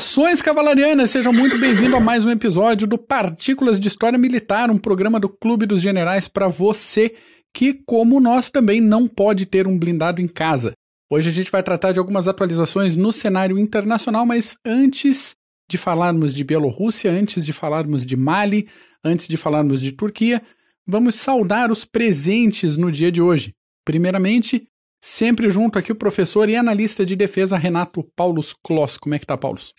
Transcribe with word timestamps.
Saudações 0.00 0.40
cavalarianas, 0.40 1.10
sejam 1.10 1.30
muito 1.30 1.58
bem-vindos 1.58 1.92
a 1.92 2.00
mais 2.00 2.24
um 2.24 2.30
episódio 2.30 2.86
do 2.86 2.96
Partículas 2.96 3.78
de 3.78 3.86
História 3.86 4.18
Militar, 4.18 4.70
um 4.70 4.78
programa 4.78 5.20
do 5.20 5.28
Clube 5.28 5.66
dos 5.66 5.82
Generais 5.82 6.26
para 6.26 6.48
você 6.48 7.14
que, 7.52 7.74
como 7.84 8.18
nós, 8.18 8.48
também 8.48 8.80
não 8.80 9.06
pode 9.06 9.44
ter 9.44 9.66
um 9.66 9.78
blindado 9.78 10.22
em 10.22 10.26
casa. 10.26 10.72
Hoje 11.10 11.28
a 11.28 11.32
gente 11.32 11.50
vai 11.50 11.62
tratar 11.62 11.92
de 11.92 11.98
algumas 11.98 12.26
atualizações 12.26 12.96
no 12.96 13.12
cenário 13.12 13.58
internacional, 13.58 14.24
mas 14.24 14.56
antes 14.64 15.36
de 15.70 15.76
falarmos 15.76 16.32
de 16.34 16.44
Bielorrússia, 16.44 17.12
antes 17.12 17.44
de 17.44 17.52
falarmos 17.52 18.06
de 18.06 18.16
Mali, 18.16 18.68
antes 19.04 19.28
de 19.28 19.36
falarmos 19.36 19.82
de 19.82 19.92
Turquia, 19.92 20.40
vamos 20.86 21.14
saudar 21.16 21.70
os 21.70 21.84
presentes 21.84 22.78
no 22.78 22.90
dia 22.90 23.12
de 23.12 23.20
hoje. 23.20 23.54
Primeiramente, 23.84 24.66
Sempre 25.02 25.50
junto 25.50 25.78
aqui 25.78 25.92
o 25.92 25.96
professor 25.96 26.48
e 26.48 26.56
analista 26.56 27.04
de 27.04 27.16
defesa 27.16 27.56
Renato 27.56 28.04
Paulos 28.14 28.54
Kloss. 28.62 28.98
Como 28.98 29.14
é 29.14 29.18
que 29.18 29.26
tá, 29.26 29.36
Paulos? 29.36 29.72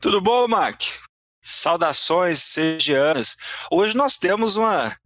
Tudo 0.00 0.20
bom, 0.20 0.48
Mac? 0.48 0.80
Saudações 1.42 2.42
segianas. 2.42 3.36
Hoje 3.70 3.96
nós 3.96 4.16
temos 4.16 4.56
uma 4.56 4.96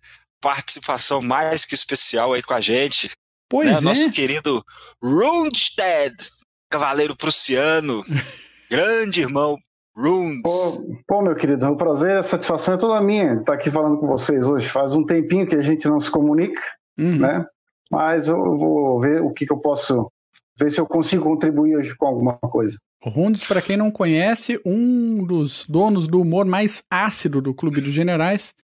participação 0.41 1.21
mais 1.21 1.65
que 1.65 1.74
especial 1.74 2.33
aí 2.33 2.43
com 2.43 2.55
a 2.55 2.60
gente. 2.60 3.10
Pois 3.48 3.69
né? 3.69 3.79
é. 3.79 3.80
Nosso 3.80 4.10
querido 4.12 4.62
Rundstedt, 5.02 6.30
cavaleiro 6.71 7.16
prussiano, 7.16 8.05
grande 8.71 9.23
irmão 9.23 9.59
Runds. 9.96 10.43
Pô, 10.43 11.02
pô, 11.09 11.23
meu 11.23 11.35
querido, 11.35 11.66
o 11.66 11.77
prazer 11.77 12.16
e 12.16 12.19
a 12.19 12.23
satisfação 12.23 12.74
é 12.74 12.77
toda 12.77 13.01
minha 13.01 13.35
estar 13.35 13.55
aqui 13.55 13.71
falando 13.71 13.98
com 13.98 14.07
vocês 14.07 14.46
hoje. 14.46 14.69
Faz 14.69 14.95
um 14.95 15.05
tempinho 15.05 15.46
que 15.46 15.57
a 15.57 15.62
gente 15.62 15.88
não 15.88 15.99
se 15.99 16.10
comunica, 16.10 16.60
uhum. 16.99 17.18
né? 17.18 17.46
Mas 17.90 18.29
eu 18.29 18.54
vou 18.54 19.01
ver 19.01 19.23
o 19.23 19.32
que, 19.32 19.46
que 19.46 19.52
eu 19.52 19.59
posso 19.59 20.10
ver 20.59 20.70
se 20.70 20.80
eu 20.80 20.87
consigo 20.87 21.24
contribuir 21.24 21.76
hoje 21.76 21.95
com 21.96 22.06
alguma 22.06 22.34
coisa. 22.38 22.76
O 23.04 23.10
Rundes, 23.10 23.45
para 23.45 23.62
quem 23.62 23.76
não 23.76 23.90
conhece, 23.90 24.60
um 24.65 25.24
dos 25.24 25.66
donos 25.68 26.09
do 26.09 26.20
humor 26.20 26.46
mais 26.46 26.82
ácido 26.90 27.40
do 27.40 27.54
Clube 27.54 27.80
dos 27.80 27.93
Generais, 27.93 28.54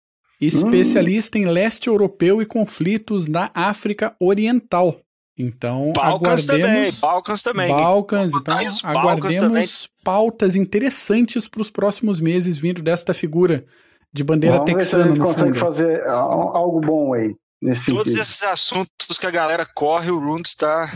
especialista 0.41 1.37
hum. 1.37 1.41
em 1.41 1.45
leste 1.45 1.87
europeu 1.87 2.41
e 2.41 2.45
conflitos 2.45 3.25
da 3.25 3.51
África 3.53 4.15
Oriental. 4.19 4.97
Então, 5.37 5.93
Balcans 5.95 6.47
aguardemos... 6.47 6.47
Também, 6.47 6.91
Balcans 7.01 7.43
também. 7.43 7.67
Balcans, 7.69 8.33
então 8.33 8.57
aguardemos 8.83 9.35
também. 9.37 9.67
pautas 10.03 10.55
interessantes 10.55 11.47
para 11.47 11.61
os 11.61 11.71
próximos 11.71 12.19
meses 12.19 12.57
vindo 12.57 12.81
desta 12.81 13.13
figura 13.13 13.65
de 14.11 14.23
bandeira 14.23 14.57
Vamos 14.57 14.73
texana 14.73 15.05
ver 15.05 15.09
se 15.09 15.09
a 15.09 15.15
gente 15.15 15.19
no 15.19 15.25
consegue 15.25 15.53
fundo. 15.53 15.59
fazer 15.59 16.05
algo 16.05 16.79
bom 16.81 17.13
aí. 17.13 17.35
Nesse 17.63 17.91
Todos 17.91 18.05
sentido. 18.11 18.21
esses 18.21 18.43
assuntos 18.43 19.17
que 19.17 19.25
a 19.25 19.31
galera 19.31 19.65
corre, 19.65 20.11
o 20.11 20.19
Runes 20.19 20.49
está 20.49 20.89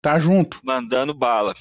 Tá 0.00 0.18
junto. 0.18 0.58
mandando 0.64 1.12
bala. 1.12 1.54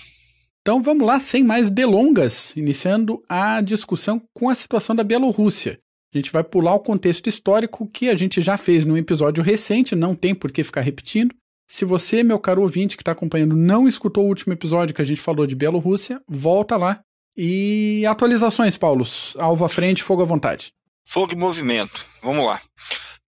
Então 0.62 0.82
vamos 0.82 1.06
lá, 1.06 1.20
sem 1.20 1.44
mais 1.44 1.70
delongas, 1.70 2.56
iniciando 2.56 3.22
a 3.28 3.60
discussão 3.62 4.22
com 4.34 4.48
a 4.50 4.56
situação 4.56 4.96
da 4.96 5.04
Bielorrússia. 5.04 5.80
A 6.14 6.18
gente 6.18 6.32
vai 6.32 6.44
pular 6.44 6.74
o 6.76 6.80
contexto 6.80 7.28
histórico 7.28 7.88
que 7.90 8.10
a 8.10 8.16
gente 8.16 8.42
já 8.42 8.58
fez 8.58 8.86
num 8.86 8.98
episódio 8.98 9.44
recente, 9.44 9.96
não 9.96 10.16
tem 10.16 10.34
por 10.36 10.52
que 10.52 10.64
ficar 10.64 10.82
repetindo. 10.82 11.34
Se 11.70 11.86
você, 11.86 12.22
meu 12.24 12.40
caro 12.40 12.62
ouvinte 12.62 12.96
que 12.98 13.02
está 13.02 13.14
acompanhando, 13.14 13.56
não 13.56 13.88
escutou 13.88 14.26
o 14.26 14.28
último 14.28 14.54
episódio 14.54 14.94
que 14.94 15.02
a 15.02 15.06
gente 15.06 15.22
falou 15.22 15.48
de 15.48 15.56
Bielorrússia, 15.56 16.22
volta 16.28 16.76
lá. 16.78 17.00
E 17.36 18.06
atualizações, 18.06 18.78
Paulos. 18.78 19.36
Alvo 19.38 19.64
à 19.66 19.70
frente, 19.70 20.04
fogo 20.04 20.22
à 20.22 20.26
vontade. 20.26 20.72
Fogo 21.08 21.32
e 21.34 21.36
movimento. 21.36 22.06
Vamos 22.22 22.46
lá. 22.46 22.62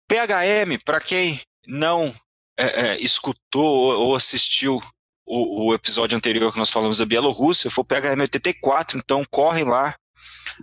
PHM, 0.09 0.79
para 0.85 1.01
quem 1.01 1.41
não 1.67 2.15
é, 2.57 2.93
é, 2.93 3.01
escutou 3.01 3.95
ou 3.99 4.17
assistiu 4.17 4.83
o, 5.25 5.67
o, 5.67 5.75
episódio 5.75 6.17
anterior 6.17 6.51
que 6.51 6.59
nós 6.59 6.71
falamos 6.71 6.99
da 6.99 7.05
Bielorrússia, 7.05 7.71
foi 7.71 7.83
o 7.83 7.85
PHM 7.85 8.21
84, 8.23 8.99
então 8.99 9.23
correm 9.31 9.65
lá, 9.65 9.95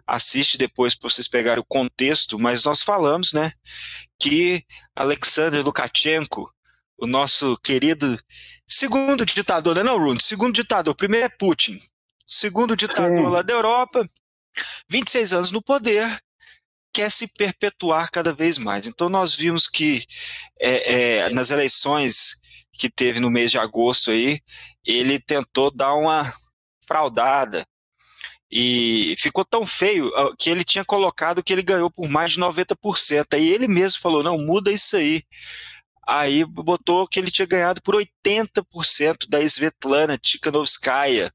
assiste 0.05 0.57
depois 0.57 0.95
para 0.95 1.09
vocês 1.09 1.27
pegarem 1.27 1.61
o 1.61 1.65
contexto, 1.65 2.39
mas 2.39 2.63
nós 2.63 2.81
falamos, 2.81 3.31
né, 3.31 3.53
que 4.19 4.65
Alexander 4.95 5.63
Lukashenko, 5.63 6.51
o 6.97 7.05
nosso 7.05 7.57
querido 7.63 8.17
segundo 8.67 9.23
ditador, 9.25 9.75
né, 9.75 9.83
não, 9.83 9.99
Rune, 9.99 10.19
segundo 10.19 10.55
ditador, 10.55 10.93
o 10.93 10.97
primeiro 10.97 11.27
é 11.27 11.29
Putin, 11.29 11.79
segundo 12.25 12.75
ditador 12.75 13.15
Sim. 13.15 13.29
lá 13.29 13.43
da 13.43 13.53
Europa, 13.53 14.07
26 14.89 15.33
anos 15.33 15.51
no 15.51 15.61
poder, 15.61 16.19
quer 16.95 17.11
se 17.11 17.27
perpetuar 17.27 18.09
cada 18.09 18.31
vez 18.31 18.57
mais. 18.57 18.87
Então 18.87 19.09
nós 19.09 19.35
vimos 19.35 19.67
que 19.67 20.05
é, 20.57 20.93
é, 21.25 21.29
nas 21.29 21.51
eleições 21.51 22.37
que 22.71 22.89
teve 22.89 23.19
no 23.19 23.29
mês 23.29 23.51
de 23.51 23.57
agosto 23.57 24.11
aí, 24.11 24.39
ele 24.85 25.19
tentou 25.19 25.69
dar 25.69 25.93
uma 25.93 26.33
fraudada 26.87 27.67
e 28.49 29.13
ficou 29.17 29.43
tão 29.43 29.65
feio 29.65 30.09
que 30.37 30.49
ele 30.49 30.63
tinha 30.63 30.85
colocado 30.85 31.43
que 31.43 31.51
ele 31.51 31.61
ganhou 31.61 31.91
por 31.91 32.07
mais 32.07 32.31
de 32.31 32.39
90%. 32.39 33.25
Aí 33.33 33.49
ele 33.49 33.67
mesmo 33.67 33.99
falou: 33.99 34.23
não, 34.23 34.37
muda 34.37 34.71
isso 34.71 34.95
aí. 34.95 35.21
Aí 36.07 36.45
botou 36.45 37.07
que 37.07 37.19
ele 37.19 37.31
tinha 37.31 37.45
ganhado 37.45 37.81
por 37.81 37.95
80% 37.95 39.27
da 39.27 39.41
Svetlana 39.41 40.17
Tikhanovskaya. 40.17 41.33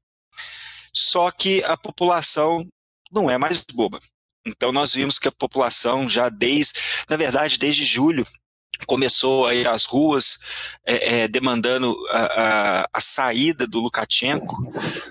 Só 0.91 1.29
que 1.29 1.63
a 1.65 1.77
população 1.77 2.67
não 3.11 3.29
é 3.29 3.37
mais 3.37 3.61
boba. 3.61 3.99
Então 4.45 4.71
nós 4.71 4.93
vimos 4.93 5.19
que 5.19 5.27
a 5.27 5.31
população 5.31 6.09
já 6.09 6.29
desde, 6.29 6.79
na 7.09 7.15
verdade, 7.15 7.57
desde 7.57 7.85
julho, 7.85 8.25
começou 8.85 9.45
a 9.45 9.53
ir 9.53 9.67
às 9.67 9.85
ruas 9.85 10.39
é, 10.85 11.21
é, 11.21 11.27
demandando 11.27 11.95
a, 12.09 12.19
a, 12.81 12.89
a, 12.93 13.01
saída 13.01 13.67
do 13.67 13.79
Lukashenko, 13.79 14.55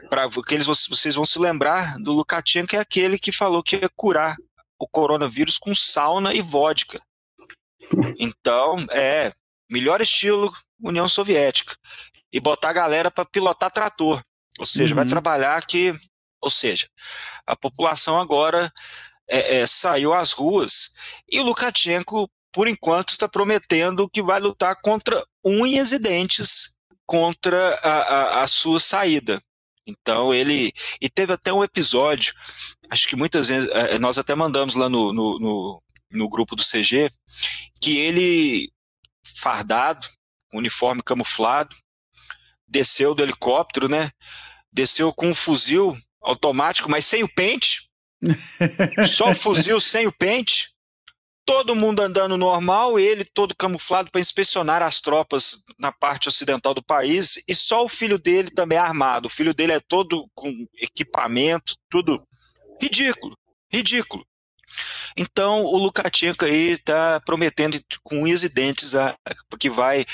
para 0.08 0.28
que 0.28 0.54
eles, 0.54 0.66
vocês 0.66 1.14
vão 1.14 1.24
se 1.24 1.38
lembrar 1.38 1.96
do 1.98 2.12
Lukashenko 2.12 2.74
é 2.74 2.80
aquele 2.80 3.18
que 3.18 3.32
falou 3.32 3.62
que 3.62 3.76
ia 3.76 3.90
curar 3.94 4.36
o 4.78 4.88
coronavírus 4.88 5.58
com 5.58 5.74
sauna 5.74 6.34
e 6.34 6.40
vodka. 6.40 7.00
Então, 8.18 8.86
é 8.90 9.32
melhor 9.70 10.00
estilo 10.00 10.52
União 10.82 11.06
Soviética 11.06 11.76
e 12.32 12.40
botar 12.40 12.70
a 12.70 12.74
galera 12.74 13.10
para 13.10 13.24
pilotar 13.24 13.70
trator, 13.70 14.22
ou 14.58 14.66
seja, 14.66 14.94
uhum. 14.94 14.96
vai 14.96 15.06
trabalhar 15.06 15.64
que, 15.66 15.94
ou 16.40 16.50
seja, 16.50 16.88
a 17.46 17.56
população 17.56 18.18
agora 18.18 18.72
é, 19.30 19.58
é, 19.58 19.66
saiu 19.66 20.12
às 20.12 20.32
ruas 20.32 20.90
e 21.28 21.40
Lukashenko, 21.40 22.28
por 22.52 22.66
enquanto, 22.66 23.10
está 23.10 23.28
prometendo 23.28 24.10
que 24.10 24.22
vai 24.22 24.40
lutar 24.40 24.76
contra 24.82 25.24
unhas 25.44 25.92
e 25.92 25.98
dentes 25.98 26.74
contra 27.06 27.74
a, 27.76 27.90
a, 27.90 28.42
a 28.42 28.46
sua 28.46 28.80
saída. 28.80 29.40
Então 29.86 30.34
ele. 30.34 30.72
E 31.00 31.08
teve 31.08 31.32
até 31.32 31.52
um 31.52 31.64
episódio, 31.64 32.34
acho 32.90 33.08
que 33.08 33.16
muitas 33.16 33.48
vezes, 33.48 33.68
é, 33.70 33.98
nós 33.98 34.18
até 34.18 34.34
mandamos 34.34 34.74
lá 34.74 34.88
no, 34.88 35.12
no, 35.12 35.38
no, 35.38 35.82
no 36.10 36.28
grupo 36.28 36.56
do 36.56 36.62
CG, 36.62 37.10
que 37.80 37.96
ele, 37.98 38.70
fardado, 39.36 40.06
uniforme 40.52 41.02
camuflado, 41.02 41.74
desceu 42.66 43.14
do 43.14 43.22
helicóptero, 43.22 43.88
né? 43.88 44.10
Desceu 44.72 45.12
com 45.12 45.28
um 45.28 45.34
fuzil 45.34 45.96
automático, 46.20 46.90
mas 46.90 47.06
sem 47.06 47.22
o 47.22 47.28
pente, 47.28 47.89
só 49.06 49.34
fuzil 49.34 49.80
sem 49.80 50.06
o 50.06 50.12
pente. 50.12 50.70
Todo 51.44 51.74
mundo 51.74 52.00
andando 52.00 52.36
normal, 52.36 52.98
ele 52.98 53.24
todo 53.24 53.56
camuflado 53.56 54.10
para 54.10 54.20
inspecionar 54.20 54.82
as 54.82 55.00
tropas 55.00 55.64
na 55.78 55.90
parte 55.90 56.28
ocidental 56.28 56.74
do 56.74 56.82
país, 56.82 57.42
e 57.48 57.54
só 57.56 57.84
o 57.84 57.88
filho 57.88 58.18
dele 58.18 58.50
também 58.50 58.78
é 58.78 58.80
armado. 58.80 59.26
O 59.26 59.30
filho 59.30 59.54
dele 59.54 59.72
é 59.72 59.80
todo 59.80 60.28
com 60.34 60.66
equipamento, 60.76 61.74
tudo 61.88 62.22
ridículo, 62.80 63.36
ridículo. 63.72 64.24
Então 65.16 65.64
o 65.64 65.76
Lukashenko 65.76 66.44
aí 66.44 66.72
está 66.72 67.20
prometendo 67.20 67.80
com 68.02 68.22
unhas 68.22 68.44
e 68.44 68.48
dentes 68.48 68.94
a, 68.94 69.16
que 69.58 69.68
vai 69.68 70.06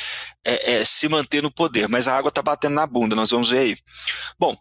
é, 0.44 0.76
é, 0.76 0.84
se 0.84 1.08
manter 1.08 1.42
no 1.42 1.52
poder, 1.52 1.88
mas 1.88 2.08
a 2.08 2.16
água 2.16 2.30
está 2.30 2.42
batendo 2.42 2.74
na 2.74 2.86
bunda, 2.86 3.14
nós 3.14 3.30
vamos 3.30 3.50
ver 3.50 3.58
aí. 3.58 3.78
Bom, 4.38 4.56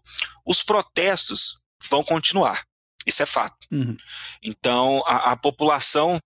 os 0.45 0.61
protestos 0.61 1.59
vão 1.89 2.03
continuar. 2.03 2.63
Isso 3.05 3.23
é 3.23 3.25
fato. 3.25 3.67
Uhum. 3.71 3.95
Então, 4.41 5.03
a, 5.05 5.31
a 5.31 5.35
população 5.37 6.19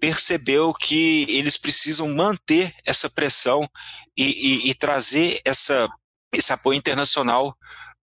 percebeu 0.00 0.72
que 0.72 1.26
eles 1.28 1.56
precisam 1.56 2.08
manter 2.08 2.74
essa 2.84 3.08
pressão 3.08 3.68
e, 4.16 4.24
e, 4.24 4.70
e 4.70 4.74
trazer 4.74 5.40
essa, 5.44 5.88
esse 6.32 6.52
apoio 6.52 6.78
internacional 6.78 7.56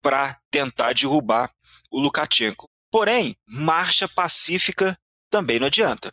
para 0.02 0.40
tentar 0.50 0.94
derrubar 0.94 1.52
o 1.92 2.00
Lukashenko. 2.00 2.70
Porém, 2.90 3.38
marcha 3.48 4.08
pacífica 4.08 4.98
também 5.30 5.60
não 5.60 5.68
adianta. 5.68 6.12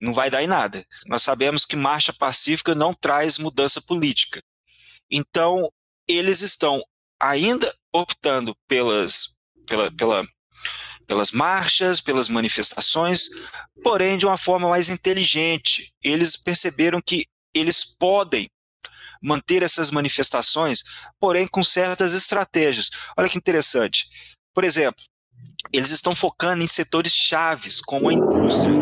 Não 0.00 0.12
vai 0.12 0.28
dar 0.28 0.42
em 0.42 0.46
nada. 0.46 0.84
Nós 1.06 1.22
sabemos 1.22 1.64
que 1.64 1.76
marcha 1.76 2.12
pacífica 2.12 2.74
não 2.74 2.92
traz 2.92 3.38
mudança 3.38 3.80
política. 3.80 4.42
Então, 5.10 5.70
eles 6.06 6.42
estão 6.42 6.82
ainda 7.20 7.74
optando 7.92 8.54
pelas, 8.68 9.34
pela, 9.66 9.90
pela 9.90 10.26
pelas 11.06 11.30
marchas, 11.30 12.00
pelas 12.00 12.28
manifestações, 12.28 13.28
porém 13.82 14.18
de 14.18 14.26
uma 14.26 14.36
forma 14.36 14.68
mais 14.68 14.88
inteligente. 14.88 15.92
Eles 16.02 16.36
perceberam 16.36 17.00
que 17.00 17.26
eles 17.54 17.84
podem 17.84 18.50
manter 19.22 19.62
essas 19.62 19.90
manifestações, 19.90 20.82
porém 21.18 21.46
com 21.46 21.64
certas 21.64 22.12
estratégias. 22.12 22.90
Olha 23.16 23.28
que 23.28 23.38
interessante. 23.38 24.08
Por 24.52 24.64
exemplo, 24.64 25.02
eles 25.72 25.90
estão 25.90 26.14
focando 26.14 26.62
em 26.62 26.66
setores 26.66 27.12
chaves, 27.12 27.80
como 27.80 28.08
a 28.08 28.12
indústria, 28.12 28.74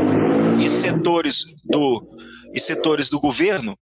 e 0.63 0.69
setores 0.69 1.45
do, 1.65 2.17
e 2.53 2.61
setores 2.61 3.09
do 3.09 3.21
governo 3.21 3.79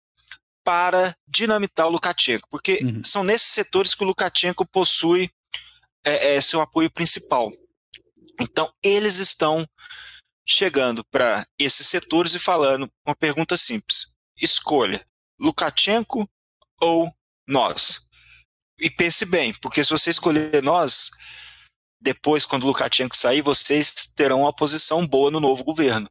para 0.63 1.15
dinamitar 1.25 1.87
o 1.87 1.89
Lukashenko, 1.89 2.47
porque 2.49 2.79
uhum. 2.83 3.01
são 3.03 3.23
nesses 3.23 3.47
setores 3.47 3.95
que 3.95 4.03
o 4.03 4.07
Lukashenko 4.07 4.65
possui 4.65 5.29
é, 6.03 6.35
é, 6.35 6.41
seu 6.41 6.59
apoio 6.59 6.91
principal. 6.91 7.51
Então, 8.39 8.71
eles 8.83 9.17
estão 9.17 9.67
chegando 10.47 11.03
para 11.11 11.45
esses 11.59 11.87
setores 11.87 12.33
e 12.33 12.39
falando 12.39 12.89
uma 13.05 13.15
pergunta 13.15 13.57
simples: 13.57 14.13
escolha 14.41 15.05
Lukashenko 15.39 16.27
ou 16.81 17.11
nós? 17.47 18.07
E 18.79 18.89
pense 18.89 19.25
bem, 19.25 19.53
porque 19.55 19.83
se 19.83 19.89
você 19.89 20.11
escolher 20.11 20.61
nós, 20.61 21.09
depois, 21.99 22.45
quando 22.45 22.63
o 22.63 22.67
Lukashenko 22.67 23.15
sair, 23.15 23.41
vocês 23.41 24.11
terão 24.15 24.41
uma 24.41 24.53
posição 24.53 25.05
boa 25.05 25.31
no 25.31 25.39
novo 25.39 25.63
governo. 25.63 26.07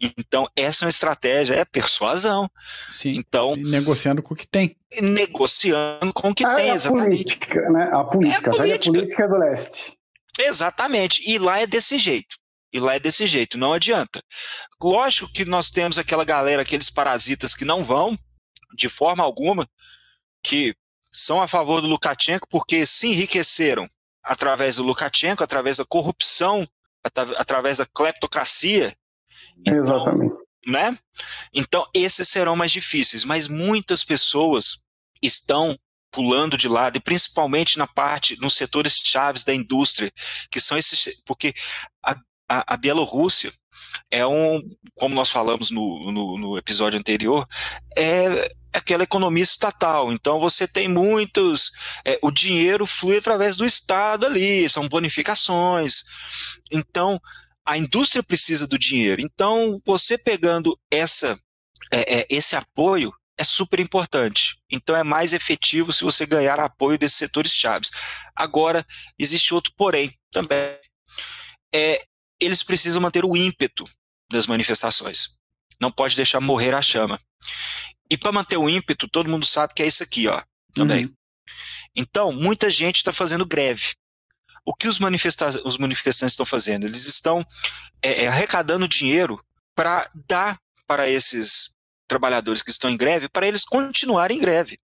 Então, 0.00 0.46
essa 0.54 0.84
é 0.84 0.86
uma 0.86 0.90
estratégia, 0.90 1.54
é 1.54 1.64
persuasão. 1.64 2.48
Sim. 2.90 3.14
Então, 3.16 3.56
negociando 3.56 4.22
com 4.22 4.34
o 4.34 4.36
que 4.36 4.46
tem. 4.46 4.76
Negociando 5.02 6.12
com 6.12 6.30
o 6.30 6.34
que 6.34 6.44
ah, 6.44 6.54
tem, 6.54 6.70
é 6.70 6.74
exatamente. 6.74 7.24
Política, 7.24 7.70
né? 7.70 7.90
A 7.92 8.04
política, 8.04 8.50
é 8.50 8.52
a 8.52 8.56
política. 8.56 8.92
política 8.92 9.28
do 9.28 9.36
leste. 9.38 9.97
Exatamente. 10.38 11.22
E 11.28 11.38
lá 11.38 11.60
é 11.60 11.66
desse 11.66 11.98
jeito. 11.98 12.36
E 12.72 12.78
lá 12.78 12.94
é 12.94 13.00
desse 13.00 13.26
jeito, 13.26 13.56
não 13.56 13.72
adianta. 13.72 14.22
Lógico 14.80 15.32
que 15.32 15.44
nós 15.44 15.70
temos 15.70 15.98
aquela 15.98 16.24
galera, 16.24 16.62
aqueles 16.62 16.90
parasitas 16.90 17.54
que 17.54 17.64
não 17.64 17.82
vão, 17.82 18.16
de 18.74 18.88
forma 18.88 19.24
alguma, 19.24 19.66
que 20.42 20.74
são 21.10 21.40
a 21.40 21.48
favor 21.48 21.80
do 21.80 21.88
Lukashenko 21.88 22.46
porque 22.48 22.84
se 22.84 23.08
enriqueceram 23.08 23.88
através 24.22 24.76
do 24.76 24.82
Lukashenko, 24.82 25.42
através 25.42 25.78
da 25.78 25.84
corrupção, 25.86 26.68
através 27.02 27.78
da 27.78 27.86
cleptocracia. 27.86 28.94
Então, 29.56 29.74
Exatamente. 29.74 30.44
Né? 30.66 30.98
Então, 31.54 31.88
esses 31.94 32.28
serão 32.28 32.54
mais 32.54 32.70
difíceis, 32.70 33.24
mas 33.24 33.48
muitas 33.48 34.04
pessoas 34.04 34.82
estão 35.22 35.78
pulando 36.10 36.56
de 36.56 36.68
lado, 36.68 36.96
e 36.96 37.00
principalmente 37.00 37.78
na 37.78 37.86
parte, 37.86 38.38
nos 38.40 38.54
setores 38.54 38.94
chaves 39.04 39.44
da 39.44 39.54
indústria, 39.54 40.12
que 40.50 40.60
são 40.60 40.76
esses. 40.76 41.20
Porque 41.24 41.54
a, 42.04 42.12
a, 42.48 42.74
a 42.74 42.76
Bielorrússia 42.76 43.52
é 44.10 44.26
um, 44.26 44.62
como 44.94 45.14
nós 45.14 45.30
falamos 45.30 45.70
no, 45.70 46.10
no, 46.12 46.38
no 46.38 46.58
episódio 46.58 46.98
anterior, 46.98 47.46
é 47.96 48.52
aquela 48.72 49.02
economia 49.02 49.42
estatal. 49.42 50.12
Então 50.12 50.40
você 50.40 50.66
tem 50.66 50.88
muitos. 50.88 51.70
É, 52.04 52.18
o 52.22 52.30
dinheiro 52.30 52.86
flui 52.86 53.18
através 53.18 53.56
do 53.56 53.66
Estado 53.66 54.26
ali, 54.26 54.68
são 54.68 54.88
bonificações. 54.88 56.04
Então 56.70 57.20
a 57.64 57.76
indústria 57.76 58.22
precisa 58.22 58.66
do 58.66 58.78
dinheiro. 58.78 59.20
Então 59.20 59.80
você 59.84 60.16
pegando 60.16 60.78
essa, 60.90 61.38
é, 61.92 62.20
é, 62.20 62.26
esse 62.30 62.56
apoio 62.56 63.12
é 63.38 63.44
super 63.44 63.78
importante. 63.78 64.58
Então 64.68 64.96
é 64.96 65.04
mais 65.04 65.32
efetivo 65.32 65.92
se 65.92 66.02
você 66.02 66.26
ganhar 66.26 66.58
apoio 66.58 66.98
desses 66.98 67.16
setores 67.16 67.52
chaves. 67.52 67.90
Agora, 68.34 68.84
existe 69.16 69.54
outro 69.54 69.72
porém 69.76 70.12
também. 70.32 70.76
É, 71.72 72.04
eles 72.40 72.62
precisam 72.62 73.00
manter 73.00 73.24
o 73.24 73.36
ímpeto 73.36 73.84
das 74.30 74.46
manifestações. 74.46 75.38
Não 75.80 75.92
pode 75.92 76.16
deixar 76.16 76.40
morrer 76.40 76.74
a 76.74 76.82
chama. 76.82 77.18
E 78.10 78.18
para 78.18 78.32
manter 78.32 78.56
o 78.56 78.68
ímpeto, 78.68 79.08
todo 79.08 79.30
mundo 79.30 79.46
sabe 79.46 79.74
que 79.74 79.82
é 79.82 79.86
isso 79.86 80.02
aqui, 80.02 80.26
ó, 80.26 80.42
também. 80.74 81.06
Uhum. 81.06 81.14
Então, 81.94 82.32
muita 82.32 82.68
gente 82.70 82.96
está 82.96 83.12
fazendo 83.12 83.46
greve. 83.46 83.94
O 84.64 84.74
que 84.74 84.88
os, 84.88 84.98
manifesta 84.98 85.48
os 85.64 85.78
manifestantes 85.78 86.32
estão 86.32 86.44
fazendo? 86.44 86.86
Eles 86.86 87.06
estão 87.06 87.46
é, 88.02 88.24
é, 88.24 88.28
arrecadando 88.28 88.88
dinheiro 88.88 89.42
para 89.74 90.10
dar 90.28 90.58
para 90.86 91.08
esses 91.08 91.74
trabalhadores 92.08 92.62
que 92.62 92.70
estão 92.70 92.90
em 92.90 92.96
greve, 92.96 93.28
para 93.28 93.46
eles 93.46 93.64
continuarem 93.64 94.38
em 94.38 94.40
greve. 94.40 94.80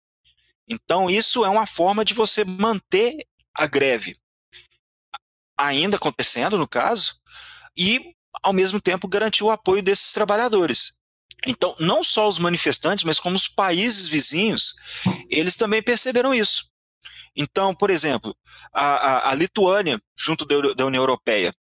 Então, 0.67 1.09
isso 1.09 1.45
é 1.45 1.49
uma 1.49 1.67
forma 1.67 2.03
de 2.03 2.13
você 2.13 2.43
manter 2.43 3.25
a 3.53 3.67
greve 3.67 4.17
ainda 5.57 5.97
acontecendo, 5.97 6.57
no 6.57 6.67
caso, 6.67 7.15
e, 7.77 8.15
ao 8.41 8.53
mesmo 8.53 8.81
tempo, 8.81 9.07
garantir 9.07 9.43
o 9.43 9.51
apoio 9.51 9.83
desses 9.83 10.11
trabalhadores. 10.11 10.97
Então, 11.45 11.75
não 11.79 12.03
só 12.03 12.27
os 12.27 12.37
manifestantes, 12.37 13.03
mas 13.03 13.19
como 13.19 13.35
os 13.35 13.47
países 13.47 14.07
vizinhos, 14.07 14.73
eles 15.29 15.55
também 15.55 15.81
perceberam 15.81 16.33
isso. 16.33 16.69
Então, 17.35 17.73
por 17.73 17.89
exemplo, 17.89 18.35
a, 18.73 18.85
a, 18.85 19.31
a 19.31 19.35
Lituânia, 19.35 19.99
junto 20.15 20.45
da, 20.45 20.73
da 20.73 20.85
União 20.85 21.01
Europeia, 21.01 21.53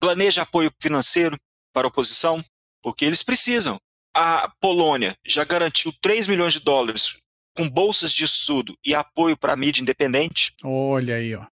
planeja 0.00 0.42
apoio 0.42 0.72
financeiro 0.80 1.38
para 1.72 1.86
a 1.86 1.88
oposição, 1.88 2.44
porque 2.82 3.04
eles 3.04 3.22
precisam. 3.22 3.80
A 4.14 4.50
Polônia 4.60 5.16
já 5.24 5.44
garantiu 5.44 5.92
3 6.02 6.28
milhões 6.28 6.52
de 6.52 6.60
dólares 6.60 7.16
com 7.56 7.68
bolsas 7.68 8.12
de 8.12 8.24
estudo 8.24 8.74
e 8.84 8.94
apoio 8.94 9.36
para 9.36 9.52
a 9.52 9.56
mídia 9.56 9.82
independente. 9.82 10.54
Olha 10.64 11.16
aí, 11.16 11.34
ó. 11.34 11.44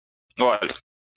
Olha, 0.40 0.74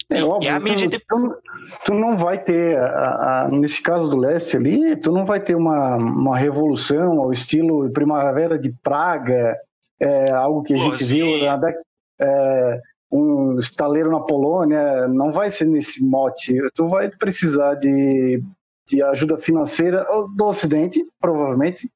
é 0.09 0.23
óbvio, 0.23 0.47
e 0.47 0.49
a 0.49 0.59
mídia 0.59 0.89
tu, 0.89 0.99
tu, 1.07 1.41
tu, 1.85 1.93
não 1.93 2.17
vai 2.17 2.43
ter, 2.43 2.77
a, 2.77 3.45
a, 3.45 3.49
nesse 3.49 3.81
caso 3.81 4.09
do 4.09 4.17
leste 4.17 4.57
ali, 4.57 4.95
tu 4.97 5.11
não 5.11 5.23
vai 5.23 5.39
ter 5.39 5.55
uma, 5.55 5.95
uma 5.95 6.37
revolução 6.37 7.19
ao 7.19 7.31
estilo 7.31 7.89
Primavera 7.91 8.57
de 8.57 8.71
Praga, 8.83 9.57
é, 9.99 10.31
algo 10.31 10.63
que 10.63 10.73
a 10.73 10.77
gente 10.77 11.03
viu 11.05 11.45
na 11.45 11.73
é, 12.19 12.81
um 13.11 13.57
estaleiro 13.57 14.11
na 14.11 14.19
Polônia, 14.19 15.07
não 15.07 15.31
vai 15.31 15.51
ser 15.51 15.65
nesse 15.65 16.03
mote. 16.03 16.55
Tu 16.73 16.87
vai 16.87 17.09
precisar 17.09 17.75
de, 17.75 18.43
de 18.91 19.01
ajuda 19.01 19.37
financeira 19.37 20.05
do 20.35 20.45
Ocidente, 20.45 21.05
provavelmente, 21.19 21.89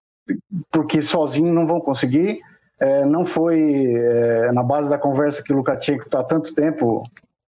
porque 0.72 1.02
sozinho 1.02 1.54
não 1.54 1.68
vão 1.68 1.80
conseguir. 1.80 2.40
É, 2.80 3.06
não 3.06 3.24
foi 3.24 3.86
é, 3.96 4.52
na 4.52 4.64
base 4.64 4.90
da 4.90 4.98
conversa 4.98 5.44
que 5.44 5.54
o 5.54 5.58
Lukashenko 5.58 6.06
está 6.06 6.24
tanto 6.24 6.54
tempo 6.54 7.04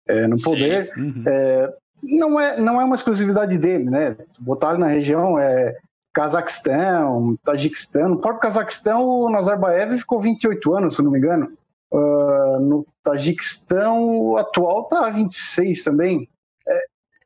é, 0.07 0.27
no 0.27 0.37
poder. 0.41 0.91
Uhum. 0.97 1.23
É, 1.27 1.73
não, 2.03 2.39
é, 2.39 2.59
não 2.59 2.81
é 2.81 2.83
uma 2.83 2.95
exclusividade 2.95 3.57
dele, 3.57 3.89
né? 3.89 4.15
Botar 4.39 4.77
na 4.77 4.87
região 4.87 5.39
é 5.39 5.75
Cazaquistão, 6.13 7.37
Tajiquistão. 7.43 8.09
No 8.09 8.21
próprio 8.21 8.41
Cazaquistão, 8.41 9.05
o 9.05 9.29
Nazarbayev 9.29 9.97
ficou 9.97 10.19
28 10.19 10.73
anos, 10.75 10.95
se 10.95 11.03
não 11.03 11.11
me 11.11 11.19
engano. 11.19 11.51
Uh, 11.91 12.59
no 12.59 12.85
Tajiquistão, 13.03 14.19
o 14.19 14.37
atual 14.37 14.83
está 14.83 15.09
26 15.09 15.83
também. 15.83 16.27
É, 16.67 16.79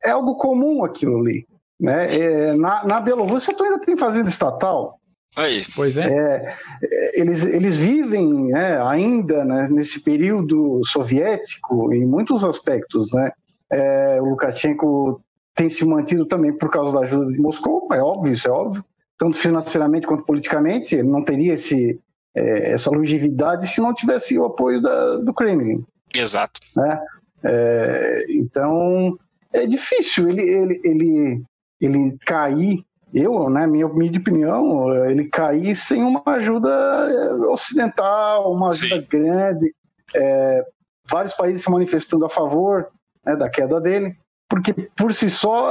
é, 0.05 0.09
algo 0.11 0.35
comum 0.35 0.83
aquilo 0.83 1.19
ali. 1.19 1.45
Né? 1.79 2.15
É, 2.15 2.53
na, 2.53 2.85
na 2.85 2.99
Bielorrússia, 2.99 3.55
tu 3.55 3.63
ainda 3.63 3.79
tem 3.79 3.95
fazenda 3.95 4.29
estatal. 4.29 4.99
Aí. 5.35 5.63
Pois 5.75 5.95
é. 5.95 6.07
é. 6.07 7.19
eles, 7.19 7.43
eles 7.43 7.77
vivem 7.77 8.53
é, 8.55 8.81
ainda 8.81 9.45
né, 9.45 9.67
nesse 9.69 10.01
período 10.01 10.81
soviético 10.83 11.93
em 11.93 12.05
muitos 12.05 12.43
aspectos. 12.43 13.11
Né? 13.13 13.31
É, 13.71 14.21
o 14.21 14.25
Lukashenko 14.25 15.21
tem 15.55 15.69
se 15.69 15.85
mantido 15.85 16.25
também 16.25 16.53
por 16.53 16.69
causa 16.69 16.93
da 16.93 17.05
ajuda 17.05 17.31
de 17.31 17.39
Moscou, 17.39 17.87
é 17.91 18.01
óbvio, 18.01 18.33
isso 18.33 18.47
é 18.47 18.51
óbvio. 18.51 18.83
Tanto 19.17 19.35
financeiramente 19.35 20.07
quanto 20.07 20.23
politicamente, 20.23 20.95
ele 20.95 21.09
não 21.09 21.23
teria 21.23 21.53
esse, 21.53 21.99
é, 22.35 22.71
essa 22.71 22.89
longevidade 22.89 23.67
se 23.67 23.81
não 23.81 23.93
tivesse 23.93 24.37
o 24.39 24.45
apoio 24.45 24.81
da, 24.81 25.17
do 25.17 25.33
Kremlin. 25.33 25.83
Exato. 26.13 26.61
Né? 26.75 27.01
É, 27.43 28.25
então, 28.29 29.17
é 29.53 29.65
difícil 29.65 30.29
ele, 30.29 30.41
ele, 30.41 30.81
ele, 30.83 31.43
ele 31.81 32.17
cair 32.25 32.83
eu, 33.13 33.49
né, 33.49 33.65
minha 33.65 33.87
humilde 33.87 34.19
opinião, 34.19 34.93
ele 35.05 35.25
cair 35.29 35.75
sem 35.75 36.03
uma 36.03 36.21
ajuda 36.27 36.69
eh, 36.69 37.47
ocidental, 37.47 38.53
uma 38.53 38.69
ajuda 38.69 39.01
Sim. 39.01 39.07
grande. 39.09 39.73
É, 40.15 40.63
vários 41.09 41.33
países 41.33 41.63
se 41.63 41.71
manifestando 41.71 42.25
a 42.25 42.29
favor 42.29 42.87
né, 43.25 43.35
da 43.35 43.49
queda 43.49 43.81
dele, 43.81 44.15
porque 44.47 44.73
por 44.95 45.11
si 45.13 45.29
só 45.29 45.67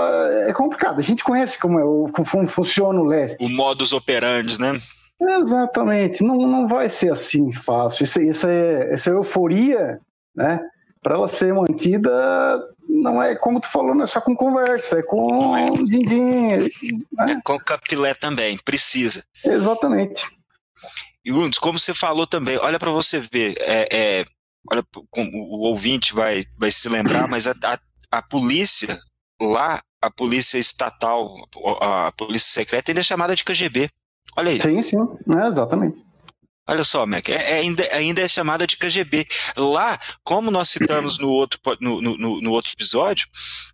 é 0.49 0.53
complicado. 0.53 0.99
A 0.99 1.03
gente 1.03 1.23
conhece 1.23 1.59
como, 1.59 1.79
é, 1.79 2.13
como 2.13 2.47
funciona 2.47 3.01
o 3.01 3.05
leste. 3.05 3.45
O 3.45 3.57
modus 3.57 3.93
operandi, 3.93 4.61
né? 4.61 4.77
Exatamente. 5.21 6.23
Não, 6.25 6.37
não 6.37 6.67
vai 6.67 6.89
ser 6.89 7.13
assim 7.13 7.53
fácil. 7.53 8.05
Isso, 8.05 8.21
isso 8.21 8.49
é, 8.49 8.93
essa 8.93 9.11
euforia, 9.11 10.01
né? 10.35 10.61
Para 11.03 11.15
ela 11.15 11.29
ser 11.29 11.55
mantida, 11.55 12.11
não 13.03 13.23
é 13.23 13.35
como 13.35 13.61
tu 13.61 13.69
falou, 13.69 13.95
não 13.95 14.05
é 14.05 14.07
só 14.07 14.21
com 14.21 14.35
conversa, 14.35 14.99
é 14.99 15.03
com 15.03 15.57
é. 15.57 15.71
din-din. 15.71 16.71
Né? 17.13 17.33
É 17.33 17.41
com 17.43 17.59
capilé 17.59 18.15
também, 18.15 18.59
precisa. 18.59 19.25
Exatamente. 19.45 20.29
E 21.25 21.31
Rundes, 21.31 21.59
como 21.59 21.79
você 21.79 21.93
falou 21.93 22.27
também, 22.27 22.59
olha 22.59 22.79
para 22.79 22.91
você 22.91 23.21
ver, 23.21 23.57
é, 23.59 23.89
é, 23.91 24.25
olha, 24.71 24.85
o 25.17 25.67
ouvinte 25.67 26.15
vai, 26.15 26.47
vai 26.57 26.71
se 26.71 26.89
lembrar, 26.89 27.29
mas 27.29 27.47
a, 27.47 27.55
a, 27.65 27.79
a 28.11 28.23
polícia 28.23 28.99
lá, 29.41 29.81
a 30.01 30.11
polícia 30.11 30.59
estatal, 30.59 31.35
a 31.81 32.13
polícia 32.13 32.51
secreta, 32.51 32.91
ainda 32.91 33.01
é 33.01 33.05
chamada 33.05 33.35
de 33.35 33.45
KGB. 33.45 33.91
Olha 34.37 34.51
aí. 34.51 34.61
Sim, 34.61 34.81
sim, 34.83 34.97
é, 35.37 35.47
exatamente. 35.49 36.05
Olha 36.69 36.85
só, 36.85 37.07
Mac, 37.07 37.31
é, 37.31 37.33
é, 37.33 37.55
ainda, 37.61 37.89
ainda 37.95 38.21
é 38.21 38.29
chamada 38.29 38.67
de 38.67 38.77
KGB. 38.77 39.27
Lá, 39.57 39.99
como 40.23 40.51
nós 40.51 40.69
citamos 40.69 41.19
no 41.19 41.31
outro, 41.31 41.59
no, 41.81 42.03
no, 42.03 42.43
no 42.43 42.51
outro 42.53 42.73
episódio, 42.75 43.27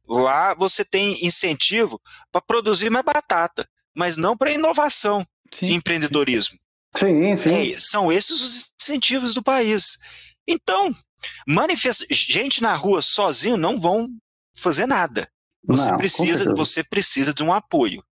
lá 0.06 0.54
você 0.54 0.84
tem 0.84 1.26
incentivo 1.26 2.00
para 2.30 2.40
produzir 2.40 2.90
mais 2.90 3.04
batata, 3.04 3.68
mas 3.96 4.16
não 4.16 4.36
para 4.36 4.52
inovação 4.52 5.26
sim, 5.52 5.66
e 5.66 5.74
empreendedorismo. 5.74 6.56
Sim, 6.94 7.34
sim. 7.34 7.72
É, 7.72 7.78
são 7.78 8.12
esses 8.12 8.40
os 8.40 8.72
incentivos 8.80 9.34
do 9.34 9.42
país. 9.42 9.98
Então, 10.46 10.94
manifesta 11.48 12.06
gente 12.08 12.62
na 12.62 12.76
rua 12.76 13.02
sozinho 13.02 13.56
não 13.56 13.80
vão 13.80 14.08
fazer 14.56 14.86
nada. 14.86 15.28
Você 15.66 15.90
não, 15.90 15.96
precisa, 15.96 16.54
você 16.54 16.84
precisa 16.84 17.34
de 17.34 17.42
um 17.42 17.52
apoio. 17.52 18.04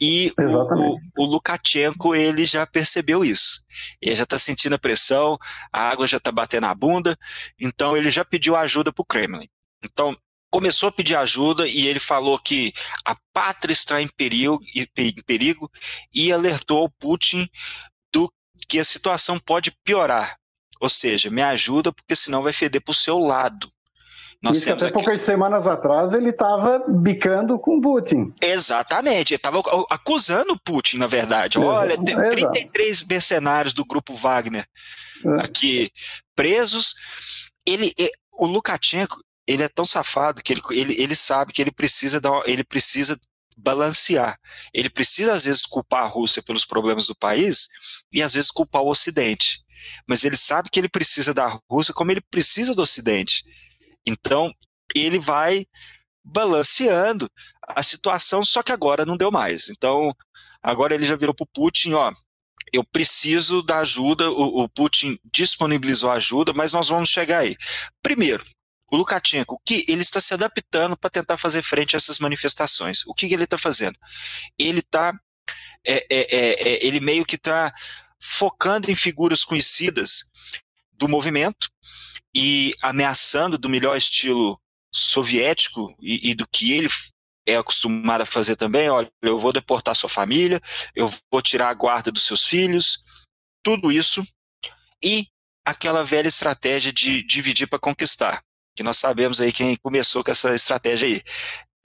E 0.00 0.32
o, 0.38 1.22
o, 1.22 1.26
Lukashenko, 1.26 2.14
ele 2.14 2.44
já 2.44 2.66
percebeu 2.66 3.24
isso. 3.24 3.64
Ele 4.00 4.14
já 4.14 4.22
está 4.22 4.38
sentindo 4.38 4.74
a 4.74 4.78
pressão, 4.78 5.36
a 5.72 5.88
água 5.88 6.06
já 6.06 6.18
está 6.18 6.30
batendo 6.30 6.66
na 6.66 6.74
bunda, 6.74 7.16
então 7.60 7.96
ele 7.96 8.10
já 8.10 8.24
pediu 8.24 8.54
ajuda 8.54 8.92
para 8.92 9.02
o 9.02 9.06
Kremlin. 9.06 9.48
Então, 9.84 10.16
começou 10.50 10.88
a 10.88 10.92
pedir 10.92 11.16
ajuda 11.16 11.66
e 11.66 11.86
ele 11.86 11.98
falou 11.98 12.38
que 12.38 12.72
a 13.04 13.16
pátria 13.32 13.72
está 13.72 14.00
em 14.00 14.08
perigo, 14.08 14.60
em 14.74 15.22
perigo 15.22 15.70
e 16.12 16.32
alertou 16.32 16.84
o 16.84 16.90
Putin 16.90 17.48
do 18.12 18.32
que 18.68 18.78
a 18.78 18.84
situação 18.84 19.38
pode 19.38 19.72
piorar. 19.84 20.36
Ou 20.80 20.88
seja, 20.88 21.30
me 21.30 21.42
ajuda 21.42 21.92
porque 21.92 22.14
senão 22.14 22.42
vai 22.42 22.52
feder 22.52 22.82
para 22.82 22.92
o 22.92 22.94
seu 22.94 23.18
lado. 23.18 23.70
Nós 24.42 24.58
Isso 24.58 24.72
até 24.72 24.86
aqui... 24.86 24.92
poucas 24.92 25.20
semanas 25.20 25.66
atrás 25.66 26.12
ele 26.12 26.30
estava 26.30 26.84
bicando 26.88 27.58
com 27.58 27.80
Putin. 27.80 28.32
Exatamente, 28.40 29.34
ele 29.34 29.38
estava 29.38 29.60
acusando 29.90 30.52
o 30.52 30.60
Putin, 30.60 30.98
na 30.98 31.08
verdade. 31.08 31.58
Olha, 31.58 31.96
tem 32.00 32.16
33 32.16 33.02
mercenários 33.02 33.72
do 33.74 33.84
grupo 33.84 34.14
Wagner 34.14 34.64
é. 35.24 35.44
aqui 35.44 35.90
presos. 36.36 36.94
Ele, 37.66 37.92
o 38.32 38.46
Lukashenko, 38.46 39.20
ele 39.46 39.64
é 39.64 39.68
tão 39.68 39.84
safado 39.84 40.42
que 40.42 40.52
ele, 40.52 40.62
ele, 40.70 41.02
ele 41.02 41.14
sabe 41.16 41.52
que 41.52 41.60
ele 41.60 41.72
precisa, 41.72 42.20
dar, 42.20 42.42
ele 42.46 42.62
precisa 42.62 43.18
balancear. 43.56 44.38
Ele 44.72 44.88
precisa, 44.88 45.32
às 45.32 45.44
vezes, 45.44 45.62
culpar 45.62 46.04
a 46.04 46.08
Rússia 46.08 46.42
pelos 46.42 46.64
problemas 46.64 47.06
do 47.06 47.16
país 47.16 47.68
e, 48.12 48.22
às 48.22 48.34
vezes, 48.34 48.50
culpar 48.50 48.82
o 48.82 48.90
Ocidente. 48.90 49.60
Mas 50.06 50.24
ele 50.24 50.36
sabe 50.36 50.70
que 50.70 50.78
ele 50.78 50.88
precisa 50.88 51.34
da 51.34 51.58
Rússia 51.68 51.92
como 51.92 52.10
ele 52.10 52.20
precisa 52.20 52.74
do 52.74 52.82
Ocidente. 52.82 53.42
Então, 54.06 54.52
ele 54.94 55.18
vai 55.18 55.66
balanceando 56.24 57.30
a 57.62 57.82
situação, 57.82 58.44
só 58.44 58.62
que 58.62 58.72
agora 58.72 59.04
não 59.04 59.16
deu 59.16 59.30
mais. 59.30 59.68
Então, 59.68 60.14
agora 60.62 60.94
ele 60.94 61.04
já 61.04 61.16
virou 61.16 61.34
para 61.34 61.44
o 61.44 61.48
Putin, 61.52 61.92
ó, 61.92 62.12
eu 62.72 62.84
preciso 62.84 63.62
da 63.62 63.78
ajuda, 63.78 64.30
o, 64.30 64.62
o, 64.62 64.68
Putin 64.68 65.18
disponibilizou 65.32 66.10
ajuda, 66.10 66.52
mas 66.52 66.72
nós 66.72 66.88
vamos 66.88 67.08
chegar 67.08 67.40
aí. 67.40 67.56
Primeiro, 68.02 68.44
o 68.90 68.96
Lukashenko, 68.96 69.60
que 69.64 69.84
ele 69.88 70.02
está 70.02 70.20
se 70.20 70.34
adaptando 70.34 70.96
para 70.96 71.10
tentar 71.10 71.36
fazer 71.36 71.62
frente 71.62 71.94
a 71.94 71.98
essas 71.98 72.18
manifestações. 72.18 73.06
O 73.06 73.14
que, 73.14 73.28
que 73.28 73.34
ele 73.34 73.44
está 73.44 73.58
fazendo? 73.58 73.98
Ele 74.58 74.80
está, 74.80 75.12
é, 75.84 76.06
é, 76.10 76.36
é, 76.36 76.68
é, 76.68 76.86
ele 76.86 77.00
meio 77.00 77.24
que 77.24 77.36
está 77.36 77.72
focando 78.20 78.90
em 78.90 78.94
figuras 78.94 79.44
conhecidas 79.44 80.24
do 80.92 81.08
movimento, 81.08 81.70
e 82.40 82.72
ameaçando 82.80 83.58
do 83.58 83.68
melhor 83.68 83.96
estilo 83.96 84.60
soviético 84.94 85.92
e, 86.00 86.30
e 86.30 86.34
do 86.36 86.46
que 86.46 86.72
ele 86.72 86.88
é 87.44 87.56
acostumado 87.56 88.20
a 88.20 88.26
fazer 88.26 88.54
também, 88.54 88.88
olha, 88.88 89.10
eu 89.20 89.36
vou 89.36 89.52
deportar 89.52 89.96
sua 89.96 90.08
família, 90.08 90.60
eu 90.94 91.10
vou 91.32 91.42
tirar 91.42 91.68
a 91.68 91.74
guarda 91.74 92.12
dos 92.12 92.22
seus 92.22 92.46
filhos, 92.46 93.02
tudo 93.60 93.90
isso, 93.90 94.24
e 95.02 95.26
aquela 95.64 96.04
velha 96.04 96.28
estratégia 96.28 96.92
de 96.92 97.24
dividir 97.24 97.66
para 97.66 97.80
conquistar, 97.80 98.40
que 98.76 98.84
nós 98.84 98.98
sabemos 98.98 99.40
aí 99.40 99.52
quem 99.52 99.74
começou 99.74 100.22
com 100.22 100.30
essa 100.30 100.54
estratégia 100.54 101.08
aí. 101.08 101.22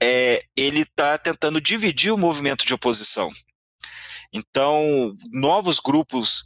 É, 0.00 0.44
ele 0.54 0.82
está 0.82 1.18
tentando 1.18 1.60
dividir 1.60 2.12
o 2.12 2.18
movimento 2.18 2.64
de 2.64 2.74
oposição. 2.74 3.32
Então, 4.32 5.16
novos 5.32 5.80
grupos 5.80 6.44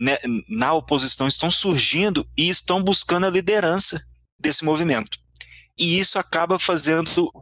né, 0.00 0.18
na 0.48 0.72
oposição 0.72 1.26
estão 1.26 1.50
surgindo 1.50 2.28
e 2.36 2.48
estão 2.48 2.82
buscando 2.82 3.26
a 3.26 3.30
liderança 3.30 4.00
desse 4.38 4.64
movimento. 4.64 5.18
E 5.76 5.98
isso 5.98 6.18
acaba 6.18 6.58
fazendo 6.58 7.32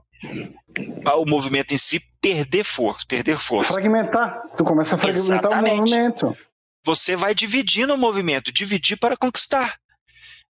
o 1.16 1.26
movimento 1.26 1.72
em 1.72 1.78
si 1.78 2.00
perder 2.20 2.64
força, 2.64 3.04
perder 3.06 3.38
força. 3.38 3.72
Fragmentar. 3.72 4.42
Tu 4.56 4.64
começa 4.64 4.94
a 4.94 4.98
fragmentar 4.98 5.38
Exatamente. 5.38 5.74
o 5.74 5.76
movimento. 5.78 6.36
Você 6.84 7.16
vai 7.16 7.34
dividindo 7.34 7.94
o 7.94 7.98
movimento, 7.98 8.52
dividir 8.52 8.96
para 8.96 9.16
conquistar. 9.16 9.78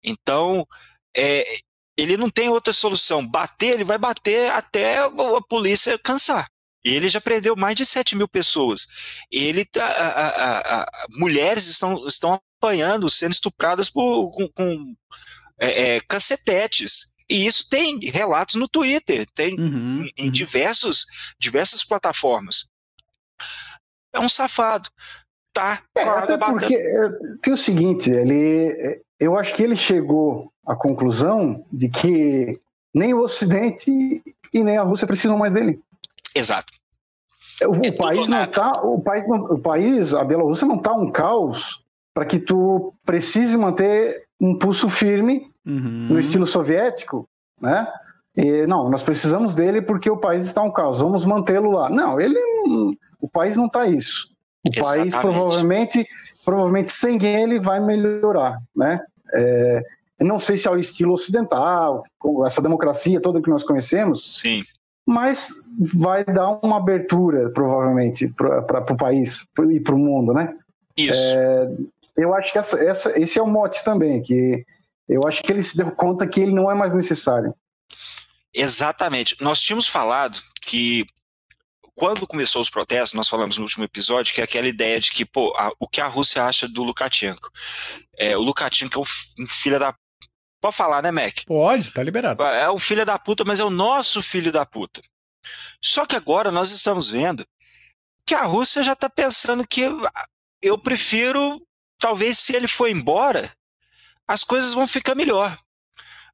Então, 0.02 0.66
é, 1.16 1.58
ele 1.96 2.16
não 2.16 2.30
tem 2.30 2.48
outra 2.48 2.72
solução. 2.72 3.26
Bater, 3.26 3.74
ele 3.74 3.84
vai 3.84 3.98
bater 3.98 4.50
até 4.50 4.98
a 4.98 5.10
polícia 5.48 5.98
cansar. 5.98 6.48
Ele 6.94 7.08
já 7.08 7.20
prendeu 7.20 7.56
mais 7.56 7.74
de 7.74 7.84
7 7.84 8.16
mil 8.16 8.28
pessoas. 8.28 8.86
Ele 9.30 9.64
tá, 9.64 9.84
a, 9.84 10.28
a, 10.28 10.82
a, 10.82 11.06
mulheres 11.10 11.66
estão, 11.66 12.06
estão 12.06 12.40
apanhando, 12.58 13.08
sendo 13.08 13.32
estupradas 13.32 13.90
por, 13.90 14.30
com, 14.30 14.48
com 14.48 14.94
é, 15.58 15.96
é, 15.96 16.00
cacetetes. 16.00 17.12
E 17.28 17.46
isso 17.46 17.68
tem 17.68 17.98
relatos 18.00 18.54
no 18.54 18.68
Twitter, 18.68 19.26
tem 19.34 19.58
uhum, 19.58 20.04
em, 20.04 20.12
em 20.16 20.26
uhum. 20.26 20.30
diversos, 20.30 21.04
diversas 21.38 21.84
plataformas. 21.84 22.68
É 24.12 24.18
um 24.18 24.28
safado. 24.28 24.88
Tá. 25.52 25.82
É, 25.96 26.02
até 26.02 26.38
porque 26.38 26.74
é, 26.74 27.10
tem 27.42 27.52
o 27.52 27.56
seguinte, 27.56 28.10
ele, 28.10 29.02
eu 29.18 29.36
acho 29.36 29.52
que 29.54 29.62
ele 29.62 29.76
chegou 29.76 30.52
à 30.66 30.76
conclusão 30.76 31.66
de 31.72 31.88
que 31.88 32.60
nem 32.94 33.12
o 33.12 33.20
Ocidente 33.20 33.90
e 34.52 34.64
nem 34.64 34.76
a 34.78 34.82
Rússia 34.82 35.06
precisam 35.06 35.36
mais 35.36 35.52
dele. 35.52 35.80
Exato. 36.34 36.72
O, 37.66 37.84
é 37.84 37.92
país 37.92 38.28
não 38.28 38.46
tá, 38.46 38.72
o 38.82 39.00
país, 39.00 39.24
o 39.28 39.58
país, 39.58 40.14
a 40.14 40.22
Bielorrússia 40.22 40.66
não 40.66 40.76
está 40.76 40.92
um 40.92 41.10
caos 41.10 41.82
para 42.14 42.24
que 42.24 42.38
tu 42.38 42.92
precise 43.04 43.56
manter 43.56 44.24
um 44.40 44.56
pulso 44.56 44.88
firme 44.88 45.50
uhum. 45.66 46.08
no 46.10 46.18
estilo 46.20 46.46
soviético, 46.46 47.28
né? 47.60 47.86
E, 48.36 48.66
não, 48.66 48.88
nós 48.88 49.02
precisamos 49.02 49.54
dele 49.54 49.82
porque 49.82 50.08
o 50.08 50.16
país 50.16 50.44
está 50.44 50.62
um 50.62 50.70
caos, 50.70 51.00
vamos 51.00 51.24
mantê-lo 51.24 51.72
lá. 51.72 51.90
Não, 51.90 52.20
ele, 52.20 52.38
o 53.20 53.28
país 53.28 53.56
não 53.56 53.66
está 53.66 53.86
isso. 53.86 54.28
O 54.64 54.70
Exatamente. 54.70 55.10
país 55.10 55.14
provavelmente, 55.16 56.06
provavelmente 56.44 56.90
sem 56.92 57.18
ele 57.24 57.58
vai 57.58 57.80
melhorar, 57.80 58.58
né? 58.76 59.00
É, 59.34 59.82
não 60.20 60.38
sei 60.38 60.56
se 60.56 60.68
é 60.68 60.70
o 60.70 60.78
estilo 60.78 61.12
ocidental, 61.12 62.04
essa 62.46 62.62
democracia 62.62 63.20
toda 63.20 63.40
que 63.40 63.50
nós 63.50 63.62
conhecemos. 63.62 64.38
Sim 64.40 64.62
mas 65.08 65.54
vai 65.80 66.22
dar 66.22 66.60
uma 66.62 66.76
abertura, 66.76 67.50
provavelmente, 67.50 68.28
para 68.28 68.92
o 68.92 68.96
país 68.96 69.46
e 69.70 69.80
para 69.80 69.94
o 69.94 69.98
mundo, 69.98 70.34
né? 70.34 70.54
Isso. 70.94 71.34
É, 71.34 71.66
eu 72.14 72.34
acho 72.34 72.52
que 72.52 72.58
essa, 72.58 72.78
essa, 72.78 73.18
esse 73.18 73.38
é 73.38 73.42
o 73.42 73.46
mote 73.46 73.82
também, 73.82 74.22
que 74.22 74.66
eu 75.08 75.22
acho 75.26 75.42
que 75.42 75.50
ele 75.50 75.62
se 75.62 75.78
deu 75.78 75.90
conta 75.92 76.26
que 76.26 76.42
ele 76.42 76.52
não 76.52 76.70
é 76.70 76.74
mais 76.74 76.92
necessário. 76.92 77.54
Exatamente. 78.52 79.34
Nós 79.40 79.62
tínhamos 79.62 79.88
falado 79.88 80.38
que 80.60 81.06
quando 81.94 82.26
começou 82.26 82.60
os 82.60 82.68
protestos, 82.68 83.14
nós 83.14 83.30
falamos 83.30 83.56
no 83.56 83.64
último 83.64 83.84
episódio 83.84 84.34
que 84.34 84.42
é 84.42 84.44
aquela 84.44 84.68
ideia 84.68 85.00
de 85.00 85.10
que, 85.10 85.24
pô, 85.24 85.54
a, 85.56 85.72
o 85.80 85.88
que 85.88 86.02
a 86.02 86.06
Rússia 86.06 86.44
acha 86.44 86.68
do 86.68 86.84
Lukashenko? 86.84 87.50
É, 88.18 88.36
o 88.36 88.42
Lukashenko 88.42 88.98
é 88.98 89.02
um, 89.02 89.44
um 89.44 89.46
filho 89.46 89.78
da 89.78 89.94
Pode 90.60 90.76
falar, 90.76 91.02
né, 91.02 91.10
Mac? 91.10 91.44
Pode, 91.46 91.92
tá 91.92 92.02
liberado. 92.02 92.42
É 92.42 92.68
o 92.68 92.78
filho 92.78 93.06
da 93.06 93.18
puta, 93.18 93.44
mas 93.44 93.60
é 93.60 93.64
o 93.64 93.70
nosso 93.70 94.22
filho 94.22 94.50
da 94.50 94.66
puta. 94.66 95.00
Só 95.80 96.04
que 96.04 96.16
agora 96.16 96.50
nós 96.50 96.70
estamos 96.70 97.10
vendo 97.10 97.46
que 98.26 98.34
a 98.34 98.44
Rússia 98.44 98.82
já 98.82 98.92
está 98.92 99.08
pensando 99.08 99.66
que 99.66 99.82
eu 100.60 100.76
prefiro, 100.76 101.64
talvez 101.98 102.38
se 102.38 102.54
ele 102.54 102.66
for 102.66 102.88
embora, 102.88 103.50
as 104.26 104.44
coisas 104.44 104.74
vão 104.74 104.86
ficar 104.86 105.14
melhor. 105.14 105.56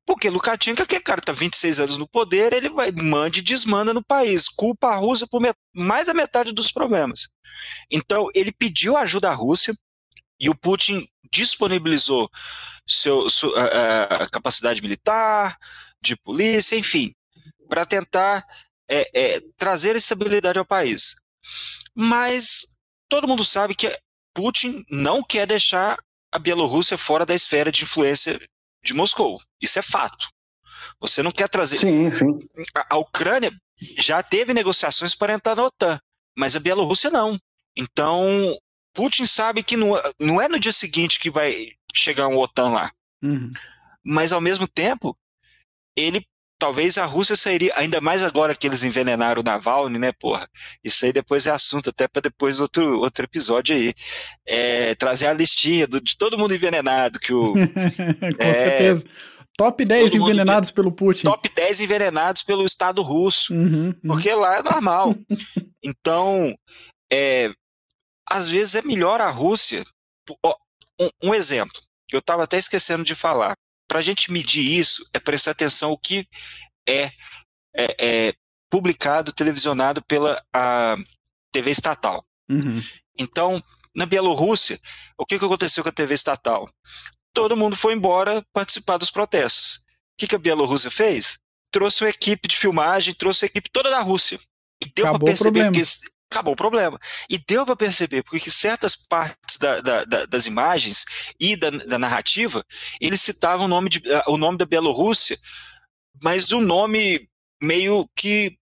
Porque 0.06 0.28
Lukashenko, 0.28 0.86
que 0.86 1.00
cara 1.00 1.20
está 1.20 1.32
26 1.32 1.80
anos 1.80 1.96
no 1.96 2.08
poder, 2.08 2.52
ele 2.52 2.68
vai 2.68 2.90
manda 2.90 3.38
e 3.38 3.42
desmanda 3.42 3.94
no 3.94 4.04
país, 4.04 4.48
culpa 4.48 4.88
a 4.88 4.96
Rússia 4.96 5.26
por 5.26 5.40
mais 5.74 6.06
da 6.06 6.14
metade 6.14 6.52
dos 6.52 6.72
problemas. 6.72 7.28
Então, 7.90 8.28
ele 8.34 8.52
pediu 8.52 8.96
ajuda 8.96 9.30
à 9.30 9.34
Rússia 9.34 9.74
e 10.38 10.50
o 10.50 10.54
Putin 10.54 11.06
disponibilizou 11.30 12.30
seu, 12.86 13.28
sua, 13.30 13.52
capacidade 14.30 14.82
militar, 14.82 15.58
de 16.00 16.16
polícia, 16.16 16.76
enfim, 16.76 17.14
para 17.68 17.86
tentar 17.86 18.44
é, 18.88 19.08
é, 19.14 19.40
trazer 19.56 19.96
estabilidade 19.96 20.58
ao 20.58 20.66
país. 20.66 21.16
Mas 21.94 22.66
todo 23.08 23.28
mundo 23.28 23.44
sabe 23.44 23.74
que 23.74 23.96
Putin 24.34 24.84
não 24.90 25.22
quer 25.22 25.46
deixar 25.46 25.98
a 26.30 26.38
Bielorrússia 26.38 26.98
fora 26.98 27.24
da 27.24 27.34
esfera 27.34 27.70
de 27.70 27.84
influência 27.84 28.40
de 28.82 28.92
Moscou. 28.92 29.40
Isso 29.60 29.78
é 29.78 29.82
fato. 29.82 30.28
Você 31.00 31.22
não 31.22 31.30
quer 31.30 31.48
trazer. 31.48 31.76
Sim, 31.76 32.10
sim. 32.10 32.38
A, 32.74 32.96
a 32.96 32.98
Ucrânia 32.98 33.52
já 33.98 34.22
teve 34.22 34.52
negociações 34.52 35.14
para 35.14 35.32
entrar 35.32 35.54
na 35.54 35.64
OTAN, 35.64 35.98
mas 36.36 36.54
a 36.54 36.60
Bielorrússia 36.60 37.10
não. 37.10 37.38
Então, 37.76 38.56
Putin 38.94 39.26
sabe 39.26 39.62
que 39.62 39.76
não, 39.76 39.92
não 40.18 40.40
é 40.40 40.48
no 40.48 40.58
dia 40.58 40.72
seguinte 40.72 41.18
que 41.18 41.30
vai 41.30 41.72
chegar 41.94 42.28
um 42.28 42.38
OTAN 42.38 42.70
lá. 42.70 42.92
Uhum. 43.22 43.52
Mas 44.04 44.32
ao 44.32 44.40
mesmo 44.40 44.66
tempo, 44.66 45.16
ele 45.96 46.24
talvez 46.58 46.96
a 46.96 47.04
Rússia 47.04 47.36
sairia, 47.36 47.72
ainda 47.76 48.00
mais 48.00 48.24
agora 48.24 48.54
que 48.54 48.66
eles 48.66 48.82
envenenaram 48.82 49.42
o 49.42 49.44
Navalny, 49.44 49.98
né, 49.98 50.12
porra? 50.12 50.48
Isso 50.82 51.04
aí 51.04 51.12
depois 51.12 51.46
é 51.46 51.50
assunto 51.50 51.90
até 51.90 52.08
para 52.08 52.22
depois 52.22 52.58
outro, 52.58 53.00
outro 53.00 53.24
episódio 53.24 53.76
aí. 53.76 53.92
É, 54.46 54.94
trazer 54.94 55.26
a 55.26 55.34
listinha 55.34 55.86
do, 55.86 56.00
de 56.00 56.16
todo 56.16 56.38
mundo 56.38 56.54
envenenado 56.54 57.18
que 57.18 57.34
o. 57.34 57.52
Com 57.52 57.58
é, 58.38 58.52
certeza. 58.52 59.04
Top 59.56 59.84
10 59.84 60.14
envenenados 60.14 60.70
pelo 60.70 60.90
Putin. 60.90 61.26
Top 61.26 61.48
10 61.48 61.80
envenenados 61.80 62.42
pelo 62.42 62.64
Estado 62.64 63.02
russo. 63.02 63.52
Uhum, 63.52 63.86
uhum. 63.86 63.94
Porque 64.06 64.32
lá 64.32 64.58
é 64.58 64.62
normal. 64.62 65.14
então, 65.84 66.56
é, 67.12 67.52
às 68.28 68.48
vezes 68.48 68.74
é 68.74 68.82
melhor 68.82 69.20
a 69.20 69.30
Rússia. 69.30 69.84
Um, 71.00 71.08
um 71.22 71.34
exemplo, 71.34 71.80
que 72.08 72.16
eu 72.16 72.20
estava 72.20 72.44
até 72.44 72.56
esquecendo 72.56 73.04
de 73.04 73.14
falar. 73.14 73.56
Para 73.86 73.98
a 73.98 74.02
gente 74.02 74.32
medir 74.32 74.78
isso, 74.78 75.08
é 75.12 75.18
prestar 75.18 75.50
atenção 75.52 75.92
o 75.92 75.98
que 75.98 76.26
é, 76.88 77.12
é, 77.74 77.96
é 77.98 78.34
publicado, 78.70 79.32
televisionado 79.32 80.02
pela 80.04 80.42
TV 81.52 81.70
estatal. 81.70 82.24
Uhum. 82.48 82.82
Então, 83.18 83.62
na 83.94 84.06
Bielorrússia, 84.06 84.80
o 85.16 85.24
que, 85.24 85.38
que 85.38 85.44
aconteceu 85.44 85.82
com 85.82 85.90
a 85.90 85.92
TV 85.92 86.14
estatal? 86.14 86.68
Todo 87.32 87.56
mundo 87.56 87.76
foi 87.76 87.94
embora 87.94 88.44
participar 88.52 88.96
dos 88.96 89.10
protestos. 89.10 89.76
O 89.76 90.16
que, 90.18 90.26
que 90.26 90.34
a 90.34 90.38
Bielorrússia 90.38 90.90
fez? 90.90 91.38
Trouxe 91.70 92.04
uma 92.04 92.10
equipe 92.10 92.48
de 92.48 92.56
filmagem, 92.56 93.14
trouxe 93.14 93.44
a 93.44 93.46
equipe 93.46 93.70
toda 93.70 93.90
da 93.90 94.00
Rússia. 94.00 94.38
E 94.84 94.90
deu 94.94 95.10
para 95.10 95.18
perceber 95.18 95.70
que 95.72 95.82
acabou 96.34 96.54
o 96.54 96.56
problema. 96.56 96.98
E 97.30 97.38
deu 97.38 97.64
para 97.64 97.76
perceber, 97.76 98.22
porque 98.24 98.50
certas 98.50 98.96
partes 98.96 99.56
da, 99.56 99.80
da, 99.80 100.04
da, 100.04 100.26
das 100.26 100.46
imagens 100.46 101.04
e 101.38 101.56
da, 101.56 101.98
narrativa, 101.98 102.64
eles 103.00 103.20
citavam 103.20 103.66
o 103.66 103.68
nome, 103.68 103.88
de, 103.88 104.02
o 104.26 104.36
nome 104.36 104.58
da 104.58 104.66
Bielorrússia, 104.66 105.38
mas 106.22 106.52
um 106.52 106.60
nome 106.60 107.28
meio 107.62 108.08
que 108.16 108.58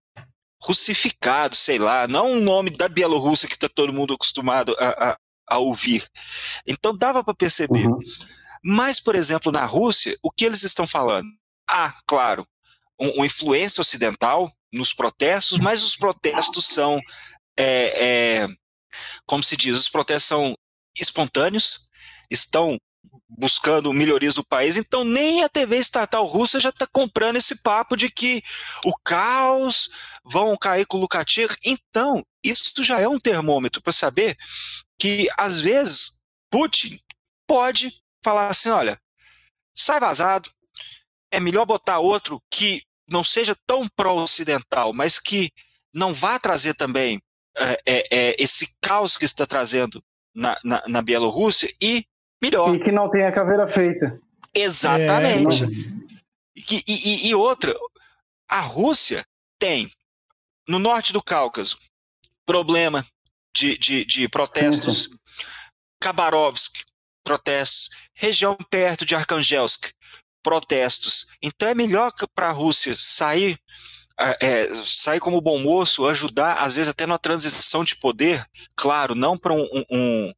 russificado, 0.63 1.57
sei 1.57 1.79
lá, 1.79 2.07
não 2.07 2.33
um 2.33 2.41
nome 2.41 2.71
da 2.71 2.89
Bielorrússia 2.89 3.49
que 3.49 3.55
está 3.55 3.69
todo 3.69 3.93
mundo 3.93 4.15
acostumado 4.15 4.77
a, 4.79 5.11
a, 5.11 5.19
a 5.49 5.59
ouvir. 5.59 6.07
Então 6.67 6.97
dava 6.97 7.25
para 7.25 7.35
perceber. 7.35 7.87
Uhum. 7.87 7.99
Mas, 8.65 9.01
por 9.01 9.17
exemplo, 9.17 9.51
na 9.51 9.65
Rússia, 9.65 10.17
o 10.23 10.31
que 10.31 10.45
eles 10.45 10.63
estão 10.63 10.87
falando? 10.87 11.29
Ah, 11.69 11.93
claro, 12.07 12.47
um, 13.01 13.09
uma 13.17 13.27
influência 13.27 13.81
ocidental 13.81 14.53
nos 14.73 14.95
protestos, 14.95 15.59
mas 15.59 15.83
os 15.83 15.97
protestos 15.97 16.67
são 16.67 17.01
é, 17.57 18.45
é, 18.45 18.49
como 19.27 19.43
se 19.43 19.57
diz, 19.57 19.77
os 19.77 19.89
protestos 19.89 20.29
são 20.29 20.55
espontâneos, 20.97 21.89
estão 22.31 22.79
buscando 23.29 23.93
melhorias 23.93 24.35
do 24.35 24.45
país, 24.45 24.77
então 24.77 25.05
nem 25.05 25.43
a 25.43 25.49
TV 25.49 25.77
estatal 25.77 26.25
russa 26.27 26.61
já 26.61 26.69
está 26.69 26.87
comprando 26.87 27.37
esse 27.37 27.63
papo 27.63 27.97
de 27.97 28.11
que 28.11 28.43
o 28.85 28.93
caos 29.05 29.89
vão 30.25 30.57
cair 30.57 30.87
com 30.87 30.99
o 30.99 31.01
Lukashenko. 31.01 31.55
Então, 31.65 32.25
isso 32.45 32.83
já 32.83 33.01
é 33.01 33.09
um 33.09 33.19
termômetro 33.19 33.83
para 33.83 33.93
saber 33.93 34.37
que, 34.99 35.29
às 35.37 35.61
vezes, 35.61 36.19
Putin 36.51 36.99
pode 37.47 37.93
falar 38.23 38.49
assim: 38.49 38.69
olha, 38.69 39.01
sai 39.75 39.99
vazado, 39.99 40.51
é 41.31 41.41
melhor 41.41 41.67
botar 41.67 41.99
outro 41.99 42.41
que 42.51 42.83
não 43.09 43.25
seja 43.25 43.57
tão 43.67 43.89
pró-ocidental, 43.89 44.93
mas 44.93 45.19
que 45.19 45.51
não 45.93 46.15
vá 46.15 46.39
trazer 46.39 46.75
também 46.75 47.21
é, 47.57 47.83
é, 47.87 48.09
é, 48.11 48.37
esse 48.39 48.75
caos 48.81 49.17
que 49.17 49.25
está 49.25 49.47
trazendo 49.47 50.03
na, 50.35 50.59
na, 50.65 50.83
na, 50.87 51.03
Bielorrússia 51.03 51.73
e 51.81 52.07
melhor. 52.41 52.75
E 52.75 52.83
que 52.83 52.91
não 52.91 53.11
tem 53.11 53.25
a 53.25 53.33
caveira 53.33 53.67
feita. 53.67 54.19
Exatamente. 54.55 55.65
É, 55.65 55.67
e, 56.57 56.85
e, 56.87 57.29
e, 57.29 57.35
outra, 57.35 57.75
a 58.49 58.61
Rússia 58.61 59.25
tem 59.59 59.91
no 60.67 60.79
norte 60.79 61.13
do 61.13 61.23
Cáucaso 61.23 61.79
problema 62.47 63.05
de, 63.55 63.77
de, 63.79 64.05
de 64.05 64.29
protestos. 64.29 65.05
Sim, 65.05 65.11
sim. 65.11 65.19
Khabarovsk, 66.03 66.85
protestos. 67.25 67.91
Região 68.15 68.57
perto 68.71 69.05
de 69.05 69.15
Arkangelsk, 69.15 69.91
protestos. 70.43 71.27
Então 71.41 71.69
é 71.69 71.75
melhor 71.75 72.13
para 72.35 72.49
a 72.49 72.53
Rússia 72.53 72.95
sair 72.97 73.59
é, 74.41 74.69
sair 74.85 75.21
como 75.21 75.41
bom 75.41 75.59
moço, 75.59 76.07
ajudar, 76.07 76.59
às 76.59 76.77
vezes 76.77 76.89
até 76.89 77.07
na 77.07 77.19
transição 77.19 77.85
de 77.85 77.97
poder, 77.97 78.45
claro, 78.77 79.15
não 79.15 79.37
para 79.37 79.53
um, 79.53 79.67
um, 79.91 80.33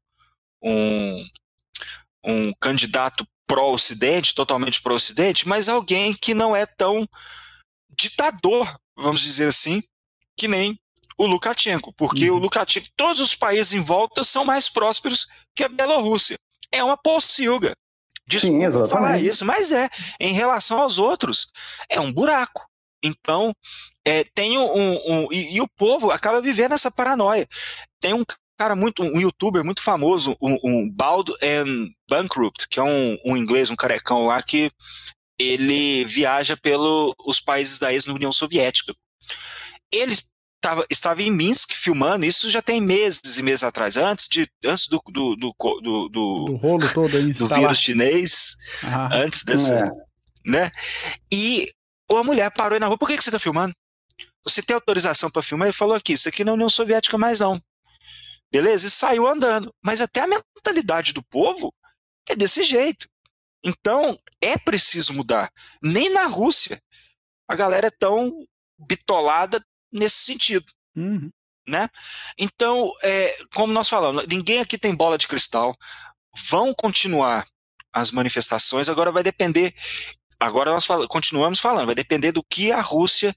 um, 0.63 1.27
um 2.25 2.53
candidato 2.61 3.27
pró-Ocidente, 3.47 4.35
totalmente 4.35 4.81
pró-Ocidente, 4.81 5.47
mas 5.47 5.69
alguém 5.69 6.15
que 6.15 6.35
não 6.35 6.55
é 6.57 6.67
tão 6.67 7.07
ditador, 7.91 8.79
vamos 8.97 9.21
dizer 9.21 9.49
assim, 9.49 9.83
que 10.37 10.49
nem 10.49 10.79
o 11.17 11.27
Lukashenko, 11.27 11.93
porque 11.93 12.31
uhum. 12.31 12.37
o 12.37 12.41
Lukashenko, 12.41 12.89
todos 12.97 13.21
os 13.21 13.35
países 13.35 13.73
em 13.73 13.81
volta 13.81 14.25
são 14.25 14.45
mais 14.45 14.69
prósperos 14.69 15.27
que 15.55 15.63
a 15.63 15.69
Bielorrússia. 15.69 16.37
É 16.73 16.83
uma 16.83 16.97
pocilga. 16.97 17.73
Desculpa 18.27 18.71
Sim, 18.73 18.89
falar 18.89 19.21
isso, 19.21 19.45
mas 19.45 19.71
é. 19.71 19.89
Em 20.19 20.33
relação 20.33 20.81
aos 20.81 20.99
outros, 20.99 21.47
é 21.89 22.01
um 22.01 22.13
buraco. 22.13 22.67
Então, 23.05 23.55
é, 24.03 24.25
tem 24.25 24.57
um. 24.59 24.95
um 25.07 25.29
e, 25.31 25.57
e, 25.57 25.61
o 25.61 25.69
povo 25.69 26.11
acaba 26.11 26.41
vivendo 26.41 26.73
essa 26.73 26.91
paranoia. 26.91 27.47
Tem 28.01 28.15
um 28.15 28.25
cara 28.57 28.75
muito, 28.75 29.03
um 29.03 29.21
youtuber 29.21 29.63
muito 29.63 29.83
famoso, 29.83 30.35
um, 30.41 30.59
um 30.65 30.91
Bald 30.91 31.31
and 31.43 31.91
Bankrupt, 32.09 32.67
que 32.69 32.81
é 32.81 32.83
um, 32.83 33.19
um 33.27 33.37
inglês, 33.37 33.69
um 33.69 33.77
carecão 33.77 34.27
lá, 34.27 34.43
que 34.43 34.71
ele 35.39 36.05
viaja 36.07 36.57
pelos 36.57 37.41
países 37.45 37.79
da 37.79 37.93
ex-União 37.93 38.33
Soviética. 38.33 38.95
Ele 39.93 40.15
estava, 40.57 40.87
estava 40.89 41.23
em 41.23 41.31
Minsk 41.31 41.73
filmando, 41.75 42.25
isso 42.25 42.49
já 42.49 42.63
tem 42.63 42.81
meses 42.81 43.37
e 43.37 43.43
meses 43.43 43.65
atrás, 43.65 43.99
antes, 43.99 44.29
de, 44.29 44.49
antes 44.65 44.87
do, 44.87 45.03
do, 45.09 45.37
do, 45.37 45.55
do, 45.83 46.09
do 46.09 46.57
rolo 46.57 46.89
todo 46.95 47.17
aí, 47.17 47.33
do 47.35 47.49
vírus 47.49 47.79
chinês, 47.79 48.57
ah, 48.83 49.11
antes 49.13 49.45
dessa. 49.45 49.75
É. 49.75 50.51
Né? 50.51 50.71
E 51.33 51.71
ou 52.09 52.19
a 52.19 52.25
mulher 52.25 52.51
parou 52.51 52.75
aí 52.75 52.81
na 52.81 52.87
rua, 52.87 52.99
por 52.99 53.09
que, 53.09 53.17
que 53.17 53.23
você 53.23 53.31
está 53.31 53.39
filmando? 53.39 53.75
Você 54.45 54.63
tem 54.63 54.75
autorização 54.75 55.31
para 55.31 55.43
filmar? 55.43 55.69
Ele 55.69 55.77
falou 55.77 55.97
aqui, 55.97 56.13
isso 56.13 56.29
aqui 56.29 56.45
não 56.45 56.53
é 56.53 56.55
União 56.55 56.69
Soviética 56.69 57.17
mais 57.17 57.41
não. 57.41 57.61
Beleza? 58.53 58.87
E 58.87 58.91
saiu 58.91 59.27
andando. 59.27 59.75
Mas 59.83 60.01
até 60.01 60.21
a 60.21 60.27
mentalidade 60.27 61.13
do 61.13 61.23
povo 61.23 61.75
é 62.29 62.37
desse 62.37 62.63
jeito. 62.63 63.09
Então, 63.65 64.19
é 64.41 64.59
preciso 64.59 65.15
mudar. 65.15 65.51
Nem 65.83 66.11
na 66.11 66.27
Rússia 66.27 66.81
a 67.49 67.57
galera 67.57 67.87
é 67.87 67.91
tão 67.91 68.47
bitolada 68.79 69.65
nesse 69.91 70.19
sentido. 70.19 70.67
Uhum. 70.95 71.31
Né? 71.67 71.89
Então, 72.39 72.93
é, 73.03 73.37
como 73.55 73.73
nós 73.73 73.89
falamos, 73.89 74.27
ninguém 74.29 74.61
aqui 74.61 74.77
tem 74.77 74.95
bola 74.95 75.17
de 75.17 75.27
cristal. 75.27 75.75
Vão 76.49 76.75
continuar 76.75 77.47
as 77.93 78.11
manifestações, 78.11 78.89
agora 78.89 79.13
vai 79.13 79.23
depender 79.23 79.75
Agora 80.45 80.71
nós 80.71 80.85
fal 80.85 81.09
continuamos 81.09 81.59
falando, 81.59 81.87
vai 81.87 81.95
depender 81.95 82.31
do 82.31 82.45
que 82.45 82.71
a 82.71 82.83
Rússia 82.83 83.35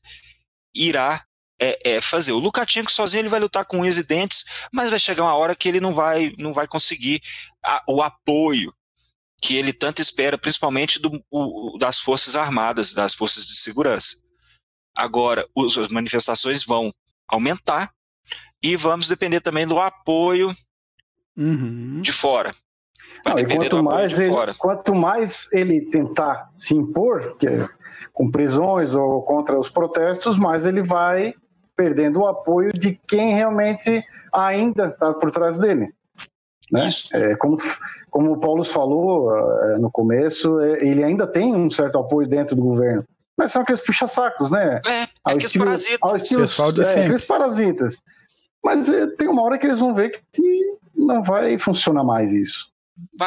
irá 0.76 1.26
é, 1.58 1.96
é, 1.96 2.02
fazer. 2.02 2.34
O 2.34 2.38
Lukashenko 2.38 2.92
sozinho 2.92 3.22
ele 3.22 3.30
vai 3.30 3.40
lutar 3.40 3.64
com 3.64 3.80
unhas 3.80 3.98
e 3.98 4.06
dentes, 4.06 4.44
mas 4.74 4.90
vai 4.90 5.00
chegar 5.00 5.24
uma 5.24 5.36
hora 5.36 5.56
que 5.56 5.70
ele 5.70 5.80
não 5.80 5.94
vai, 5.94 6.34
não 6.38 6.54
vai 6.54 6.68
conseguir 6.68 7.22
a, 7.64 7.82
o 7.88 8.02
apoio 8.02 8.74
que 9.42 9.56
ele 9.56 9.72
tanto 9.72 10.02
espera, 10.02 10.38
principalmente 10.38 11.00
do, 11.00 11.24
o, 11.32 11.78
das 11.78 11.98
forças 11.98 12.36
armadas, 12.36 12.94
das 12.94 13.14
forças 13.14 13.48
de 13.48 13.56
segurança. 13.56 14.18
Agora, 14.98 15.48
os, 15.56 15.78
as 15.78 15.88
manifestações 15.88 16.66
vão 16.66 16.94
aumentar 17.26 17.94
e 18.62 18.76
vamos 18.76 19.08
depender 19.08 19.40
também 19.40 19.66
do 19.66 19.80
apoio 19.80 20.54
uhum. 21.38 22.02
de 22.02 22.12
fora. 22.12 22.54
Não, 23.26 23.40
e 23.40 23.46
quanto 23.46 23.84
mais, 23.84 24.14
ele, 24.14 24.34
quanto 24.58 24.96
mais 24.96 25.50
ele 25.52 25.82
tentar 25.82 26.50
se 26.56 26.76
impor, 26.76 27.36
que 27.38 27.48
é, 27.48 27.68
com 28.14 28.30
prisões 28.30 28.96
ou 28.96 29.22
contra 29.22 29.60
os 29.60 29.70
protestos, 29.70 30.38
mais 30.38 30.66
ele 30.66 30.82
vai 30.82 31.34
perdendo 31.76 32.22
o 32.22 32.28
apoio 32.28 32.74
de 32.74 33.00
quem 33.08 33.34
realmente 33.34 34.04
ainda 34.34 34.88
está 34.88 35.14
por 35.14 35.30
trás 35.30 35.60
dele. 35.60 35.94
Né? 36.72 36.90
É, 37.14 37.36
como, 37.36 37.58
como 38.10 38.34
o 38.34 38.40
Paulo 38.40 38.64
falou 38.64 39.32
é, 39.36 39.78
no 39.78 39.92
começo, 39.92 40.60
é, 40.60 40.86
ele 40.86 41.04
ainda 41.04 41.28
tem 41.28 41.56
um 41.56 41.70
certo 41.70 42.00
apoio 42.00 42.28
dentro 42.28 42.56
do 42.56 42.64
governo. 42.64 43.06
Mas 43.38 43.52
são 43.52 43.62
aqueles 43.62 43.82
puxa-sacos, 43.82 44.50
né? 44.50 44.82
É, 44.86 45.04
é 45.04 45.08
ao 45.24 45.38
estilo, 45.38 45.66
parasitas. 45.66 46.00
Ao 46.02 46.16
estilo, 46.16 46.42
Pessoal 46.42 46.72
de 46.72 46.82
é, 46.82 47.04
aqueles 47.04 47.24
parasitas. 47.24 48.02
Mas 48.64 48.90
é, 48.90 49.06
tem 49.06 49.28
uma 49.28 49.44
hora 49.44 49.60
que 49.60 49.68
eles 49.68 49.80
vão 49.80 49.94
ver 49.94 50.10
que, 50.10 50.22
que 50.34 50.78
não 50.96 51.24
vai 51.24 51.58
funcionar 51.60 52.04
mais 52.04 52.34
isso 52.34 52.68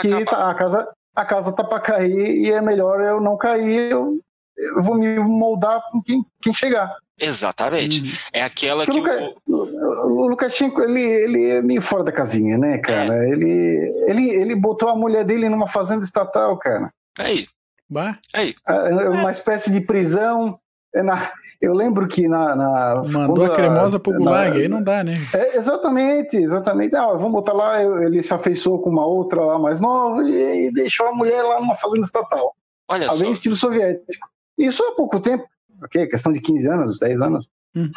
que 0.01 0.25
tá, 0.25 0.51
a 0.51 0.55
casa 0.55 0.89
a 1.15 1.25
casa 1.25 1.53
tá 1.53 1.65
para 1.65 1.81
cair 1.81 2.39
e 2.39 2.51
é 2.51 2.61
melhor 2.61 3.01
eu 3.01 3.21
não 3.21 3.37
cair, 3.37 3.91
eu, 3.91 4.13
eu 4.57 4.83
vou 4.83 4.97
me 4.97 5.19
moldar 5.19 5.83
com 5.91 6.03
quem, 6.03 6.25
quem 6.41 6.55
chegar. 6.55 6.97
Exatamente. 7.19 8.03
Uhum. 8.03 8.11
É 8.33 8.43
aquela 8.43 8.87
que. 8.87 8.99
Eu, 8.99 9.37
o 9.47 10.29
Lukashenko, 10.29 10.81
ele, 10.81 11.03
ele 11.03 11.51
é 11.51 11.63
meio 11.63 11.83
fora 11.83 12.05
da 12.05 12.13
casinha, 12.13 12.57
né, 12.57 12.79
cara? 12.79 13.15
É. 13.15 13.31
Ele, 13.31 14.05
ele, 14.07 14.31
ele 14.31 14.55
botou 14.55 14.89
a 14.89 14.97
mulher 14.97 15.25
dele 15.25 15.49
numa 15.49 15.67
fazenda 15.67 16.03
estatal, 16.03 16.57
cara. 16.57 16.91
Aí. 17.19 17.47
Bah. 17.89 18.17
Aí. 18.33 18.55
É 18.67 19.09
uma 19.11 19.31
espécie 19.31 19.71
de 19.71 19.83
prisão. 19.83 20.59
É 20.95 21.03
na, 21.03 21.31
eu 21.61 21.75
lembro 21.75 22.09
que 22.09 22.27
na. 22.27 22.57
na 22.57 23.03
Mandou 23.07 23.45
a 23.45 23.55
cremosa 23.55 24.01
pro 24.01 24.15
gulag, 24.15 24.57
aí 24.57 24.69
não 24.69 24.83
dá, 24.83 25.05
né? 25.05 25.15
É, 25.35 25.57
exatamente, 25.57 26.37
exatamente. 26.37 26.97
Ah, 26.97 27.13
vamos 27.13 27.33
botar 27.33 27.53
lá, 27.53 27.83
ele 27.83 28.23
se 28.23 28.33
afeiçoou 28.33 28.81
com 28.81 28.89
uma 28.89 29.05
outra 29.05 29.45
lá 29.45 29.59
mais 29.59 29.79
nova 29.79 30.23
e, 30.23 30.69
e 30.69 30.73
deixou 30.73 31.07
a 31.07 31.13
mulher 31.13 31.43
lá 31.43 31.61
numa 31.61 31.77
fazenda 31.77 32.05
estatal. 32.05 32.55
Olha 32.89 33.09
Além 33.09 33.27
só. 33.27 33.31
estilo 33.33 33.57
soviético. 33.57 34.29
Isso 34.57 34.83
há 34.83 34.95
pouco 34.95 35.21
tempo, 35.21 35.45
ok? 35.83 36.07
Questão 36.07 36.33
de 36.33 36.41
15 36.41 36.69
anos, 36.69 36.99
10 36.99 37.21
anos. 37.21 37.49
Hum. 37.77 37.91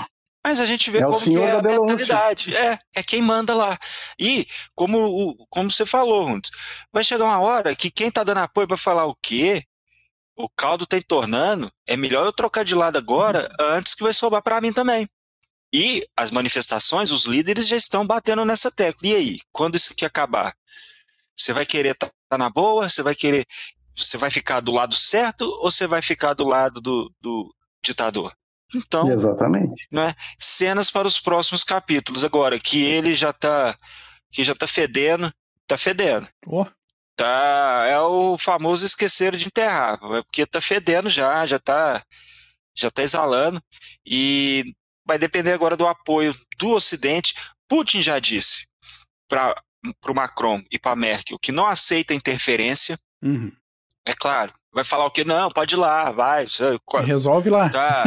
Mas 0.45 0.59
a 0.59 0.65
gente 0.65 0.91
vê 0.91 0.99
é 0.99 1.05
como 1.05 1.19
que 1.19 1.37
é 1.37 1.51
a 1.51 1.61
mentalidade. 1.61 2.55
É, 2.55 2.77
é 2.93 3.01
quem 3.01 3.21
manda 3.21 3.55
lá. 3.55 3.79
E, 4.19 4.45
como, 4.75 5.37
como 5.49 5.71
você 5.71 5.85
falou, 5.85 6.25
Rundes, 6.25 6.51
vai 6.91 7.03
chegar 7.03 7.23
uma 7.23 7.39
hora 7.39 7.73
que 7.73 7.89
quem 7.89 8.11
tá 8.11 8.25
dando 8.25 8.39
apoio 8.39 8.67
vai 8.67 8.77
falar 8.77 9.05
o 9.05 9.15
quê? 9.21 9.63
O 10.35 10.49
caldo 10.49 10.85
tá 10.85 10.97
entornando, 10.97 11.71
é 11.85 11.95
melhor 11.95 12.25
eu 12.25 12.33
trocar 12.33 12.63
de 12.63 12.73
lado 12.73 12.97
agora, 12.97 13.49
antes 13.59 13.93
que 13.93 14.03
vai 14.03 14.13
sobrar 14.13 14.41
para 14.41 14.59
mim 14.61 14.73
também. 14.73 15.07
E 15.73 16.07
as 16.15 16.29
manifestações, 16.29 17.11
os 17.11 17.25
líderes 17.25 17.67
já 17.67 17.75
estão 17.75 18.05
batendo 18.05 18.45
nessa 18.45 18.71
tecla. 18.71 19.07
E 19.07 19.15
aí, 19.15 19.39
quando 19.51 19.75
isso 19.75 19.91
aqui 19.91 20.05
acabar? 20.05 20.53
Você 21.35 21.51
vai 21.51 21.65
querer 21.65 21.93
estar 21.93 22.11
tá 22.29 22.37
na 22.37 22.49
boa? 22.49 22.87
Você 22.87 23.01
vai 23.01 23.15
querer. 23.15 23.45
Você 23.95 24.17
vai 24.17 24.29
ficar 24.29 24.59
do 24.59 24.71
lado 24.71 24.95
certo 24.95 25.43
ou 25.43 25.71
você 25.71 25.87
vai 25.87 26.01
ficar 26.01 26.33
do 26.33 26.45
lado 26.45 26.79
do, 26.79 27.11
do 27.19 27.53
ditador? 27.83 28.31
Então, 28.73 29.11
exatamente. 29.11 29.87
Né, 29.91 30.15
cenas 30.39 30.89
para 30.89 31.07
os 31.07 31.19
próximos 31.19 31.63
capítulos. 31.63 32.23
Agora, 32.23 32.59
que 32.59 32.83
ele 32.83 33.13
já 33.13 33.31
está 33.31 33.77
que 34.31 34.43
já 34.43 34.55
tá 34.55 34.65
fedendo, 34.65 35.31
tá 35.67 35.77
fedendo. 35.77 36.27
Oh. 36.47 36.65
Tá, 37.15 37.85
é 37.87 37.99
o 37.99 38.37
famoso 38.37 38.85
esquecer 38.85 39.35
de 39.35 39.45
enterrar, 39.45 39.99
é 40.15 40.23
porque 40.23 40.47
tá 40.47 40.59
fedendo 40.59 41.09
já, 41.09 41.45
já 41.45 41.59
tá 41.59 42.03
já 42.75 42.89
tá 42.89 43.03
exalando 43.03 43.61
e 44.03 44.73
vai 45.05 45.19
depender 45.19 45.53
agora 45.53 45.77
do 45.77 45.87
apoio 45.87 46.33
do 46.57 46.71
Ocidente. 46.71 47.35
Putin 47.69 48.01
já 48.01 48.17
disse 48.17 48.65
para 49.27 49.55
o 50.07 50.13
Macron 50.13 50.63
e 50.71 50.79
para 50.79 50.95
Merkel 50.95 51.37
que 51.39 51.51
não 51.51 51.67
aceita 51.67 52.15
interferência. 52.15 52.97
Uhum. 53.21 53.51
É 54.05 54.13
claro, 54.13 54.53
vai 54.73 54.83
falar 54.83 55.05
o 55.05 55.11
quê? 55.11 55.23
Não, 55.23 55.49
pode 55.49 55.75
ir 55.75 55.77
lá, 55.77 56.11
vai. 56.11 56.45
Resolve 57.05 57.49
lá. 57.49 57.69
Tá. 57.69 58.03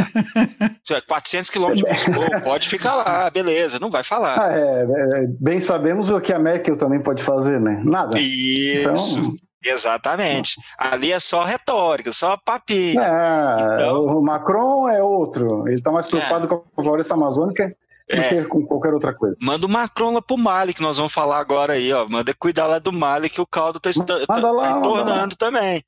400 1.07 1.51
quilômetros 1.51 2.03
de 2.03 2.11
Moscou, 2.11 2.41
pode 2.43 2.69
ficar 2.69 2.97
lá, 2.97 3.31
beleza, 3.31 3.79
não 3.79 3.91
vai 3.91 4.03
falar. 4.03 4.41
Ah, 4.41 4.53
é, 4.53 4.83
é, 4.83 5.27
bem 5.41 5.61
sabemos 5.61 6.11
o 6.11 6.21
que 6.21 6.33
a 6.33 6.39
Merkel 6.39 6.77
também 6.77 7.01
pode 7.01 7.23
fazer, 7.23 7.61
né? 7.61 7.81
Nada. 7.85 8.19
Isso. 8.19 9.19
Então... 9.19 9.37
Exatamente. 9.65 10.61
Ali 10.79 11.11
é 11.13 11.19
só 11.19 11.43
retórica, 11.43 12.13
só 12.13 12.37
papinho. 12.37 13.01
É, 13.01 13.75
então... 13.75 14.05
O 14.05 14.23
Macron 14.23 14.89
é 14.89 15.03
outro. 15.03 15.67
Ele 15.67 15.77
está 15.77 15.91
mais 15.91 16.07
preocupado 16.07 16.45
é. 16.45 16.49
com 16.49 16.63
a 16.77 16.83
floresta 16.83 17.15
amazônica 17.15 17.75
do 18.09 18.21
é. 18.21 18.29
que 18.29 18.45
com 18.45 18.65
qualquer 18.65 18.95
outra 18.95 19.13
coisa. 19.13 19.37
Manda 19.41 19.67
o 19.67 19.69
Macron 19.69 20.13
lá 20.13 20.23
pro 20.23 20.39
Mali, 20.39 20.73
que 20.73 20.83
nós 20.83 20.97
vamos 20.97 21.13
falar 21.13 21.41
agora 21.41 21.73
aí, 21.73 21.93
ó. 21.93 22.09
Manda 22.09 22.33
cuidar 22.33 22.67
lá 22.67 22.79
do 22.79 22.93
Mali, 22.93 23.29
que 23.29 23.41
o 23.41 23.47
caldo 23.47 23.81
tá, 23.81 23.91
tá, 23.93 24.27
tá 24.27 24.53
lá, 24.53 24.81
tornando 24.81 25.35
também. 25.35 25.83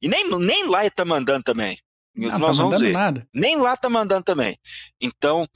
E 0.00 0.08
nem, 0.08 0.28
nem 0.38 0.66
lá 0.68 0.82
ele 0.82 0.90
tá 0.90 1.04
mandando 1.04 1.42
também. 1.42 1.78
Não, 2.14 2.30
tá 2.30 2.38
nós 2.38 2.56
tá 2.56 2.62
vamos 2.62 2.80
ver. 2.80 2.92
Nada. 2.92 3.26
Nem 3.32 3.56
lá 3.56 3.76
tá 3.76 3.88
mandando 3.88 4.24
também. 4.24 4.56
Então, 5.00 5.46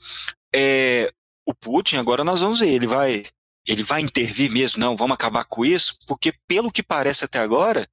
é, 0.53 1.11
o 1.45 1.53
Putin, 1.53 1.97
agora 1.97 2.23
nós 2.23 2.41
vamos 2.41 2.59
ver, 2.59 2.69
ele 2.69 2.87
vai. 2.87 3.25
Ele 3.67 3.83
vai 3.83 4.01
intervir 4.01 4.51
mesmo? 4.51 4.79
Não, 4.79 4.97
vamos 4.97 5.13
acabar 5.13 5.45
com 5.45 5.63
isso, 5.63 5.95
porque 6.07 6.33
pelo 6.47 6.71
que 6.71 6.81
parece 6.81 7.25
até 7.25 7.37
agora, 7.37 7.87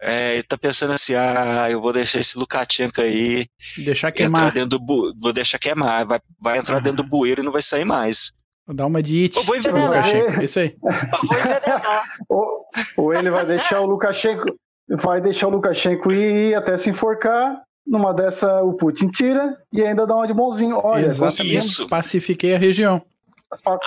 é, 0.00 0.34
ele 0.34 0.44
tá 0.44 0.56
pensando 0.56 0.92
assim, 0.92 1.14
ah, 1.14 1.66
eu 1.68 1.80
vou 1.80 1.92
deixar 1.92 2.20
esse 2.20 2.38
Lukashenko 2.38 3.00
aí. 3.00 3.46
Deixar 3.76 4.12
queimar. 4.12 4.52
Dentro 4.52 4.78
do 4.78 5.14
vou 5.20 5.32
deixar 5.32 5.58
queimar, 5.58 6.06
vai, 6.06 6.20
vai 6.40 6.58
entrar 6.58 6.80
dentro 6.80 7.02
do 7.02 7.08
bueiro 7.08 7.42
e 7.42 7.44
não 7.44 7.50
vai 7.50 7.62
sair 7.62 7.84
mais. 7.84 8.32
Vou 8.64 8.76
dar 8.76 8.86
uma 8.86 9.02
de 9.02 9.22
it. 9.24 9.36
Eu 9.36 9.42
vou 9.42 9.56
envenenar. 9.56 10.08
É. 10.08 10.44
Isso 10.44 10.60
aí. 10.60 10.76
Eu 10.80 11.26
vou 11.26 11.38
envenenar. 11.38 12.04
ou, 12.28 12.66
ou 12.96 13.14
ele 13.14 13.30
vai 13.30 13.44
deixar 13.44 13.80
o 13.80 13.86
Lukashenko, 13.86 14.56
vai 14.88 15.20
deixar 15.20 15.48
o 15.48 15.50
Lukashenko 15.50 16.12
ir 16.12 16.54
até 16.54 16.76
se 16.76 16.90
enforcar. 16.90 17.62
Numa 17.86 18.12
dessa, 18.12 18.62
o 18.62 18.74
Putin 18.74 19.08
tira 19.08 19.56
e 19.72 19.82
ainda 19.82 20.06
dá 20.06 20.14
uma 20.14 20.26
de 20.26 20.34
bonzinho. 20.34 20.78
Olha, 20.82 21.06
Exatamente. 21.06 21.86
pacifiquei 21.88 22.54
a 22.54 22.58
região. 22.58 23.00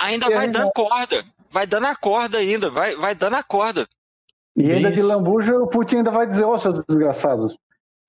Ainda 0.02 0.28
vai 0.28 0.48
dando 0.48 0.72
corda. 0.74 1.24
Vai 1.50 1.66
dando 1.66 1.86
a 1.86 1.94
corda 1.94 2.38
ainda. 2.38 2.68
Vai, 2.68 2.96
vai 2.96 3.14
dando 3.14 3.36
a 3.36 3.42
corda. 3.44 3.86
E 4.56 4.70
ainda 4.70 4.88
Isso. 4.88 4.96
de 4.96 5.02
lambuja, 5.02 5.56
o 5.56 5.66
Putin 5.66 5.98
ainda 5.98 6.10
vai 6.10 6.26
dizer, 6.26 6.44
ó, 6.44 6.54
oh, 6.54 6.58
seus 6.58 6.82
desgraçados, 6.88 7.56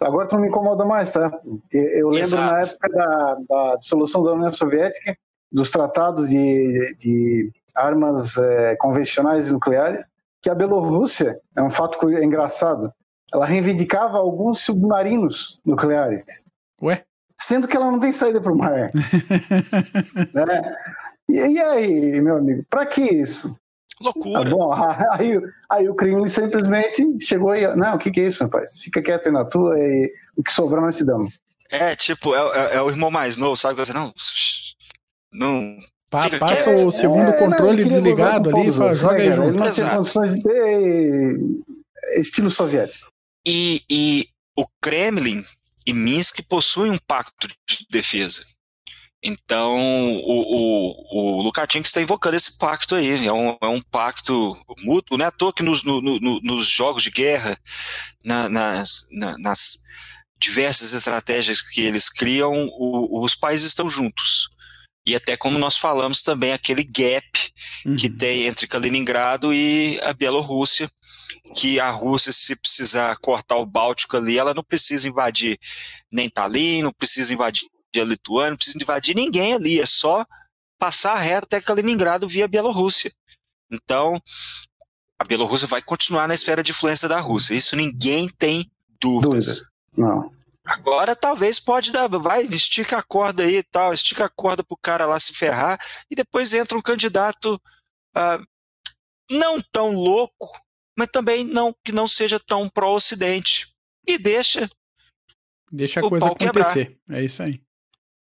agora 0.02 0.28
tu 0.28 0.36
não 0.36 0.42
me 0.42 0.50
incomoda 0.50 0.84
mais, 0.84 1.12
tá? 1.12 1.32
Eu 1.72 2.10
lembro 2.10 2.28
Exato. 2.28 2.54
na 2.54 2.60
época 2.60 2.90
da, 2.90 3.38
da, 3.50 3.76
dissolução 3.78 4.24
da 4.24 4.34
União 4.34 4.52
Soviética, 4.52 5.18
dos 5.52 5.70
tratados 5.70 6.30
de, 6.30 6.96
de 7.00 7.52
armas 7.76 8.38
é, 8.38 8.76
convencionais 8.76 9.50
e 9.50 9.54
nucleares, 9.54 10.10
que 10.44 10.50
a 10.50 10.56
Bielorrússia, 10.56 11.40
é 11.56 11.64
um 11.64 11.72
fato 11.72 11.98
engraçado, 12.12 12.94
ela 13.34 13.46
reivindicava 13.46 14.18
alguns 14.18 14.60
submarinos 14.60 15.60
nucleares. 15.66 16.46
Ué? 16.82 17.06
Sendo 17.40 17.68
que 17.68 17.76
ela 17.76 17.90
não 17.90 18.00
tem 18.00 18.12
saída 18.12 18.42
para 18.42 18.52
o 18.52 18.58
mar. 18.58 18.92
né? 20.36 20.76
e, 21.30 21.36
e 21.36 21.62
aí, 21.62 22.22
meu 22.22 22.38
amigo, 22.38 22.66
para 22.70 22.86
que 22.86 23.02
isso? 23.02 23.58
Loucura. 24.02 24.44
Tá 24.44 24.50
bom, 24.50 24.74
aí, 25.14 25.40
aí 25.70 25.90
o 25.90 25.96
Kremlin 25.96 26.28
simplesmente 26.28 27.02
chegou 27.22 27.56
e. 27.56 27.76
Não, 27.76 27.96
o 27.96 27.98
que, 27.98 28.12
que 28.12 28.22
é 28.22 28.28
isso, 28.28 28.44
rapaz? 28.44 28.82
Fica 28.82 29.02
quieto 29.02 29.28
aí 29.28 29.32
na 29.34 29.46
tua 29.46 29.80
e 29.80 30.12
o 30.36 30.44
que 30.44 30.52
sobrar 30.52 30.82
nós 30.82 30.98
te 30.98 31.06
damos. 31.06 31.34
É, 31.72 31.96
tipo, 31.96 32.36
é, 32.36 32.40
é, 32.40 32.76
é, 32.76 32.82
o 32.82 32.90
irmão 32.90 33.10
mais 33.10 33.38
novo, 33.38 33.56
sabe? 33.56 33.82
Não. 33.94 34.14
Não. 35.32 35.78
Pa, 36.14 36.30
passa 36.38 36.70
o 36.70 36.92
segundo 36.92 37.30
é, 37.30 37.38
controle 37.40 37.82
não, 37.82 37.88
desligado 37.88 38.56
ali 38.56 38.68
e 38.68 38.72
joga 38.72 39.16
aí 39.16 39.32
junto. 39.32 39.50
Ele 39.50 39.58
não 39.58 39.72
tem 39.72 39.90
condições 39.90 40.36
de 40.36 40.44
ter 40.44 41.40
estilo 42.20 42.52
soviético. 42.52 43.08
E, 43.44 43.82
e 43.90 44.28
o 44.56 44.68
Kremlin 44.80 45.44
e 45.88 45.92
Minsk 45.92 46.44
possuem 46.48 46.92
um 46.92 47.00
pacto 47.08 47.48
de 47.48 47.88
defesa. 47.90 48.46
Então, 49.24 49.76
o, 50.18 50.56
o, 50.56 51.40
o 51.40 51.42
Lukatinho 51.42 51.82
está 51.82 52.00
invocando 52.00 52.36
esse 52.36 52.60
pacto 52.60 52.94
aí. 52.94 53.26
É 53.26 53.34
um, 53.34 53.58
é 53.60 53.68
um 53.68 53.82
pacto 53.82 54.56
mútuo, 54.84 55.18
não 55.18 55.26
é 55.26 55.30
à 55.30 55.32
toa 55.32 55.52
que 55.52 55.64
nos, 55.64 55.84
no, 55.84 56.00
no, 56.00 56.20
nos 56.42 56.68
jogos 56.68 57.02
de 57.02 57.10
guerra, 57.10 57.58
na, 58.24 58.48
nas, 58.50 59.08
na, 59.10 59.36
nas 59.40 59.80
diversas 60.38 60.94
estratégias 60.94 61.62
que 61.62 61.82
eles 61.82 62.08
criam, 62.10 62.68
o, 62.78 63.24
os 63.24 63.34
países 63.34 63.68
estão 63.68 63.90
juntos. 63.90 64.50
E 65.06 65.16
até 65.16 65.36
como 65.36 65.60
nós 65.60 65.78
falamos 65.78 66.22
também, 66.22 66.54
aquele 66.54 66.84
gap 66.84 67.28
uhum. 67.86 67.96
que 67.96 68.10
tem 68.10 68.48
entre 68.48 68.68
Kaliningrado 68.68 69.54
e 69.54 70.00
a 70.02 70.14
Bielorrússia, 70.14 70.90
que 71.56 71.80
a 71.80 71.90
Rússia, 71.92 72.32
se 72.32 72.56
precisar 72.56 73.18
cortar 73.18 73.58
o 73.58 73.66
Báltico 73.66 74.16
ali, 74.16 74.38
ela 74.38 74.54
não 74.54 74.64
precisa 74.64 75.08
invadir 75.08 75.60
nem 76.12 76.30
Tallinn, 76.30 76.84
não 76.84 76.94
precisa 76.94 77.34
invadir 77.34 77.70
a 77.96 78.04
Lituânia, 78.04 78.52
não 78.52 78.58
precisa 78.58 78.78
invadir 78.82 79.16
ninguém 79.16 79.54
ali, 79.54 79.80
é 79.80 79.86
só 79.86 80.26
passar 80.80 81.20
reto 81.20 81.46
até 81.46 81.62
Kaliningrado 81.62 82.28
via 82.28 82.48
Bielorrússia. 82.48 83.12
Então, 83.72 84.22
a 85.20 85.24
Bielorrússia 85.24 85.68
vai 85.68 85.82
continuar 85.82 86.28
na 86.28 86.34
esfera 86.34 86.64
de 86.64 86.72
influência 86.72 87.08
da 87.08 87.20
Rússia. 87.20 87.54
Isso 87.54 87.76
ninguém 87.76 88.30
tem 88.30 88.72
dúvidas. 89.00 89.46
Dúvida. 89.46 89.68
Não. 89.98 90.43
Agora 90.66 91.16
talvez 91.16 91.60
pode 91.60 91.92
dar, 91.92 92.08
vai, 92.08 92.46
estica 92.46 92.98
a 92.98 93.04
corda 93.04 93.44
aí 93.44 93.58
e 93.58 93.64
tal, 93.64 93.94
estica 93.94 94.26
a 94.26 94.30
corda 94.30 94.64
pro 94.64 94.78
cara 94.78 95.06
lá 95.06 95.20
se 95.20 95.34
ferrar, 95.34 95.80
e 96.10 96.16
depois 96.16 96.54
entra 96.54 96.78
um 96.78 96.82
candidato 96.82 97.62
uh, 98.16 98.46
não 99.30 99.60
tão 99.62 99.94
louco, 99.94 100.48
mas 100.98 101.10
também 101.12 101.44
não 101.44 101.76
que 101.84 101.92
não 101.92 102.08
seja 102.08 102.40
tão 102.40 102.70
pró-Ocidente. 102.70 103.68
E 104.08 104.18
deixa. 104.18 104.70
Deixa 105.72 106.00
a 106.00 106.10
coisa 106.10 106.28
acontecer. 106.28 106.86
Quebrar. 106.86 107.20
É 107.20 107.24
isso 107.24 107.42
aí. 107.44 107.60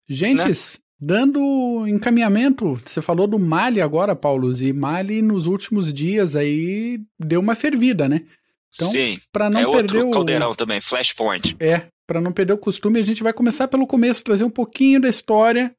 Gentes, 0.08 0.78
né? 0.78 0.84
dando 1.00 1.88
encaminhamento, 1.88 2.76
você 2.86 3.02
falou 3.02 3.28
do 3.28 3.40
Mali 3.40 3.82
agora, 3.82 4.16
Paulo, 4.16 4.52
e 4.62 4.74
Mali 4.74 5.22
nos 5.22 5.46
últimos 5.46 5.94
dias 5.94 6.36
aí 6.36 7.00
deu 7.18 7.40
uma 7.40 7.56
fervida, 7.56 8.08
né? 8.08 8.26
Então, 8.74 8.88
Sim, 8.90 9.20
para 9.32 9.50
não 9.50 9.60
é 9.60 9.66
perder 9.66 10.04
o 10.04 10.12
caldeirão 10.12 10.54
também, 10.54 10.80
Flashpoint. 10.80 11.56
É, 11.60 11.88
para 12.10 12.20
não 12.20 12.32
perder 12.32 12.54
o 12.54 12.58
costume, 12.58 13.00
a 13.00 13.04
gente 13.04 13.22
vai 13.22 13.32
começar 13.32 13.68
pelo 13.68 13.86
começo, 13.86 14.24
trazer 14.24 14.44
um 14.44 14.50
pouquinho 14.50 15.00
da 15.00 15.08
história 15.08 15.76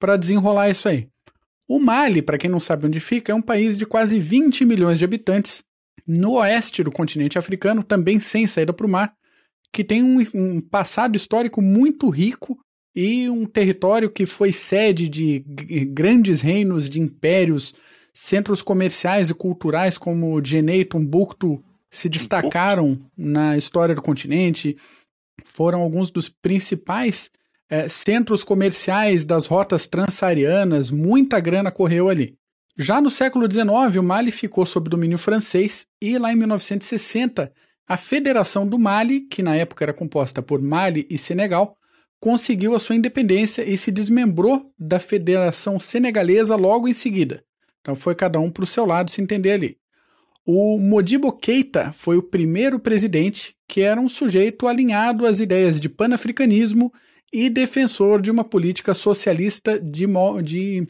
para 0.00 0.16
desenrolar 0.16 0.68
isso 0.68 0.88
aí. 0.88 1.06
O 1.68 1.78
Mali, 1.78 2.20
para 2.20 2.36
quem 2.36 2.50
não 2.50 2.58
sabe 2.58 2.88
onde 2.88 2.98
fica, 2.98 3.30
é 3.30 3.34
um 3.36 3.40
país 3.40 3.78
de 3.78 3.86
quase 3.86 4.18
20 4.18 4.64
milhões 4.64 4.98
de 4.98 5.04
habitantes, 5.04 5.62
no 6.04 6.32
oeste 6.32 6.82
do 6.82 6.90
continente 6.90 7.38
africano, 7.38 7.84
também 7.84 8.18
sem 8.18 8.48
saída 8.48 8.72
para 8.72 8.84
o 8.84 8.90
mar, 8.90 9.14
que 9.72 9.84
tem 9.84 10.02
um, 10.02 10.20
um 10.34 10.60
passado 10.60 11.14
histórico 11.14 11.62
muito 11.62 12.08
rico 12.08 12.58
e 12.92 13.30
um 13.30 13.46
território 13.46 14.10
que 14.10 14.26
foi 14.26 14.52
sede 14.52 15.08
de 15.08 15.44
grandes 15.92 16.40
reinos 16.40 16.90
de 16.90 17.00
impérios, 17.00 17.76
centros 18.12 18.60
comerciais 18.60 19.30
e 19.30 19.34
culturais 19.34 19.96
como 19.96 20.40
Djenné 20.40 20.78
e 20.78 20.84
Tumbuktu 20.84 21.62
se 21.88 22.08
destacaram 22.08 22.98
na 23.16 23.56
história 23.56 23.94
do 23.94 24.02
continente, 24.02 24.76
foram 25.50 25.82
alguns 25.82 26.10
dos 26.10 26.28
principais 26.28 27.30
é, 27.68 27.88
centros 27.88 28.42
comerciais 28.42 29.24
das 29.24 29.46
rotas 29.46 29.86
transsaarianas, 29.86 30.90
muita 30.90 31.38
grana 31.40 31.70
correu 31.70 32.08
ali. 32.08 32.34
Já 32.76 33.00
no 33.00 33.10
século 33.10 33.50
XIX, 33.50 33.96
o 33.98 34.02
Mali 34.02 34.30
ficou 34.30 34.64
sob 34.64 34.88
domínio 34.88 35.18
francês 35.18 35.86
e 36.00 36.16
lá 36.18 36.32
em 36.32 36.36
1960, 36.36 37.52
a 37.86 37.96
Federação 37.96 38.66
do 38.66 38.78
Mali, 38.78 39.20
que 39.20 39.42
na 39.42 39.56
época 39.56 39.84
era 39.84 39.92
composta 39.92 40.40
por 40.40 40.62
Mali 40.62 41.06
e 41.10 41.18
Senegal, 41.18 41.76
conseguiu 42.20 42.74
a 42.74 42.78
sua 42.78 42.96
independência 42.96 43.62
e 43.62 43.76
se 43.76 43.90
desmembrou 43.90 44.72
da 44.78 44.98
Federação 44.98 45.80
Senegalesa 45.80 46.54
logo 46.54 46.86
em 46.86 46.92
seguida. 46.92 47.42
Então 47.80 47.94
foi 47.94 48.14
cada 48.14 48.38
um 48.38 48.50
para 48.50 48.64
o 48.64 48.66
seu 48.66 48.84
lado 48.84 49.10
se 49.10 49.20
entender 49.20 49.52
ali. 49.52 49.78
O 50.52 50.80
Modibo 50.80 51.30
Keita 51.30 51.92
foi 51.92 52.16
o 52.16 52.22
primeiro 52.24 52.80
presidente 52.80 53.54
que 53.68 53.82
era 53.82 54.00
um 54.00 54.08
sujeito 54.08 54.66
alinhado 54.66 55.24
às 55.24 55.38
ideias 55.38 55.78
de 55.78 55.88
panafricanismo 55.88 56.92
e 57.32 57.48
defensor 57.48 58.20
de 58.20 58.32
uma 58.32 58.42
política 58.42 58.92
socialista 58.92 59.78
de, 59.78 60.08
de 60.42 60.88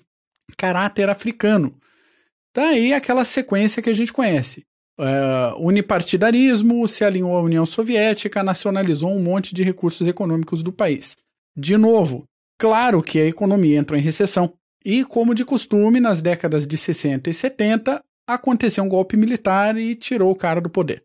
caráter 0.57 1.11
africano. 1.11 1.77
Daí 2.57 2.95
aquela 2.95 3.23
sequência 3.23 3.83
que 3.83 3.91
a 3.91 3.93
gente 3.93 4.15
conhece. 4.15 4.65
Uh, 4.99 5.63
unipartidarismo, 5.63 6.89
se 6.89 7.05
alinhou 7.05 7.37
à 7.37 7.43
União 7.43 7.67
Soviética, 7.67 8.43
nacionalizou 8.43 9.15
um 9.15 9.23
monte 9.23 9.55
de 9.55 9.63
recursos 9.63 10.09
econômicos 10.09 10.63
do 10.63 10.73
país. 10.73 11.19
De 11.55 11.77
novo, 11.77 12.25
claro 12.59 13.03
que 13.03 13.19
a 13.19 13.27
economia 13.27 13.79
entrou 13.79 14.01
em 14.01 14.03
recessão, 14.03 14.55
e 14.83 15.05
como 15.05 15.35
de 15.35 15.45
costume, 15.45 16.01
nas 16.01 16.23
décadas 16.23 16.67
de 16.67 16.79
60 16.79 17.29
e 17.29 17.35
70, 17.35 18.03
aconteceu 18.35 18.85
um 18.85 18.89
golpe 18.89 19.17
militar 19.17 19.77
e 19.77 19.95
tirou 19.95 20.31
o 20.31 20.37
cara 20.37 20.61
do 20.61 20.71
poder. 20.71 21.05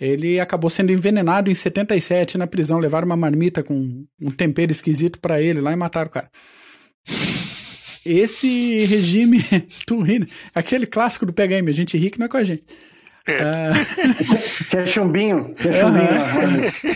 Ele 0.00 0.40
acabou 0.40 0.70
sendo 0.70 0.92
envenenado 0.92 1.50
em 1.50 1.54
77 1.54 2.38
na 2.38 2.46
prisão, 2.46 2.78
levaram 2.78 3.06
uma 3.06 3.16
marmita 3.16 3.62
com 3.62 4.06
um 4.20 4.30
tempero 4.30 4.72
esquisito 4.72 5.20
para 5.20 5.42
ele 5.42 5.60
lá 5.60 5.72
e 5.72 5.76
mataram 5.76 6.08
o 6.08 6.10
cara. 6.10 6.30
Esse 8.04 8.78
regime, 8.86 9.40
tu 9.86 10.02
ri, 10.02 10.20
né? 10.20 10.26
aquele 10.54 10.86
clássico 10.86 11.26
do 11.26 11.34
PHM, 11.34 11.68
a 11.68 11.72
gente 11.72 11.98
ri 11.98 12.10
que 12.10 12.18
não 12.18 12.26
é 12.26 12.28
com 12.30 12.38
a 12.38 12.42
gente. 12.42 12.64
É. 13.26 13.70
Tinha 14.70 14.86
chumbinho. 14.86 15.54
Tinha 15.54 15.74
chumbinho. 15.74 16.10
Uhum. 16.10 16.94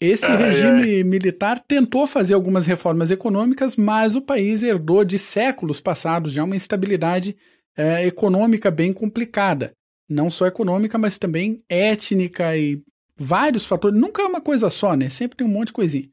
Esse 0.00 0.26
ai, 0.26 0.36
regime 0.36 0.96
ai. 0.96 1.02
militar 1.04 1.62
tentou 1.66 2.06
fazer 2.06 2.34
algumas 2.34 2.66
reformas 2.66 3.10
econômicas, 3.10 3.76
mas 3.76 4.16
o 4.16 4.22
país 4.22 4.62
herdou 4.62 5.04
de 5.04 5.18
séculos 5.18 5.80
passados 5.80 6.32
já 6.32 6.44
uma 6.44 6.56
instabilidade 6.56 7.36
é, 7.78 8.04
econômica 8.04 8.72
bem 8.72 8.92
complicada. 8.92 9.72
Não 10.08 10.28
só 10.28 10.46
econômica, 10.46 10.98
mas 10.98 11.16
também 11.16 11.62
étnica 11.68 12.56
e 12.56 12.82
vários 13.16 13.64
fatores. 13.64 13.98
Nunca 13.98 14.22
é 14.22 14.26
uma 14.26 14.40
coisa 14.40 14.68
só, 14.68 14.96
né? 14.96 15.08
Sempre 15.08 15.36
tem 15.36 15.46
um 15.46 15.50
monte 15.50 15.68
de 15.68 15.74
coisinha. 15.74 16.10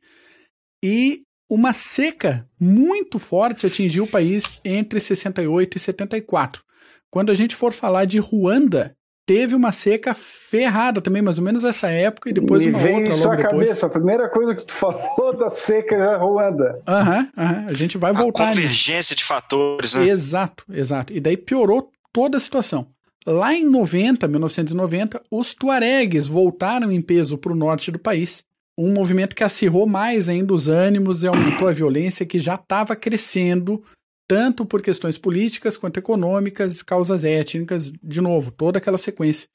E 0.84 1.24
uma 1.50 1.74
seca 1.74 2.48
muito 2.60 3.18
forte 3.18 3.66
atingiu 3.66 4.04
o 4.04 4.10
país 4.10 4.60
entre 4.64 5.00
68 5.00 5.78
e 5.78 5.80
74. 5.80 6.64
Quando 7.10 7.32
a 7.32 7.34
gente 7.34 7.56
for 7.56 7.72
falar 7.72 8.06
de 8.06 8.20
Ruanda, 8.20 8.96
teve 9.26 9.56
uma 9.56 9.72
seca 9.72 10.14
ferrada 10.14 11.02
também, 11.02 11.22
mais 11.22 11.38
ou 11.40 11.44
menos 11.44 11.64
essa 11.64 11.90
época, 11.90 12.30
e 12.30 12.34
depois 12.34 12.66
Me 12.66 12.72
uma 12.72 12.80
veio 12.80 12.96
outra 12.98 13.16
logo 13.16 13.36
depois. 13.36 13.52
cabeça, 13.70 13.86
a 13.88 13.90
primeira 13.90 14.30
coisa 14.30 14.54
que 14.56 14.64
tu 14.66 14.74
falou 14.74 15.36
da 15.38 15.50
seca 15.50 15.96
é 15.96 16.16
Ruanda. 16.16 16.82
Aham, 16.88 17.30
aham, 17.38 17.66
a 17.68 17.74
gente 17.74 17.98
vai 17.98 18.14
voltar. 18.14 18.46
A 18.46 18.50
convergência 18.50 18.98
nisso. 18.98 19.16
de 19.16 19.24
fatores, 19.24 19.94
né? 19.94 20.08
Exato, 20.08 20.64
exato. 20.72 21.12
E 21.14 21.20
daí 21.20 21.36
piorou 21.38 21.90
toda 22.14 22.38
a 22.38 22.40
situação. 22.40 22.88
Lá 23.28 23.54
em 23.56 23.66
90, 23.68 24.28
1990, 24.28 25.22
os 25.32 25.54
tuaregues 25.56 26.28
voltaram 26.28 26.92
em 26.92 27.02
peso 27.02 27.38
para 27.40 27.52
o 27.52 27.56
norte 27.56 27.92
do 27.92 27.98
país, 27.98 28.44
um 28.78 28.94
movimento 28.94 29.36
que 29.36 29.44
acirrou 29.44 29.88
mais 29.88 30.30
ainda 30.30 30.54
os 30.54 30.68
ânimos 30.68 31.24
e 31.24 31.28
aumentou 31.28 31.68
a 31.68 31.72
violência 31.72 32.26
que 32.26 32.38
já 32.40 32.54
estava 32.56 32.96
crescendo 32.96 33.84
tanto 34.28 34.66
por 34.66 34.82
questões 34.82 35.18
políticas 35.18 35.78
quanto 35.78 35.98
econômicas, 35.98 36.82
causas 36.82 37.24
étnicas, 37.24 37.92
de 38.04 38.22
novo, 38.22 38.52
toda 38.52 38.78
aquela 38.78 38.98
sequência 38.98 39.48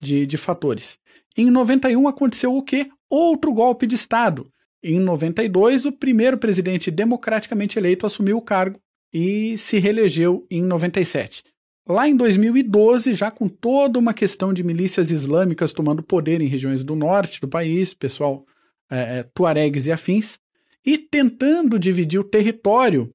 de, 0.00 0.26
de 0.26 0.36
fatores. 0.36 0.98
Em 1.36 1.50
91 1.50 2.08
aconteceu 2.08 2.54
o 2.54 2.62
quê? 2.62 2.90
Outro 3.08 3.52
golpe 3.52 3.86
de 3.86 3.94
Estado. 3.94 4.50
Em 4.82 4.98
92, 4.98 5.86
o 5.86 5.92
primeiro 5.92 6.36
presidente 6.36 6.90
democraticamente 6.90 7.78
eleito 7.78 8.04
assumiu 8.04 8.36
o 8.38 8.42
cargo 8.42 8.80
e 9.12 9.56
se 9.58 9.78
reelegeu 9.78 10.46
em 10.50 10.62
97. 10.62 11.44
Lá 11.86 12.08
em 12.08 12.16
2012, 12.16 13.14
já 13.14 13.30
com 13.30 13.48
toda 13.48 13.98
uma 13.98 14.14
questão 14.14 14.52
de 14.52 14.62
milícias 14.62 15.10
islâmicas 15.10 15.72
tomando 15.72 16.02
poder 16.02 16.40
em 16.40 16.46
regiões 16.46 16.82
do 16.84 16.94
norte 16.94 17.40
do 17.40 17.48
país, 17.48 17.92
pessoal 17.92 18.44
é, 18.90 19.18
é 19.18 19.22
tuaregues 19.34 19.86
e 19.86 19.92
afins, 19.92 20.38
e 20.84 20.98
tentando 20.98 21.78
dividir 21.78 22.18
o 22.18 22.24
território 22.24 23.12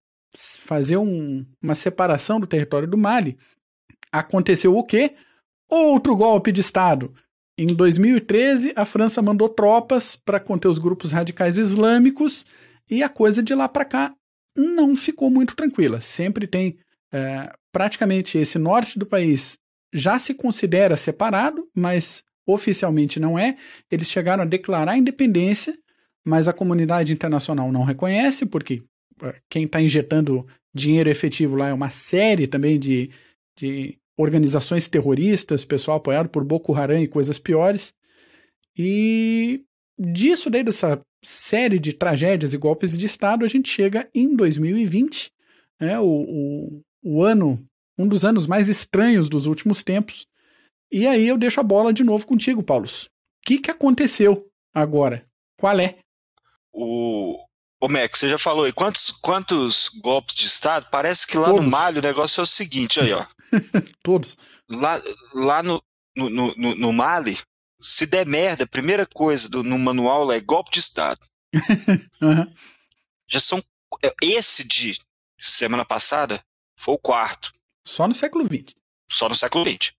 fazer 0.60 0.98
um, 0.98 1.46
uma 1.62 1.76
separação 1.76 2.40
do 2.40 2.48
território 2.48 2.88
do 2.88 2.98
Mali, 2.98 3.38
aconteceu 4.12 4.76
o 4.76 4.84
quê? 4.84 5.16
Outro 5.70 6.16
golpe 6.16 6.52
de 6.52 6.62
Estado. 6.62 7.14
Em 7.58 7.68
2013, 7.68 8.74
a 8.76 8.86
França 8.86 9.22
mandou 9.22 9.50
tropas 9.50 10.16
para 10.16 10.40
conter 10.40 10.68
os 10.68 10.78
grupos 10.78 11.12
radicais 11.12 11.58
islâmicos 11.58 12.46
e 12.90 13.02
a 13.02 13.10
coisa 13.10 13.42
de 13.42 13.56
lá 13.56 13.68
para 13.68 13.84
cá 13.84 14.14
não 14.56 14.96
ficou 14.96 15.30
muito 15.30 15.56
tranquila. 15.56 16.00
Sempre 16.00 16.46
tem 16.46 16.78
é, 17.12 17.52
praticamente 17.72 18.38
esse 18.38 18.60
norte 18.60 19.00
do 19.00 19.06
país 19.06 19.58
já 19.94 20.20
se 20.20 20.34
considera 20.34 20.96
separado, 20.96 21.68
mas 21.76 22.24
oficialmente 22.46 23.20
não 23.20 23.38
é. 23.38 23.58
Eles 23.90 24.08
chegaram 24.08 24.44
a 24.44 24.48
declarar 24.48 24.98
independência, 24.98 25.78
mas 26.24 26.48
a 26.48 26.54
comunidade 26.54 27.12
internacional 27.12 27.72
não 27.72 27.84
reconhece, 27.84 28.46
porque 28.46 28.84
quem 29.50 29.66
está 29.66 29.82
injetando 29.82 30.46
dinheiro 30.74 31.10
efetivo 31.10 31.56
lá 31.56 31.70
é 31.70 31.74
uma 31.74 31.90
série 31.90 32.48
também 32.48 32.80
de, 32.80 33.10
de 33.58 33.98
organizações 34.18 34.88
terroristas, 34.88 35.66
pessoal 35.66 35.98
apoiado 35.98 36.30
por 36.30 36.44
Boko 36.44 36.74
Haram 36.74 37.00
e 37.00 37.08
coisas 37.08 37.38
piores. 37.38 37.94
E 38.78 39.64
disso 39.98 40.50
daí, 40.50 40.64
dessa 40.64 41.02
série 41.24 41.80
de 41.80 41.94
tragédias 41.94 42.54
e 42.54 42.58
golpes 42.58 42.98
de 42.98 43.06
Estado, 43.06 43.44
a 43.44 43.48
gente 43.48 43.70
chega 43.70 44.10
em 44.14 44.36
2020, 44.36 45.32
né, 45.80 46.00
o, 46.00 46.06
o, 46.06 46.82
o 47.04 47.24
ano, 47.24 47.64
um 47.98 48.08
dos 48.08 48.24
anos 48.24 48.46
mais 48.46 48.70
estranhos 48.70 49.30
dos 49.30 49.46
últimos 49.46 49.84
tempos. 49.84 50.28
E 50.92 51.06
aí 51.06 51.28
eu 51.28 51.38
deixo 51.38 51.60
a 51.60 51.64
bola 51.64 51.92
de 51.92 52.04
novo 52.04 52.26
contigo, 52.26 52.64
Paulo. 52.64 52.86
O 52.86 52.90
que, 53.46 53.60
que 53.60 53.72
aconteceu 53.72 54.48
agora? 54.74 55.26
Qual 55.58 55.80
é? 55.80 55.98
O, 56.72 57.47
Ô, 57.80 57.88
Max, 57.88 58.20
você 58.20 58.30
já 58.30 58.38
falou 58.38 58.66
aí, 58.66 58.74
quantos, 58.74 59.12
quantos 59.22 59.90
golpes 60.02 60.36
de 60.36 60.48
Estado? 60.48 60.88
Parece 60.90 61.28
que 61.28 61.38
lá 61.38 61.48
Todos. 61.50 61.64
no 61.64 61.70
Mali 61.70 62.00
o 62.00 62.02
negócio 62.02 62.42
é 62.42 62.44
o 62.44 62.46
seguinte, 62.46 63.00
aí, 63.00 63.14
ó. 63.14 63.26
Todos. 64.02 64.36
Lá, 64.68 65.02
lá 65.34 65.62
no, 65.62 65.82
no, 66.16 66.30
no, 66.30 66.76
no, 66.76 66.94
Mali, 66.94 67.38
se 67.80 68.08
der 68.08 68.26
merda, 68.26 68.64
a 68.64 68.68
primeira 68.68 69.06
coisa 69.06 69.48
do, 69.48 69.64
no 69.64 69.78
manual 69.78 70.32
é 70.32 70.40
golpe 70.40 70.72
de 70.72 70.80
Estado. 70.80 71.20
uhum. 72.22 72.52
Já 73.30 73.40
são. 73.40 73.64
É, 74.04 74.14
esse 74.22 74.68
de 74.68 75.00
semana 75.40 75.86
passada 75.86 76.44
foi 76.76 76.96
o 76.96 77.00
quarto. 77.00 77.54
Só 77.86 78.08
no 78.08 78.14
século 78.14 78.46
XX. 78.46 78.74
Só 79.12 79.30
no 79.30 79.36
século 79.36 79.64
XX. 79.64 79.94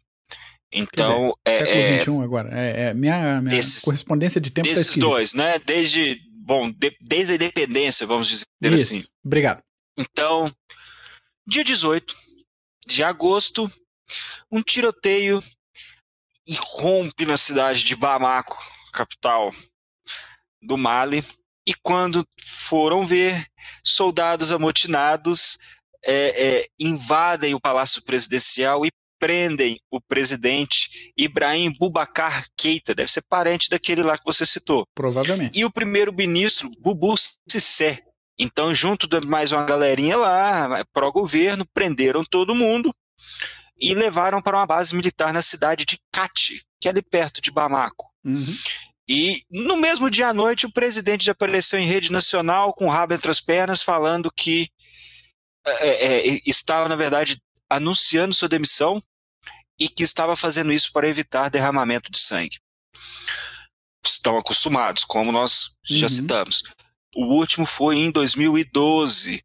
Então. 0.73 1.35
Dizer, 1.47 1.62
é, 1.62 1.67
século 1.67 2.01
XXI 2.03 2.11
é, 2.11 2.25
agora. 2.25 2.49
É, 2.53 2.81
é 2.91 2.95
minha, 2.95 3.41
minha 3.41 3.57
desses, 3.57 3.83
correspondência 3.83 4.41
de 4.41 4.51
tempo 4.51 4.69
tá 4.69 4.75
Desses 4.75 4.95
tá 4.95 5.01
dois, 5.01 5.33
né? 5.33 5.59
Desde 5.61 6.21
bom, 6.49 6.71
de, 6.71 6.97
desde 6.99 7.35
a 7.35 7.37
independência, 7.37 8.07
vamos 8.07 8.27
dizer 8.27 8.47
Isso. 8.63 8.95
assim. 8.95 9.05
Obrigado. 9.23 9.63
Então, 9.99 10.51
dia 11.47 11.63
18 11.63 12.17
de 12.87 13.05
agosto, 13.05 13.71
um 14.51 14.63
tiroteio 14.63 15.43
irrompe 16.47 17.27
na 17.27 17.37
cidade 17.37 17.85
de 17.85 17.95
Bamako, 17.95 18.57
capital 18.95 19.53
do 20.63 20.79
Mali, 20.79 21.23
e 21.67 21.75
quando 21.75 22.27
foram 22.43 23.03
ver, 23.03 23.47
soldados 23.85 24.51
amotinados 24.51 25.59
é, 26.03 26.61
é, 26.61 26.67
invadem 26.79 27.55
o 27.55 27.61
palácio 27.61 28.03
presidencial 28.03 28.87
e 28.87 28.91
prendem 29.19 29.81
o 29.91 30.01
presidente 30.01 31.13
Ibrahim 31.17 31.73
Boubacar 31.79 32.47
Keita, 32.57 32.95
deve 32.95 33.11
ser 33.11 33.23
parente 33.29 33.69
daquele 33.69 34.03
lá 34.03 34.17
que 34.17 34.25
você 34.25 34.47
citou. 34.47 34.87
Provavelmente. 34.95 35.59
E 35.59 35.65
o 35.65 35.71
primeiro-ministro 35.71 36.71
Bubu 36.81 37.15
Sissé. 37.49 38.03
Então, 38.39 38.73
junto 38.73 39.09
de 39.09 39.27
mais 39.27 39.51
uma 39.51 39.65
galerinha 39.65 40.17
lá, 40.17 40.85
pró-governo, 40.93 41.67
prenderam 41.75 42.25
todo 42.25 42.55
mundo 42.55 42.95
e 43.81 43.95
levaram 43.95 44.41
para 44.41 44.59
uma 44.59 44.67
base 44.67 44.95
militar 44.95 45.33
na 45.33 45.43
cidade 45.43 45.85
de 45.85 45.99
Kati, 46.13 46.63
que 46.81 46.89
é 46.89 46.91
ali 46.91 47.03
perto 47.03 47.41
de 47.41 47.51
Bamako. 47.51 48.07
Uhum. 48.25 48.57
E 49.09 49.43
no 49.51 49.77
mesmo 49.77 50.11
dia 50.11 50.29
à 50.29 50.35
noite, 50.35 50.67
o 50.67 50.73
presidente 50.73 51.25
já 51.25 51.33
apareceu 51.33 51.79
em 51.79 51.87
rede 51.87 52.13
nacional 52.13 52.75
com 52.75 52.87
o 52.87 52.91
rabo 52.91 53.15
entre 53.15 53.31
as 53.31 53.41
pernas, 53.41 53.83
falando 53.83 54.31
que 54.31 54.69
é, 55.67 56.29
é, 56.29 56.41
estava, 56.47 56.89
na 56.89 56.97
verdade, 56.97 57.41
anunciando 57.69 58.35
sua 58.35 58.49
demissão 58.49 59.03
e 59.79 59.88
que 59.88 60.03
estava 60.03 60.37
fazendo 60.37 60.73
isso 60.73 60.93
para 60.93 61.09
evitar 61.09 61.49
derramamento 61.49 62.11
de 62.11 62.19
sangue. 62.19 62.59
Estão 64.05 64.37
acostumados, 64.37 65.05
como 65.05 65.31
nós 65.31 65.71
já 65.85 66.07
uhum. 66.07 66.09
citamos. 66.09 66.62
O 67.14 67.27
último 67.35 67.67
foi 67.67 67.97
em 67.97 68.11
2012, 68.11 69.43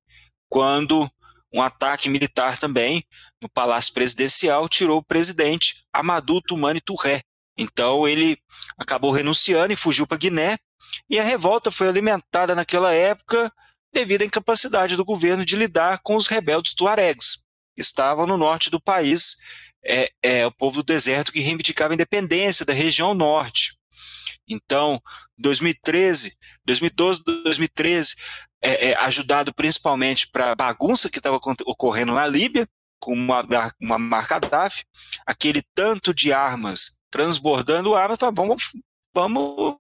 quando 0.50 1.10
um 1.54 1.62
ataque 1.62 2.10
militar 2.10 2.58
também 2.58 3.06
no 3.41 3.50
Palácio 3.50 3.93
Presidencial 3.93 4.67
tirou 4.67 5.00
o 5.00 5.04
presidente 5.04 5.84
Amadou 5.93 6.41
Toumani 6.41 6.82
Touré. 6.82 7.22
Então 7.58 8.08
ele 8.08 8.38
acabou 8.78 9.12
renunciando 9.12 9.72
e 9.72 9.76
fugiu 9.76 10.08
para 10.08 10.17
Guiné, 10.17 10.58
e 11.10 11.19
a 11.19 11.24
revolta 11.24 11.72
foi 11.72 11.88
alimentada 11.88 12.56
naquela 12.56 12.93
época 12.93 13.52
devido 13.91 14.24
à 14.24 14.26
incapacidade 14.26 14.96
do 14.96 15.06
governo 15.06 15.46
de 15.46 15.56
lidar 15.56 16.00
com 16.02 16.15
os 16.15 16.26
rebeldes 16.26 16.74
tuaregs, 16.74 17.43
que 17.76 17.82
estavam 17.82 18.26
no 18.26 18.38
norte 18.38 18.72
do 18.72 18.82
país, 18.82 19.36
é, 19.86 20.12
é, 20.22 20.46
o 20.46 20.52
povo 20.52 20.78
do 20.78 20.84
deserto 20.84 21.32
que 21.32 21.39
reivindicava 21.39 21.93
a 21.93 21.96
independência 21.96 22.65
da 22.65 22.74
região 22.74 23.13
norte. 23.13 23.78
Então, 24.48 25.02
2013, 25.38 26.36
2012, 26.65 27.24
2013, 27.24 28.15
é, 28.62 28.89
é, 28.89 28.98
ajudado 28.98 29.54
principalmente 29.54 30.28
para 30.30 30.52
a 30.52 30.56
bagunça 30.56 31.10
que 31.10 31.19
estava 31.19 31.39
ocorrendo 31.65 32.13
na 32.13 32.26
Líbia, 32.28 32.67
com 33.00 33.13
uma, 33.13 33.43
uma 33.82 34.00
marca 34.00 34.39
DAF, 34.39 34.84
aquele 35.26 35.62
tanto 35.76 36.13
de 36.13 36.32
armas 36.32 36.98
transbordando 37.12 37.93
armas, 37.93 38.17
tá, 38.17 38.32
vamos, 38.32 38.72
vamos, 39.13 39.76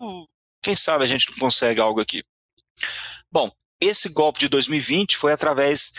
quem 0.61 0.75
sabe 0.75 1.03
a 1.03 1.07
gente 1.07 1.31
não 1.31 1.37
consegue 1.37 1.79
algo 1.79 1.99
aqui. 1.99 2.23
Bom, 3.31 3.49
esse 3.81 4.07
golpe 4.09 4.39
de 4.39 4.47
2020 4.47 5.17
foi 5.17 5.33
através 5.33 5.91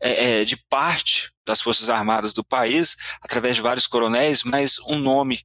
é, 0.00 0.40
é, 0.40 0.44
de 0.44 0.56
parte 0.68 1.30
das 1.44 1.60
Forças 1.60 1.90
Armadas 1.90 2.32
do 2.32 2.44
país, 2.44 2.96
através 3.22 3.56
de 3.56 3.62
vários 3.62 3.86
coronéis, 3.86 4.42
mas 4.42 4.78
um 4.80 4.98
nome, 4.98 5.40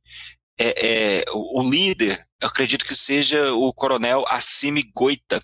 é, 0.57 1.21
é, 1.21 1.25
o, 1.31 1.61
o 1.61 1.69
líder, 1.69 2.25
acredito 2.41 2.85
que 2.85 2.95
seja 2.95 3.53
o 3.53 3.73
coronel 3.73 4.25
Assimi 4.27 4.83
Goita. 4.95 5.43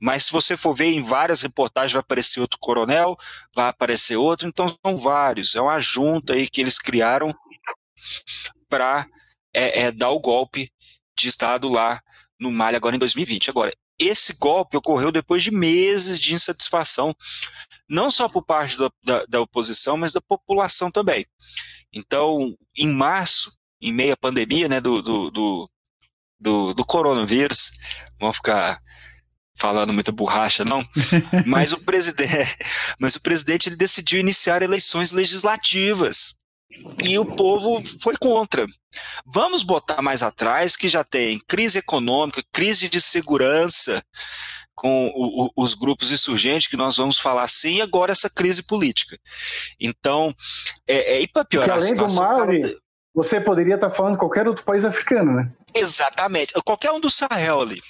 Mas 0.00 0.24
se 0.24 0.32
você 0.32 0.56
for 0.56 0.74
ver 0.74 0.86
em 0.86 1.02
várias 1.02 1.42
reportagens, 1.42 1.92
vai 1.92 2.00
aparecer 2.00 2.40
outro 2.40 2.58
coronel, 2.58 3.16
vai 3.54 3.68
aparecer 3.68 4.16
outro, 4.16 4.48
então 4.48 4.74
são 4.84 4.96
vários. 4.96 5.54
É 5.54 5.60
uma 5.60 5.78
junta 5.78 6.32
aí 6.32 6.48
que 6.48 6.60
eles 6.60 6.78
criaram 6.78 7.34
para 8.68 9.06
é, 9.52 9.82
é, 9.82 9.92
dar 9.92 10.10
o 10.10 10.20
golpe 10.20 10.72
de 11.18 11.28
Estado 11.28 11.68
lá 11.68 12.00
no 12.38 12.50
Mali 12.50 12.76
agora 12.76 12.96
em 12.96 12.98
2020. 12.98 13.50
Agora, 13.50 13.72
esse 13.98 14.32
golpe 14.38 14.78
ocorreu 14.78 15.12
depois 15.12 15.42
de 15.42 15.50
meses 15.50 16.18
de 16.18 16.32
insatisfação, 16.32 17.14
não 17.90 18.08
só 18.08 18.28
por 18.28 18.44
parte 18.44 18.78
da, 18.78 18.90
da, 19.02 19.26
da 19.26 19.40
oposição, 19.40 19.96
mas 19.96 20.12
da 20.12 20.20
população 20.20 20.90
também. 20.90 21.26
Então, 21.92 22.56
em 22.76 22.88
março, 22.88 23.52
em 23.82 23.92
meio 23.92 24.12
à 24.12 24.16
pandemia 24.16 24.68
né, 24.68 24.80
do, 24.80 25.02
do, 25.02 25.30
do, 25.30 25.70
do, 26.38 26.74
do 26.74 26.84
coronavírus, 26.86 27.72
vamos 28.20 28.36
ficar 28.36 28.80
falando 29.56 29.92
muita 29.92 30.12
borracha, 30.12 30.64
não. 30.64 30.82
mas 31.46 31.72
o 31.72 31.78
presidente, 31.78 32.56
mas 33.00 33.16
o 33.16 33.20
presidente 33.20 33.68
ele 33.68 33.76
decidiu 33.76 34.20
iniciar 34.20 34.62
eleições 34.62 35.10
legislativas 35.10 36.34
e 37.02 37.18
o 37.18 37.26
povo 37.26 37.82
foi 38.00 38.16
contra. 38.16 38.66
Vamos 39.26 39.64
botar 39.64 40.00
mais 40.00 40.22
atrás 40.22 40.76
que 40.76 40.88
já 40.88 41.02
tem 41.02 41.40
crise 41.40 41.78
econômica, 41.78 42.42
crise 42.52 42.88
de 42.88 43.00
segurança 43.00 44.02
com 44.80 45.08
o, 45.08 45.44
o, 45.44 45.50
os 45.56 45.74
grupos 45.74 46.10
insurgentes, 46.10 46.66
que 46.66 46.76
nós 46.76 46.96
vamos 46.96 47.18
falar 47.18 47.42
assim, 47.42 47.76
e 47.76 47.82
agora 47.82 48.12
essa 48.12 48.30
crise 48.30 48.62
política. 48.62 49.18
Então, 49.78 50.34
é, 50.86 51.16
é 51.16 51.20
e 51.20 51.28
para 51.28 51.44
piorar 51.44 51.76
além 51.76 51.92
a 51.92 51.94
situação... 51.94 52.24
do 52.24 52.38
Mali, 52.38 52.78
você 53.14 53.38
poderia 53.38 53.74
estar 53.74 53.90
falando 53.90 54.14
de 54.14 54.18
qualquer 54.18 54.48
outro 54.48 54.64
país 54.64 54.84
africano, 54.84 55.32
né? 55.32 55.52
Exatamente. 55.74 56.54
Qualquer 56.64 56.92
um 56.92 57.00
do 57.00 57.10
Sahel 57.10 57.60
ali. 57.60 57.80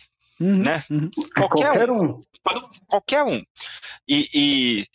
Uhum, 0.40 0.58
né? 0.58 0.82
Uhum. 0.90 1.10
Qualquer, 1.36 1.64
qualquer, 1.64 1.90
um. 1.90 2.04
um. 2.04 2.22
Qualquer 2.88 3.22
um. 3.22 3.42
E, 4.08 4.28
e 4.34 4.86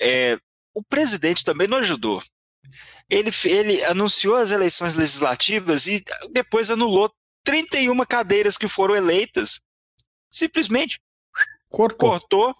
é, 0.00 0.38
o 0.72 0.82
presidente 0.82 1.44
também 1.44 1.66
não 1.66 1.78
ajudou 1.78 2.22
ele, 3.10 3.30
ele 3.44 3.84
anunciou 3.84 4.36
as 4.36 4.52
eleições 4.52 4.94
legislativas 4.94 5.86
e 5.86 6.02
depois 6.30 6.70
anulou 6.70 7.12
31 7.44 7.98
cadeiras 8.04 8.56
que 8.56 8.68
foram 8.68 8.94
eleitas. 8.94 9.60
Simplesmente 10.30 11.00
cortou. 11.68 12.10
cortou 12.10 12.56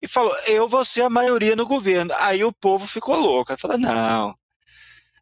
e 0.00 0.08
falou: 0.08 0.34
Eu 0.46 0.68
vou 0.68 0.84
ser 0.84 1.02
a 1.02 1.10
maioria 1.10 1.56
no 1.56 1.66
governo. 1.66 2.12
Aí 2.18 2.44
o 2.44 2.52
povo 2.52 2.86
ficou 2.86 3.18
louco. 3.18 3.52
Aí 3.52 3.58
falou: 3.58 3.78
Não, 3.78 4.34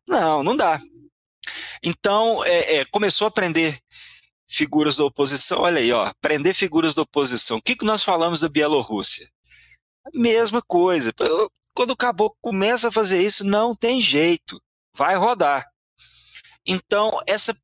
não, 0.06 0.42
não 0.42 0.56
dá. 0.56 0.80
Então 1.82 2.44
é, 2.44 2.76
é, 2.76 2.84
começou 2.86 3.26
a 3.26 3.30
prender 3.30 3.80
figuras 4.48 4.96
da 4.96 5.04
oposição. 5.04 5.60
Olha 5.60 5.80
aí, 5.80 5.92
ó, 5.92 6.12
prender 6.20 6.54
figuras 6.54 6.94
da 6.94 7.02
oposição. 7.02 7.58
O 7.58 7.62
que, 7.62 7.76
que 7.76 7.84
nós 7.84 8.02
falamos 8.02 8.40
da 8.40 8.48
Bielorrússia? 8.48 9.30
Mesma 10.12 10.60
coisa. 10.60 11.12
Quando 11.74 11.92
o 11.92 11.96
caboclo 11.96 12.36
começa 12.40 12.88
a 12.88 12.92
fazer 12.92 13.22
isso, 13.22 13.44
não 13.44 13.74
tem 13.74 14.00
jeito 14.00 14.60
vai 14.94 15.16
rodar. 15.16 15.66
Então, 16.66 17.20
essa 17.26 17.56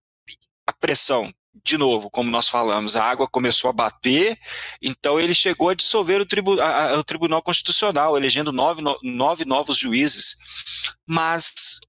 a 0.67 0.73
pressão, 0.73 1.33
de 1.65 1.79
novo, 1.79 2.11
como 2.11 2.31
nós 2.31 2.49
falamos, 2.49 2.97
a 2.97 3.05
água 3.05 3.29
começou 3.29 3.71
a 3.71 3.73
bater, 3.73 4.39
então 4.83 5.19
ele 5.19 5.35
chegou 5.35 5.69
a 5.69 5.75
dissolver 5.75 6.21
o, 6.21 6.27
tribu 6.27 6.61
a, 6.61 6.95
a, 6.95 6.99
o 6.99 7.05
Tribunal 7.05 7.43
Constitucional, 7.43 8.17
elegendo 8.17 8.53
nove, 8.53 8.83
no, 8.83 8.99
nove 9.03 9.45
novos 9.45 9.77
juízes, 9.79 10.37
mas 11.07 11.81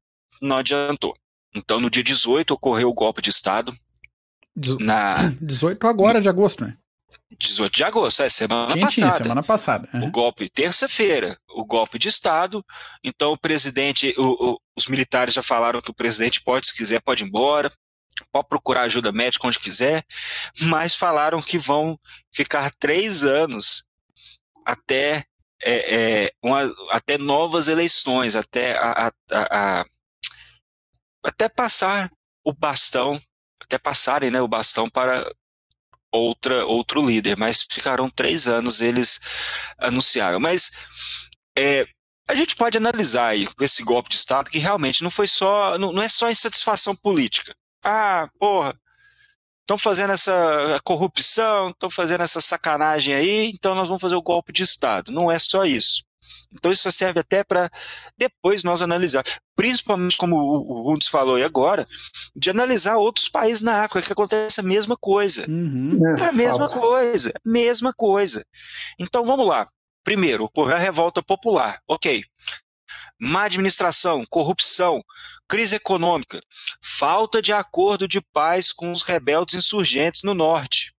não 0.41 0.57
adiantou. 0.57 1.13
Então, 1.55 1.79
no 1.79 1.89
dia 1.89 2.03
18, 2.03 2.53
ocorreu 2.53 2.89
o 2.89 2.93
golpe 2.93 3.21
de 3.21 3.29
Estado. 3.29 3.73
na... 4.79 5.29
18 5.41 5.87
agora 5.87 6.21
de 6.21 6.29
agosto, 6.29 6.63
né? 6.63 6.77
18 7.37 7.75
de 7.75 7.83
agosto, 7.83 8.23
é 8.23 8.29
semana 8.29 8.73
Quentinho, 8.73 9.07
passada. 9.07 9.23
semana 9.23 9.43
passada. 9.43 9.89
Uhum. 9.93 10.07
O 10.07 10.11
golpe, 10.11 10.49
terça-feira, 10.49 11.37
o 11.49 11.65
golpe 11.65 11.97
de 11.97 12.07
Estado. 12.07 12.63
Então, 13.03 13.31
o 13.31 13.37
presidente, 13.37 14.13
o, 14.17 14.51
o, 14.51 14.59
os 14.75 14.87
militares 14.87 15.33
já 15.33 15.43
falaram 15.43 15.81
que 15.81 15.91
o 15.91 15.93
presidente 15.93 16.41
pode, 16.41 16.67
se 16.67 16.75
quiser, 16.75 17.01
pode 17.01 17.23
ir 17.23 17.27
embora, 17.27 17.71
pode 18.31 18.47
procurar 18.47 18.83
ajuda 18.83 19.11
médica 19.11 19.47
onde 19.47 19.59
quiser, 19.59 20.05
mas 20.61 20.95
falaram 20.95 21.41
que 21.41 21.57
vão 21.57 21.99
ficar 22.31 22.71
três 22.79 23.23
anos 23.23 23.83
até, 24.65 25.25
é, 25.61 25.95
é, 25.95 26.31
uma, 26.43 26.61
até 26.91 27.17
novas 27.17 27.67
eleições, 27.67 28.35
até, 28.35 28.77
a, 28.77 29.07
a, 29.07 29.11
a, 29.31 29.85
até 31.23 31.49
passar 31.49 32.11
o 32.43 32.53
bastão, 32.53 33.21
até 33.61 33.77
passarem 33.77 34.31
né, 34.31 34.41
o 34.41 34.47
bastão 34.47 34.89
para 34.89 35.31
outra 36.11 36.65
outro 36.65 37.05
líder, 37.05 37.37
mas 37.37 37.65
ficaram 37.69 38.09
três 38.09 38.47
anos 38.47 38.81
eles 38.81 39.19
anunciaram. 39.77 40.39
Mas 40.39 40.71
é, 41.57 41.85
a 42.27 42.35
gente 42.35 42.55
pode 42.55 42.77
analisar 42.77 43.29
aí 43.29 43.47
com 43.47 43.63
esse 43.63 43.83
golpe 43.83 44.09
de 44.09 44.15
Estado 44.15 44.51
que 44.51 44.59
realmente 44.59 45.03
não 45.03 45.09
foi 45.09 45.27
só, 45.27 45.77
não, 45.77 45.91
não 45.91 46.01
é 46.01 46.07
só 46.07 46.29
insatisfação 46.29 46.95
política. 46.95 47.55
Ah, 47.83 48.29
porra, 48.39 48.77
estão 49.61 49.77
fazendo 49.77 50.11
essa 50.11 50.79
corrupção, 50.83 51.69
estão 51.69 51.89
fazendo 51.89 52.21
essa 52.21 52.41
sacanagem 52.41 53.13
aí, 53.13 53.51
então 53.53 53.75
nós 53.75 53.87
vamos 53.87 54.01
fazer 54.01 54.15
o 54.15 54.21
golpe 54.21 54.51
de 54.51 54.63
Estado. 54.63 55.11
Não 55.11 55.31
é 55.31 55.37
só 55.37 55.63
isso. 55.63 56.03
Então 56.51 56.71
isso 56.71 56.91
serve 56.91 57.19
até 57.19 57.43
para 57.43 57.69
depois 58.17 58.63
nós 58.63 58.81
analisar, 58.81 59.23
principalmente 59.55 60.17
como 60.17 60.35
o 60.37 60.81
Rundes 60.83 61.07
falou 61.07 61.35
aí 61.35 61.43
agora, 61.43 61.85
de 62.35 62.49
analisar 62.49 62.97
outros 62.97 63.29
países 63.29 63.61
na 63.61 63.83
África 63.83 64.05
que 64.07 64.13
acontece 64.13 64.59
a 64.59 64.63
mesma 64.63 64.97
coisa. 64.97 65.45
Uhum. 65.47 65.99
É 66.17 66.27
a 66.27 66.31
mesma 66.31 66.69
Falta. 66.69 66.79
coisa, 66.79 67.33
mesma 67.45 67.93
coisa. 67.93 68.43
Então 68.99 69.23
vamos 69.25 69.47
lá. 69.47 69.67
Primeiro, 70.03 70.45
ocorreu 70.45 70.75
a 70.75 70.79
revolta 70.79 71.21
popular. 71.21 71.79
Ok. 71.87 72.23
Má 73.19 73.43
administração, 73.43 74.25
corrupção, 74.29 75.03
crise 75.47 75.75
econômica, 75.75 76.39
falta 76.81 77.41
de 77.41 77.51
acordo 77.51 78.07
de 78.07 78.21
paz 78.21 78.71
com 78.71 78.91
os 78.91 79.01
rebeldes 79.01 79.55
insurgentes 79.55 80.23
no 80.23 80.33
norte. 80.33 80.93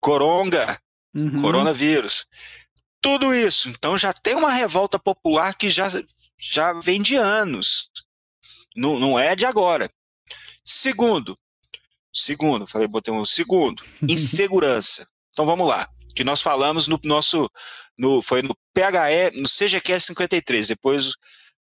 Coronga, 0.00 0.80
uhum. 1.14 1.40
coronavírus 1.40 2.26
tudo 3.00 3.34
isso. 3.34 3.68
Então 3.68 3.96
já 3.96 4.12
tem 4.12 4.34
uma 4.34 4.52
revolta 4.52 4.98
popular 4.98 5.54
que 5.54 5.70
já, 5.70 5.88
já 6.38 6.72
vem 6.74 7.00
de 7.00 7.16
anos. 7.16 7.90
Não, 8.76 8.98
não 8.98 9.18
é 9.18 9.34
de 9.34 9.44
agora. 9.44 9.90
Segundo, 10.64 11.38
segundo, 12.14 12.66
falei, 12.66 12.86
botei 12.86 13.12
um 13.12 13.24
segundo, 13.24 13.82
insegurança. 14.02 15.08
Então 15.32 15.46
vamos 15.46 15.68
lá. 15.68 15.88
Que 16.14 16.24
nós 16.24 16.42
falamos 16.42 16.88
no 16.88 16.98
nosso, 17.04 17.48
no, 18.00 18.22
foi 18.22 18.40
no 18.40 18.56
PHE, 18.74 19.38
no 19.38 19.46
CGQ 19.46 20.00
53. 20.00 20.68
Depois, 20.68 21.12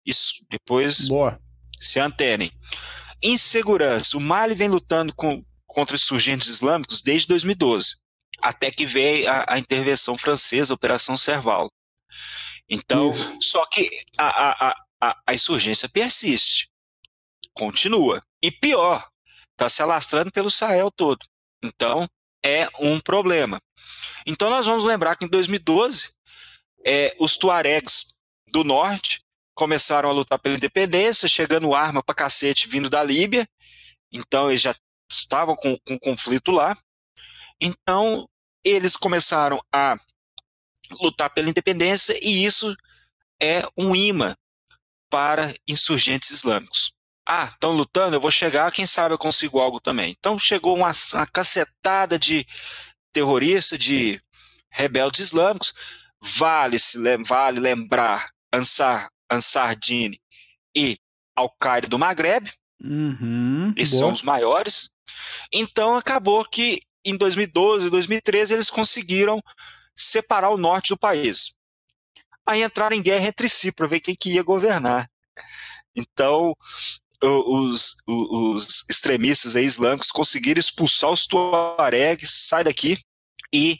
isso, 0.05 0.45
depois 0.49 1.07
Boa. 1.07 1.39
se 1.79 1.97
antenem. 1.97 2.51
Insegurança. 3.23 4.17
O 4.17 4.19
Mali 4.21 4.53
vem 4.53 4.67
lutando 4.67 5.15
com, 5.15 5.41
contra 5.65 5.95
insurgentes 5.95 6.49
islâmicos 6.49 7.01
desde 7.01 7.29
2012, 7.29 7.95
até 8.41 8.69
que 8.69 8.85
veio 8.85 9.31
a, 9.31 9.45
a 9.47 9.57
intervenção 9.57 10.17
francesa, 10.17 10.73
a 10.73 10.75
Operação 10.75 11.15
Serval. 11.15 11.71
Então, 12.69 13.09
Isso. 13.09 13.37
só 13.41 13.65
que 13.67 13.89
a, 14.17 14.67
a, 14.67 14.75
a, 15.01 15.21
a 15.27 15.33
insurgência 15.33 15.87
persiste, 15.87 16.69
continua. 17.53 18.21
E 18.41 18.51
pior, 18.51 19.07
está 19.53 19.69
se 19.69 19.81
alastrando 19.81 20.31
pelo 20.31 20.51
Sahel 20.51 20.91
todo. 20.91 21.25
Então, 21.63 22.09
é 22.43 22.67
um 22.77 22.99
problema. 22.99 23.61
Então, 24.25 24.49
nós 24.49 24.65
vamos 24.65 24.83
lembrar 24.83 25.15
que 25.15 25.23
em 25.23 25.29
2012, 25.29 26.14
é, 26.85 27.15
os 27.19 27.37
tuaregs 27.37 28.13
do 28.51 28.63
norte 28.63 29.23
começaram 29.53 30.09
a 30.09 30.13
lutar 30.13 30.37
pela 30.39 30.55
independência, 30.55 31.27
chegando 31.27 31.73
arma 31.73 32.03
para 32.03 32.15
cacete 32.15 32.67
vindo 32.67 32.89
da 32.89 33.01
Líbia. 33.01 33.47
Então, 34.11 34.49
eles 34.49 34.61
já 34.61 34.75
estavam 35.09 35.55
com, 35.55 35.77
com 35.79 35.97
conflito 35.97 36.51
lá. 36.51 36.77
Então, 37.59 38.27
eles 38.63 38.95
começaram 38.95 39.61
a 39.71 39.95
lutar 40.99 41.29
pela 41.29 41.49
independência 41.49 42.17
e 42.21 42.45
isso 42.45 42.75
é 43.41 43.63
um 43.77 43.95
imã 43.95 44.35
para 45.09 45.53
insurgentes 45.67 46.31
islâmicos. 46.31 46.93
Ah, 47.27 47.45
estão 47.45 47.71
lutando, 47.71 48.15
eu 48.15 48.21
vou 48.21 48.29
chegar, 48.29 48.71
quem 48.71 48.85
sabe 48.85 49.13
eu 49.13 49.17
consigo 49.17 49.59
algo 49.59 49.79
também. 49.79 50.15
Então 50.17 50.37
chegou 50.37 50.75
uma, 50.75 50.91
uma 51.13 51.27
cacetada 51.27 52.19
de 52.19 52.45
terroristas, 53.11 53.79
de 53.79 54.21
rebeldes 54.69 55.21
islâmicos. 55.21 55.73
Vale, 56.37 56.79
se, 56.79 56.97
vale 57.23 57.59
lembrar 57.59 58.25
Ansar, 58.51 59.09
Ansar 59.29 59.75
Dine 59.75 60.19
e 60.75 60.97
Al-Qaeda 61.35 61.87
do 61.87 61.99
Maghreb. 61.99 62.51
Uhum, 62.83 63.73
Esses 63.77 63.99
boa. 63.99 64.05
são 64.05 64.11
os 64.11 64.21
maiores. 64.21 64.89
Então 65.51 65.95
acabou 65.95 66.43
que 66.45 66.81
em 67.03 67.15
2012, 67.15 67.89
2013 67.89 68.53
eles 68.53 68.69
conseguiram 68.69 69.41
separar 69.95 70.49
o 70.49 70.57
norte 70.57 70.89
do 70.89 70.97
país. 70.97 71.53
Aí 72.45 72.63
entraram 72.63 72.95
em 72.95 73.01
guerra 73.01 73.27
entre 73.27 73.47
si 73.47 73.71
para 73.71 73.87
ver 73.87 73.99
quem 73.99 74.15
que 74.15 74.31
ia 74.31 74.43
governar. 74.43 75.09
Então, 75.95 76.55
os, 77.21 77.95
os 78.05 78.83
extremistas 78.89 79.55
islâmicos 79.55 80.11
conseguiram 80.11 80.59
expulsar 80.59 81.11
os 81.11 81.25
tuaregs, 81.25 82.47
sai 82.47 82.63
daqui, 82.63 82.99
e 83.53 83.79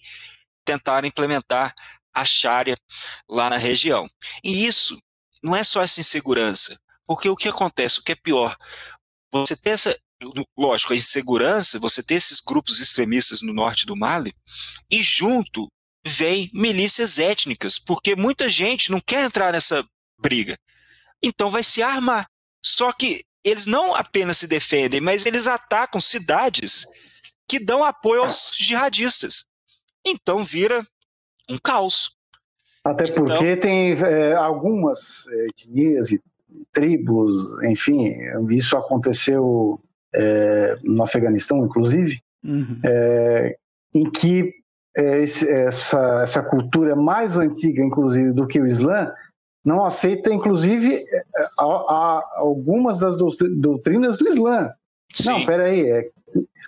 tentaram 0.64 1.08
implementar 1.08 1.76
a 2.16 2.24
Sharia 2.24 2.78
lá 3.30 3.50
na 3.50 3.58
região. 3.58 4.08
E 4.44 4.66
isso 4.66 4.98
não 5.44 5.56
é 5.56 5.64
só 5.64 5.82
essa 5.82 6.00
insegurança, 6.00 6.80
porque 7.06 7.30
o 7.30 7.36
que 7.36 7.50
acontece, 7.50 8.00
o 8.00 8.04
que 8.04 8.14
é 8.14 8.16
pior, 8.16 8.56
você 9.32 9.56
tem 9.56 9.74
essa, 9.74 9.96
lógico, 10.58 10.94
a 10.94 10.96
insegurança, 10.96 11.78
você 11.78 12.02
tem 12.02 12.18
esses 12.18 12.40
grupos 12.40 12.80
extremistas 12.80 13.42
no 13.42 13.54
norte 13.54 13.86
do 13.86 13.96
Mali, 13.96 14.34
e 14.90 15.04
junto 15.04 15.68
vem 16.06 16.50
milícias 16.54 17.20
étnicas, 17.20 17.78
porque 17.78 18.16
muita 18.16 18.50
gente 18.50 18.92
não 18.92 19.02
quer 19.02 19.26
entrar 19.26 19.52
nessa 19.52 19.86
briga. 20.20 20.58
Então 21.22 21.50
vai 21.50 21.64
se 21.64 21.82
armar. 21.82 22.28
Só 22.64 22.92
que 22.92 23.24
eles 23.44 23.66
não 23.66 23.94
apenas 23.94 24.38
se 24.38 24.48
defendem, 24.48 25.02
mas 25.02 25.26
eles 25.26 25.48
atacam 25.48 26.00
cidades 26.00 26.86
que 27.48 27.60
dão 27.60 27.84
apoio 27.84 28.24
aos 28.24 28.56
jihadistas. 28.58 29.46
Então 30.06 30.44
vira 30.44 30.86
um 31.50 31.58
caos. 31.62 32.16
Até 32.84 33.06
então, 33.06 33.26
porque 33.26 33.58
tem 33.58 33.94
é, 33.94 34.34
algumas 34.36 35.28
é, 35.28 35.48
etnias 35.48 36.12
e 36.12 36.22
tribos, 36.72 37.52
enfim, 37.64 38.14
isso 38.52 38.78
aconteceu 38.78 39.80
é, 40.14 40.78
no 40.84 41.04
Afeganistão, 41.04 41.66
inclusive, 41.66 42.22
uhum. 42.44 42.80
É, 42.84 43.58
em 43.94 44.10
que 44.10 44.54
é, 44.96 45.22
esse, 45.22 45.50
essa, 45.50 46.22
essa 46.22 46.44
cultura 46.44 46.96
mais 46.96 47.38
antiga, 47.38 47.84
inclusive, 47.84 48.32
do 48.32 48.48
que 48.48 48.62
o 48.62 48.68
Islã, 48.68 49.12
não 49.64 49.84
aceita, 49.84 50.32
inclusive, 50.32 50.94
é, 50.96 51.24
a, 51.60 51.64
a, 51.64 52.24
algumas 52.36 53.00
das 53.00 53.18
doutrinas 53.18 54.18
do 54.18 54.28
Islã. 54.28 54.72
Sim. 55.16 55.30
Não, 55.30 55.46
peraí, 55.46 55.90
é, 55.90 56.10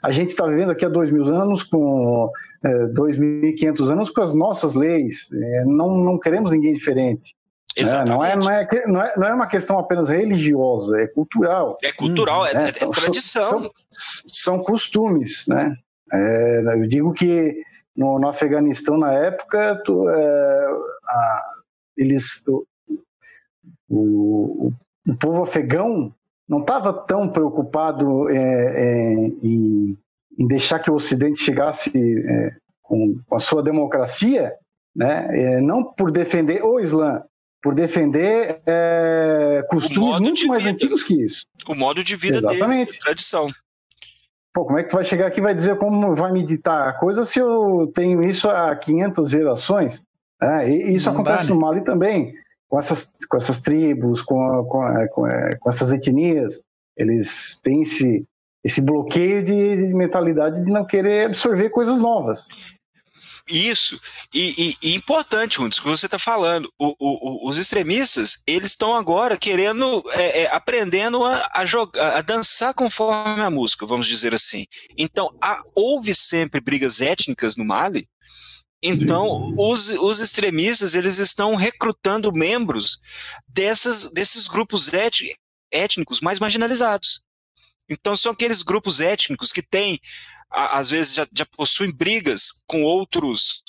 a 0.01 0.11
gente 0.11 0.29
está 0.29 0.47
vivendo 0.47 0.71
aqui 0.71 0.85
há 0.85 0.89
dois 0.89 1.11
mil 1.11 1.25
anos, 1.25 1.63
com 1.63 2.31
é, 2.63 2.85
dois 2.87 3.17
mil 3.17 3.43
e 3.43 3.53
quinhentos 3.53 3.91
anos, 3.91 4.09
com 4.09 4.21
as 4.21 4.33
nossas 4.33 4.73
leis. 4.73 5.31
É, 5.33 5.65
não, 5.65 5.97
não 5.97 6.17
queremos 6.17 6.51
ninguém 6.51 6.73
diferente. 6.73 7.35
Exatamente. 7.75 8.09
É, 8.09 8.15
não, 8.15 8.25
é, 8.25 8.35
não, 8.35 8.49
é, 8.49 8.87
não, 8.87 9.01
é, 9.01 9.13
não 9.17 9.27
é 9.27 9.33
uma 9.33 9.47
questão 9.47 9.77
apenas 9.77 10.09
religiosa, 10.09 10.99
é 11.01 11.07
cultural. 11.07 11.77
É 11.83 11.91
cultural, 11.91 12.43
hum, 12.43 12.45
é, 12.45 12.51
é, 12.51 12.67
é 12.67 12.71
tradição. 12.71 13.43
São, 13.43 13.71
são, 14.25 14.59
costumes, 14.59 15.45
né? 15.47 15.75
É, 16.11 16.61
eu 16.65 16.87
digo 16.87 17.13
que 17.13 17.61
no, 17.95 18.17
no 18.17 18.29
Afeganistão, 18.29 18.97
na 18.97 19.13
época, 19.13 19.81
tu, 19.83 20.09
é, 20.09 20.67
a, 21.05 21.41
eles, 21.97 22.43
o, 22.47 22.65
o, 23.89 24.71
o, 25.07 25.15
povo 25.19 25.43
afegão 25.43 26.13
não 26.47 26.61
estava 26.61 26.93
tão 26.93 27.27
preocupado 27.27 28.29
é, 28.29 29.27
em, 29.43 29.97
em, 30.37 30.47
deixar 30.47 30.79
que 30.79 30.89
o 30.89 30.95
Ocidente 30.95 31.39
chegasse 31.39 31.91
com, 32.81 33.19
com, 33.25 33.35
a 33.35 33.39
sua 33.39 33.61
democracia, 33.61 34.53
né? 34.95 35.59
não 35.61 35.83
por 35.83 36.11
defender 36.11 36.63
o 36.63 36.79
Islã, 36.79 37.23
por 37.61 37.73
defender 37.75 38.61
é, 38.65 39.65
costumes 39.69 40.19
muito 40.19 40.47
mais 40.47 40.63
vida. 40.63 40.75
antigos 40.75 41.03
que 41.03 41.21
isso. 41.21 41.45
O 41.67 41.75
modo 41.75 42.03
de 42.03 42.15
vida 42.15 42.37
Exatamente. 42.37 42.91
deles, 42.91 42.99
a 43.01 43.05
tradição. 43.05 43.49
Pô, 44.53 44.65
como 44.65 44.79
é 44.79 44.83
que 44.83 44.89
tu 44.89 44.95
vai 44.95 45.03
chegar 45.03 45.27
aqui 45.27 45.39
e 45.39 45.43
vai 45.43 45.53
dizer 45.53 45.77
como 45.77 46.15
vai 46.15 46.31
meditar 46.31 46.87
a 46.87 46.93
coisa 46.93 47.23
se 47.23 47.39
eu 47.39 47.91
tenho 47.93 48.23
isso 48.23 48.49
há 48.49 48.75
500 48.75 49.29
gerações? 49.29 50.05
É, 50.41 50.69
e 50.69 50.95
isso 50.95 51.07
Não 51.07 51.13
acontece 51.13 51.47
dá, 51.47 51.53
né? 51.53 51.55
no 51.55 51.61
Mali 51.61 51.83
também, 51.83 52.33
com 52.67 52.79
essas, 52.79 53.11
com 53.29 53.37
essas 53.37 53.59
tribos, 53.59 54.21
com, 54.21 54.65
com, 54.65 55.07
com, 55.09 55.27
é, 55.27 55.55
com 55.55 55.69
essas 55.69 55.91
etnias. 55.91 56.61
Eles 56.95 57.59
têm 57.63 57.81
esse, 57.81 58.25
esse 58.63 58.81
bloqueio 58.81 59.43
de, 59.43 59.87
de 59.87 59.93
mentalidade 59.93 60.63
de 60.63 60.71
não 60.71 60.85
querer 60.85 61.25
absorver 61.25 61.69
coisas 61.69 62.01
novas. 62.01 62.47
Isso, 63.49 63.99
e, 64.33 64.75
e, 64.81 64.89
e 64.89 64.95
importante, 64.95 65.59
Rundes, 65.59 65.79
que 65.79 65.87
você 65.87 66.05
está 66.05 66.19
falando, 66.19 66.69
o, 66.77 66.93
o, 66.99 67.47
os 67.47 67.57
extremistas, 67.57 68.43
eles 68.45 68.71
estão 68.71 68.93
agora 68.93 69.37
querendo, 69.37 70.03
é, 70.11 70.41
é, 70.41 70.47
aprendendo 70.53 71.23
a, 71.23 71.47
a, 71.53 72.17
a 72.17 72.21
dançar 72.21 72.73
conforme 72.73 73.41
a 73.41 73.49
música, 73.49 73.85
vamos 73.85 74.05
dizer 74.05 74.33
assim. 74.33 74.65
Então, 74.97 75.33
há, 75.41 75.63
houve 75.73 76.13
sempre 76.13 76.59
brigas 76.59 76.99
étnicas 76.99 77.55
no 77.55 77.63
Mali, 77.63 78.05
então, 78.81 79.53
os, 79.57 79.89
os, 79.89 80.19
extremistas 80.19 80.93
eles 80.93 81.17
estão 81.17 81.55
recrutando 81.55 82.31
membros 82.31 82.99
dessas, 83.47 84.11
desses 84.11 84.47
grupos 84.47 84.91
étnicos 85.71 86.21
mais 86.21 86.39
marginalizados. 86.39 87.21
Então, 87.89 88.15
são 88.15 88.31
aqueles 88.31 88.61
grupos 88.61 89.01
étnicos 89.01 89.51
que 89.51 89.63
têm 89.63 89.99
às 90.49 90.89
vezes 90.89 91.13
já, 91.13 91.27
já 91.33 91.45
possuem 91.45 91.91
brigas 91.91 92.61
com 92.65 92.83
outros 92.83 93.63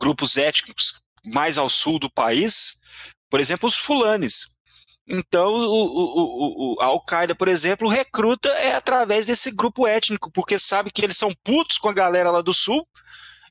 grupos 0.00 0.36
étnicos 0.36 1.02
mais 1.24 1.58
ao 1.58 1.68
sul 1.68 1.98
do 1.98 2.10
país, 2.10 2.80
por 3.28 3.40
exemplo, 3.40 3.66
os 3.66 3.76
fulanes. 3.76 4.56
Então, 5.08 5.54
o, 5.54 5.84
o, 5.84 6.74
o, 6.74 6.80
a 6.80 6.86
Al-Qaeda, 6.86 7.34
por 7.34 7.48
exemplo, 7.48 7.88
recruta 7.88 8.48
é 8.48 8.74
através 8.74 9.26
desse 9.26 9.52
grupo 9.52 9.86
étnico, 9.86 10.32
porque 10.32 10.58
sabe 10.58 10.90
que 10.90 11.02
eles 11.02 11.16
são 11.16 11.32
putos 11.44 11.78
com 11.78 11.88
a 11.88 11.92
galera 11.92 12.30
lá 12.30 12.40
do 12.40 12.52
sul, 12.52 12.86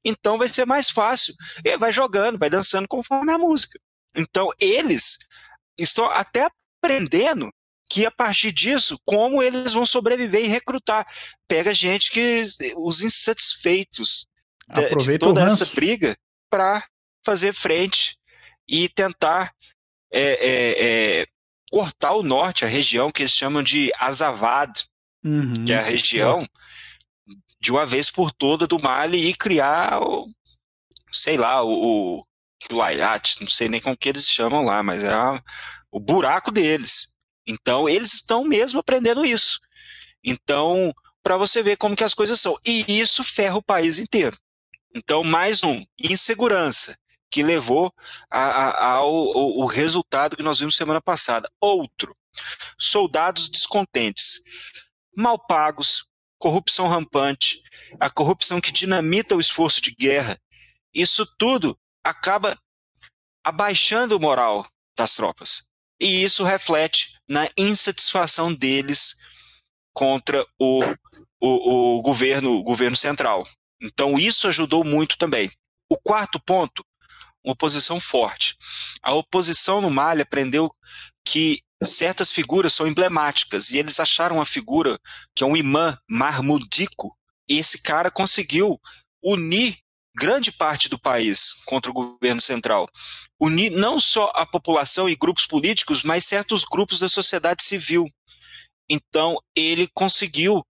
então 0.05 0.37
vai 0.37 0.47
ser 0.47 0.65
mais 0.65 0.89
fácil. 0.89 1.33
E 1.63 1.75
vai 1.77 1.91
jogando, 1.91 2.37
vai 2.37 2.49
dançando 2.49 2.87
conforme 2.87 3.31
a 3.31 3.37
música. 3.37 3.79
Então, 4.15 4.49
eles 4.59 5.17
estão 5.77 6.05
até 6.05 6.47
aprendendo 6.79 7.51
que 7.89 8.05
a 8.05 8.11
partir 8.11 8.51
disso, 8.51 8.99
como 9.05 9.41
eles 9.41 9.73
vão 9.73 9.85
sobreviver 9.85 10.45
e 10.45 10.47
recrutar. 10.47 11.05
Pega 11.47 11.73
gente 11.73 12.11
que 12.11 12.43
os 12.77 13.01
insatisfeitos 13.01 14.27
de, 14.67 14.95
de 14.95 15.17
toda 15.17 15.43
essa 15.43 15.65
briga 15.65 16.15
para 16.49 16.85
fazer 17.23 17.53
frente 17.53 18.17
e 18.67 18.89
tentar 18.89 19.53
é, 20.11 20.21
é, 20.21 21.21
é, 21.21 21.27
cortar 21.71 22.13
o 22.13 22.23
norte, 22.23 22.65
a 22.65 22.67
região 22.67 23.11
que 23.11 23.21
eles 23.21 23.33
chamam 23.35 23.61
de 23.61 23.91
Azavad, 23.99 24.83
uhum. 25.23 25.53
que 25.65 25.73
é 25.73 25.77
a 25.77 25.83
região 25.83 26.47
de 27.65 27.71
uma 27.71 27.83
vez 27.83 28.11
por 28.11 28.31
toda 28.31 28.67
do 28.67 28.77
Mali 28.77 29.27
e 29.27 29.33
criar, 29.33 29.99
o, 29.99 30.27
sei 31.11 31.35
lá, 31.35 31.63
o, 31.63 32.19
o 32.19 32.23
não 33.41 33.47
sei 33.49 33.67
nem 33.67 33.81
como 33.81 33.97
que 33.97 34.07
eles 34.07 34.29
chamam 34.29 34.63
lá, 34.63 34.83
mas 34.83 35.03
é 35.03 35.11
a, 35.11 35.41
o 35.91 35.99
buraco 35.99 36.51
deles. 36.51 37.07
Então, 37.47 37.89
eles 37.89 38.13
estão 38.13 38.43
mesmo 38.43 38.79
aprendendo 38.79 39.25
isso. 39.25 39.59
Então, 40.23 40.93
para 41.23 41.37
você 41.37 41.63
ver 41.63 41.75
como 41.75 41.95
que 41.95 42.03
as 42.03 42.13
coisas 42.13 42.39
são. 42.39 42.55
E 42.63 42.99
isso 42.99 43.23
ferra 43.23 43.57
o 43.57 43.63
país 43.63 43.97
inteiro. 43.97 44.37
Então, 44.93 45.23
mais 45.23 45.63
um, 45.63 45.83
insegurança, 45.97 46.95
que 47.31 47.41
levou 47.41 47.91
a, 48.29 48.41
a, 48.41 48.91
ao, 48.91 49.37
ao, 49.37 49.61
ao 49.61 49.65
resultado 49.65 50.37
que 50.37 50.43
nós 50.43 50.59
vimos 50.59 50.75
semana 50.75 51.01
passada. 51.01 51.49
Outro, 51.59 52.15
soldados 52.77 53.49
descontentes, 53.49 54.39
mal 55.17 55.39
pagos, 55.47 56.05
corrupção 56.37 56.87
rampante, 56.87 57.61
a 57.99 58.09
corrupção 58.09 58.59
que 58.61 58.71
dinamita 58.71 59.35
o 59.35 59.39
esforço 59.39 59.81
de 59.81 59.91
guerra, 59.91 60.39
isso 60.93 61.25
tudo 61.37 61.77
acaba 62.03 62.57
abaixando 63.43 64.15
o 64.15 64.19
moral 64.19 64.67
das 64.97 65.15
tropas. 65.15 65.63
E 65.99 66.23
isso 66.23 66.43
reflete 66.43 67.13
na 67.27 67.49
insatisfação 67.57 68.53
deles 68.53 69.15
contra 69.93 70.45
o, 70.59 70.81
o, 71.39 71.97
o 71.97 72.01
governo, 72.01 72.61
governo 72.63 72.97
central. 72.97 73.43
Então, 73.81 74.17
isso 74.17 74.47
ajudou 74.47 74.83
muito 74.83 75.17
também. 75.17 75.49
O 75.89 75.97
quarto 75.97 76.39
ponto, 76.39 76.83
uma 77.43 77.53
oposição 77.53 77.99
forte. 77.99 78.57
A 79.01 79.13
oposição 79.13 79.79
no 79.81 79.89
Mali 79.89 80.21
aprendeu 80.21 80.69
que 81.23 81.61
certas 81.89 82.31
figuras 82.31 82.73
são 82.73 82.87
emblemáticas 82.87 83.69
e 83.69 83.77
eles 83.77 83.99
acharam 83.99 84.37
uma 84.37 84.45
figura 84.45 84.99
que 85.33 85.43
é 85.43 85.47
um 85.47 85.55
imã 85.55 85.97
marmudico 86.09 87.15
e 87.47 87.57
esse 87.57 87.81
cara 87.81 88.09
conseguiu 88.09 88.79
unir 89.23 89.77
grande 90.15 90.51
parte 90.51 90.87
do 90.87 90.99
país 90.99 91.53
contra 91.65 91.91
o 91.91 91.93
governo 91.93 92.41
central. 92.41 92.87
Unir 93.39 93.71
não 93.71 93.99
só 93.99 94.31
a 94.33 94.45
população 94.45 95.09
e 95.09 95.15
grupos 95.15 95.45
políticos, 95.45 96.03
mas 96.03 96.25
certos 96.25 96.63
grupos 96.63 96.99
da 96.99 97.09
sociedade 97.09 97.63
civil. 97.63 98.09
Então, 98.89 99.37
ele 99.55 99.89
conseguiu 99.93 100.65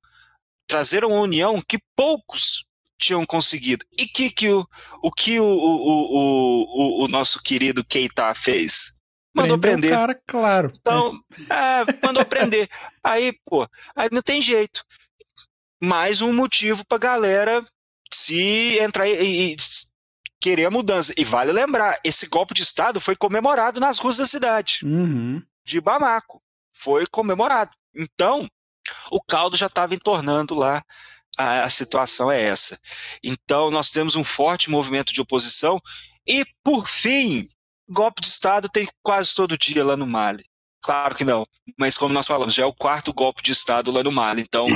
trazer 0.68 1.06
uma 1.06 1.20
união 1.20 1.62
que 1.62 1.78
poucos 1.96 2.66
tinham 2.98 3.26
conseguido. 3.26 3.86
E 3.98 4.08
que, 4.08 4.32
que 4.32 4.50
o, 4.50 4.66
o 5.02 5.12
que 5.12 5.40
o, 5.40 5.46
o, 5.46 7.02
o, 7.02 7.06
o, 7.06 7.08
nosso 7.08 7.42
querido 7.42 7.84
Keita 7.84 8.34
fez? 8.34 8.95
Mandou 9.36 9.60
prender. 9.60 9.92
Cara, 9.92 10.22
claro. 10.26 10.72
Então, 10.80 11.20
é. 11.50 11.54
É, 11.54 12.06
mandou 12.06 12.26
prender. 12.26 12.70
Aí, 13.04 13.38
pô, 13.46 13.68
aí 13.96 14.10
não 14.12 14.22
tem 14.22 14.42
jeito. 14.42 14.84
Mais 15.80 16.22
um 16.22 16.34
motivo 16.34 16.84
pra 16.88 16.98
galera 16.98 17.64
se 18.12 18.80
entrar 18.80 19.08
e, 19.08 19.54
e 19.54 19.56
querer 20.42 20.66
a 20.66 20.72
mudança. 20.72 21.14
E 21.18 21.24
vale 21.24 21.52
lembrar, 21.52 22.00
esse 22.04 22.26
golpe 22.28 22.54
de 22.54 22.64
Estado 22.64 23.00
foi 23.00 23.16
comemorado 23.16 23.80
nas 23.80 24.00
ruas 24.00 24.18
da 24.18 24.26
cidade 24.26 24.80
uhum. 24.84 25.40
de 25.64 25.80
Bamako. 25.82 26.42
Foi 26.74 27.06
comemorado. 27.06 27.72
Então, 27.94 28.50
o 29.12 29.22
caldo 29.22 29.58
já 29.58 29.68
estava 29.68 29.94
entornando 29.94 30.56
lá 30.56 30.84
a, 31.38 31.64
a 31.64 31.70
situação 31.70 32.32
é 32.32 32.42
essa. 32.42 32.80
Então, 33.24 33.70
nós 33.70 33.92
temos 33.92 34.16
um 34.16 34.24
forte 34.24 34.70
movimento 34.70 35.14
de 35.14 35.22
oposição 35.22 35.80
e, 36.28 36.46
por 36.64 36.88
fim, 36.88 37.48
golpe 37.90 38.22
de 38.22 38.28
Estado 38.28 38.70
tem 38.70 38.88
quase 39.02 39.34
todo 39.34 39.58
dia 39.58 39.84
lá 39.84 39.96
no 39.96 40.08
Mali. 40.08 40.46
Claro 40.82 41.16
que 41.16 41.26
não, 41.26 41.48
mas 41.78 41.98
como 41.98 42.14
nós 42.14 42.28
falamos, 42.28 42.54
já 42.54 42.64
é 42.64 42.66
o 42.66 42.74
quarto 42.74 43.12
golpe 43.12 43.42
de 43.42 43.52
Estado 43.52 43.92
lá 43.92 44.04
no 44.04 44.12
Mali. 44.12 44.42
Então, 44.42 44.68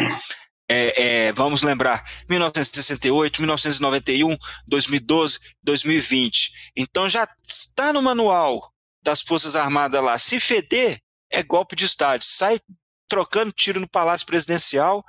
é, 0.67 1.27
é, 1.27 1.33
vamos 1.33 1.63
lembrar, 1.63 2.03
1968, 2.29 3.41
1991, 3.41 4.37
2012, 4.67 5.39
2020. 5.63 6.51
Então 6.75 7.09
já 7.09 7.27
está 7.43 7.91
no 7.91 8.01
manual 8.01 8.71
das 9.03 9.21
Forças 9.21 9.55
Armadas 9.55 10.03
lá. 10.03 10.17
Se 10.17 10.39
feder, 10.39 10.99
é 11.31 11.41
golpe 11.41 11.75
de 11.75 11.85
Estado. 11.85 12.23
Sai 12.23 12.59
trocando 13.07 13.51
tiro 13.51 13.79
no 13.79 13.89
Palácio 13.89 14.27
Presidencial 14.27 15.03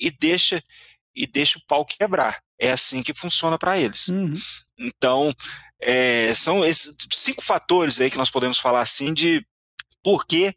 e 0.00 0.10
deixa 0.10 0.62
e 1.14 1.26
deixa 1.26 1.58
o 1.58 1.62
pau 1.66 1.84
quebrar. 1.84 2.40
É 2.58 2.70
assim 2.70 3.02
que 3.02 3.14
funciona 3.14 3.58
para 3.58 3.78
eles. 3.78 4.08
Uhum. 4.08 4.34
Então, 4.78 5.34
é, 5.80 6.32
são 6.34 6.64
esses 6.64 6.96
cinco 7.12 7.42
fatores 7.42 8.00
aí 8.00 8.10
que 8.10 8.18
nós 8.18 8.30
podemos 8.30 8.58
falar 8.58 8.80
assim 8.80 9.12
de 9.12 9.46
por 10.02 10.26
que 10.26 10.54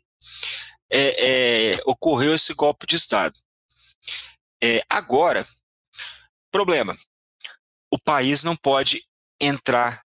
é, 0.89 1.73
é, 1.73 1.81
ocorreu 1.85 2.35
esse 2.35 2.53
golpe 2.53 2.87
de 2.87 2.95
Estado. 2.95 3.37
É, 4.61 4.83
agora, 4.89 5.45
problema: 6.51 6.97
o 7.91 7.99
país 7.99 8.43
não 8.43 8.55
pode 8.55 9.03
entrar, 9.39 10.03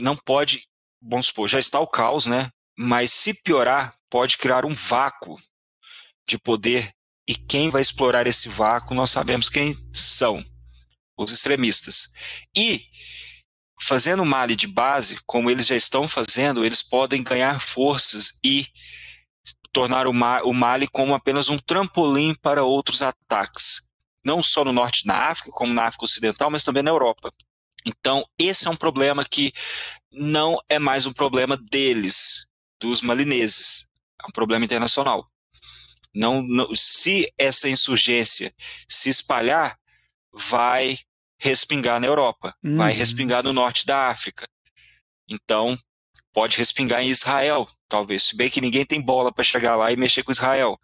não 0.00 0.16
pode, 0.16 0.66
vamos 1.00 1.26
supor, 1.26 1.48
já 1.48 1.58
está 1.58 1.80
o 1.80 1.86
caos, 1.86 2.26
né? 2.26 2.50
Mas 2.76 3.12
se 3.12 3.34
piorar, 3.42 3.96
pode 4.10 4.36
criar 4.36 4.64
um 4.64 4.74
vácuo 4.74 5.38
de 6.26 6.38
poder 6.38 6.92
e 7.26 7.34
quem 7.34 7.70
vai 7.70 7.80
explorar 7.80 8.26
esse 8.26 8.48
vácuo, 8.48 8.94
nós 8.94 9.10
sabemos 9.10 9.48
quem 9.48 9.74
são 9.92 10.42
os 11.16 11.32
extremistas. 11.32 12.12
E, 12.56 12.84
fazendo 13.80 14.24
Mali 14.24 14.56
de 14.56 14.66
base, 14.66 15.18
como 15.26 15.50
eles 15.50 15.66
já 15.66 15.76
estão 15.76 16.06
fazendo, 16.08 16.64
eles 16.64 16.82
podem 16.82 17.22
ganhar 17.22 17.60
forças 17.60 18.38
e 18.44 18.66
tornar 19.72 20.06
o 20.06 20.52
Mali 20.54 20.86
como 20.88 21.14
apenas 21.14 21.48
um 21.48 21.58
trampolim 21.58 22.34
para 22.34 22.64
outros 22.64 23.02
ataques. 23.02 23.82
Não 24.24 24.42
só 24.42 24.64
no 24.64 24.72
norte 24.72 25.06
da 25.06 25.28
África, 25.28 25.50
como 25.52 25.74
na 25.74 25.84
África 25.86 26.04
Ocidental, 26.04 26.50
mas 26.50 26.64
também 26.64 26.82
na 26.82 26.90
Europa. 26.90 27.32
Então, 27.84 28.24
esse 28.38 28.66
é 28.66 28.70
um 28.70 28.76
problema 28.76 29.24
que 29.24 29.52
não 30.10 30.58
é 30.68 30.78
mais 30.78 31.04
um 31.04 31.12
problema 31.12 31.56
deles, 31.56 32.46
dos 32.80 33.02
malineses. 33.02 33.86
É 34.22 34.26
um 34.26 34.30
problema 34.30 34.64
internacional. 34.64 35.28
Não, 36.14 36.40
não, 36.40 36.74
se 36.74 37.30
essa 37.36 37.68
insurgência 37.68 38.54
se 38.88 39.08
espalhar, 39.08 39.76
vai 40.32 40.98
respingar 41.44 42.00
na 42.00 42.06
Europa, 42.06 42.56
uhum. 42.64 42.78
vai 42.78 42.92
respingar 42.94 43.42
no 43.42 43.52
norte 43.52 43.84
da 43.84 44.08
África. 44.08 44.48
Então, 45.28 45.78
pode 46.32 46.56
respingar 46.56 47.02
em 47.02 47.10
Israel, 47.10 47.68
talvez. 47.86 48.22
Se 48.24 48.36
bem 48.36 48.48
que 48.48 48.62
ninguém 48.62 48.84
tem 48.86 49.00
bola 49.00 49.30
para 49.30 49.44
chegar 49.44 49.76
lá 49.76 49.92
e 49.92 49.96
mexer 49.96 50.22
com 50.22 50.32
Israel. 50.32 50.80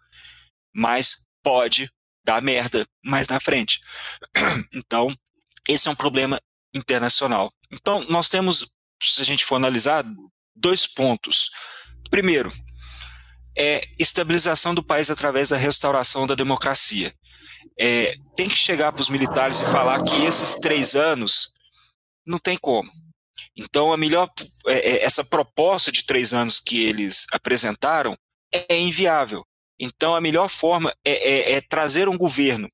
Mas 0.71 1.25
pode 1.41 1.91
dar 2.23 2.43
merda 2.43 2.87
mais 3.03 3.27
na 3.27 3.39
frente. 3.39 3.81
Então, 4.73 5.15
esse 5.67 5.87
é 5.87 5.91
um 5.91 5.95
problema 5.95 6.39
internacional. 6.73 7.51
Então, 7.71 8.05
nós 8.07 8.29
temos, 8.29 8.69
se 9.01 9.21
a 9.21 9.25
gente 9.25 9.43
for 9.43 9.55
analisar, 9.55 10.05
dois 10.55 10.85
pontos. 10.85 11.49
Primeiro, 12.09 12.51
é 13.57 13.81
estabilização 13.97 14.75
do 14.75 14.83
país 14.83 15.09
através 15.09 15.49
da 15.49 15.57
restauração 15.57 16.27
da 16.27 16.35
democracia. 16.35 17.13
É, 17.79 18.15
tem 18.35 18.47
que 18.47 18.57
chegar 18.57 18.91
para 18.91 19.01
os 19.01 19.09
militares 19.09 19.59
e 19.59 19.65
falar 19.65 20.03
que 20.03 20.23
esses 20.23 20.55
três 20.55 20.95
anos 20.95 21.51
não 22.25 22.37
tem 22.37 22.57
como. 22.57 22.91
Então, 23.55 23.91
a 23.91 23.97
melhor 23.97 24.29
é, 24.67 24.73
é, 24.73 25.03
essa 25.03 25.23
proposta 25.23 25.91
de 25.91 26.05
três 26.05 26.33
anos 26.33 26.59
que 26.59 26.83
eles 26.83 27.25
apresentaram 27.31 28.17
é 28.51 28.77
inviável. 28.77 29.43
Então, 29.79 30.15
a 30.15 30.21
melhor 30.21 30.49
forma 30.49 30.93
é, 31.03 31.11
é, 31.11 31.51
é 31.53 31.61
trazer 31.61 32.07
um 32.07 32.17
governo 32.17 32.69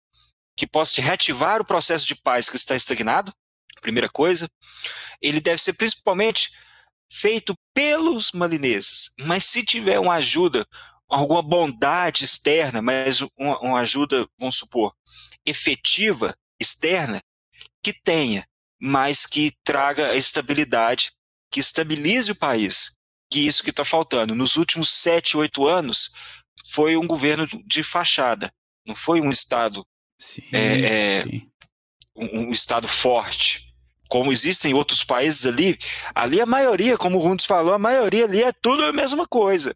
que 0.56 0.68
possa 0.68 1.02
reativar 1.02 1.62
o 1.62 1.66
processo 1.66 2.06
de 2.06 2.16
paz 2.16 2.50
que 2.50 2.56
está 2.56 2.76
estagnado, 2.76 3.32
primeira 3.82 4.10
coisa. 4.10 4.50
Ele 5.22 5.40
deve 5.40 5.62
ser 5.62 5.74
principalmente 5.74 6.50
feito 7.12 7.56
pelos 7.74 8.32
malineses. 8.32 9.12
Mas 9.22 9.46
se 9.46 9.64
tiver 9.64 10.00
uma 10.00 10.16
ajuda, 10.16 10.66
alguma 11.10 11.42
bondade 11.42 12.24
externa, 12.24 12.82
mas 12.82 13.22
uma, 13.38 13.60
uma 13.60 13.80
ajuda, 13.80 14.28
vamos 14.40 14.58
supor, 14.58 14.94
efetiva 15.46 16.36
externa, 16.60 17.22
que 17.82 17.94
tenha, 17.94 18.46
mas 18.80 19.26
que 19.26 19.54
traga 19.64 20.10
a 20.10 20.16
estabilidade, 20.16 21.12
que 21.52 21.60
estabilize 21.60 22.32
o 22.32 22.36
país. 22.36 22.96
Que 23.30 23.46
isso 23.46 23.64
que 23.64 23.72
está 23.72 23.84
faltando. 23.84 24.34
Nos 24.34 24.56
últimos 24.56 24.90
sete, 24.90 25.36
oito 25.36 25.68
anos, 25.68 26.12
foi 26.70 26.96
um 26.96 27.06
governo 27.06 27.48
de 27.66 27.84
fachada, 27.84 28.52
não 28.86 28.96
foi 28.96 29.22
um 29.22 29.30
Estado 29.30 29.86
sim, 30.18 30.44
é, 30.52 31.18
é, 31.18 31.24
sim. 31.24 31.50
Um, 32.16 32.40
um, 32.40 32.52
Estado 32.52 32.88
forte 32.88 33.68
como 34.10 34.32
existem 34.32 34.74
outros 34.74 35.04
países 35.04 35.46
ali, 35.46 35.78
ali 36.16 36.40
a 36.40 36.46
maioria, 36.46 36.98
como 36.98 37.18
o 37.18 37.22
Rundes 37.22 37.46
falou, 37.46 37.74
a 37.74 37.80
maioria 37.80 38.24
ali 38.24 38.42
é 38.42 38.54
tudo 38.54 38.86
a 38.86 38.94
mesma 38.94 39.28
coisa. 39.28 39.76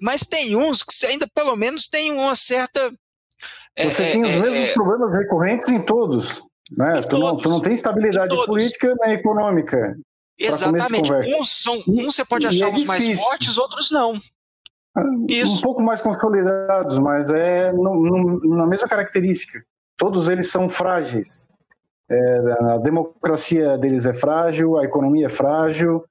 Mas 0.00 0.22
tem 0.22 0.56
uns 0.56 0.82
que 0.82 1.06
ainda 1.06 1.28
pelo 1.34 1.54
menos 1.56 1.86
tem 1.86 2.12
uma 2.12 2.34
certa. 2.34 2.92
É, 3.76 3.90
Você 3.90 4.02
é, 4.02 4.12
tem 4.12 4.22
os 4.22 4.30
é, 4.30 4.40
mesmos 4.40 4.60
é, 4.60 4.72
problemas 4.72 5.12
recorrentes 5.12 5.68
em 5.68 5.80
todos. 5.80 6.42
Né? 6.70 7.00
Tu, 7.02 7.08
todos, 7.08 7.20
não, 7.20 7.36
tu 7.36 7.48
não 7.48 7.60
tem 7.60 7.74
estabilidade 7.74 8.34
política 8.46 8.94
nem 9.00 9.14
econômica. 9.14 9.96
Exatamente. 10.38 11.12
Uns, 11.34 11.62
são, 11.62 11.82
uns 11.86 12.14
você 12.14 12.24
pode 12.24 12.46
achar 12.46 12.68
é 12.68 12.72
uns 12.72 12.84
mais 12.84 13.20
fortes, 13.20 13.58
outros 13.58 13.90
não. 13.90 14.14
Ah, 14.96 15.02
Isso. 15.28 15.58
Um 15.58 15.60
pouco 15.60 15.82
mais 15.82 16.00
consolidados, 16.00 16.98
mas 16.98 17.30
é 17.30 17.72
no, 17.72 17.94
no, 17.94 18.56
na 18.56 18.66
mesma 18.66 18.88
característica. 18.88 19.62
Todos 19.96 20.28
eles 20.28 20.50
são 20.50 20.68
frágeis. 20.68 21.46
É, 22.10 22.38
a 22.72 22.78
democracia 22.78 23.76
deles 23.76 24.06
é 24.06 24.12
frágil, 24.12 24.78
a 24.78 24.84
economia 24.84 25.26
é 25.26 25.28
frágil, 25.30 26.04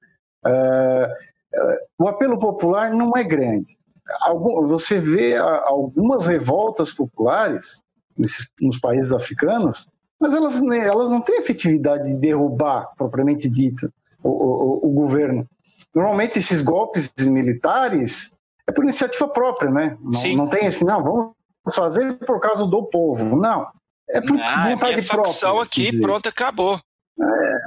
é, 0.46 1.16
é, 1.54 1.87
o 1.98 2.08
apelo 2.08 2.38
popular 2.38 2.90
não 2.94 3.12
é 3.16 3.24
grande. 3.24 3.76
Algum, 4.20 4.64
você 4.66 4.98
vê 4.98 5.36
algumas 5.36 6.26
revoltas 6.26 6.92
populares 6.92 7.82
nesses, 8.16 8.50
nos 8.60 8.78
países 8.78 9.12
africanos, 9.12 9.86
mas 10.18 10.32
elas, 10.32 10.60
elas 10.62 11.10
não 11.10 11.20
têm 11.20 11.38
efetividade 11.38 12.04
de 12.04 12.14
derrubar, 12.14 12.88
propriamente 12.96 13.48
dito, 13.48 13.92
o, 14.22 14.30
o, 14.30 14.88
o 14.88 14.90
governo. 14.92 15.46
Normalmente 15.94 16.38
esses 16.38 16.62
golpes 16.62 17.12
militares 17.20 18.32
é 18.66 18.72
por 18.72 18.84
iniciativa 18.84 19.28
própria, 19.28 19.70
né? 19.70 19.96
Não, 20.00 20.36
não 20.36 20.48
tem 20.48 20.66
assim, 20.66 20.84
não, 20.84 21.02
vamos 21.02 21.32
fazer 21.74 22.18
por 22.20 22.40
causa 22.40 22.66
do 22.66 22.84
povo. 22.84 23.36
Não. 23.36 23.66
É 24.10 24.20
por 24.20 24.38
ah, 24.40 24.70
vontade 24.70 25.02
própria. 25.02 25.62
aqui, 25.62 25.90
dizer. 25.90 26.02
pronto, 26.02 26.28
acabou. 26.28 26.80
É, 27.20 27.57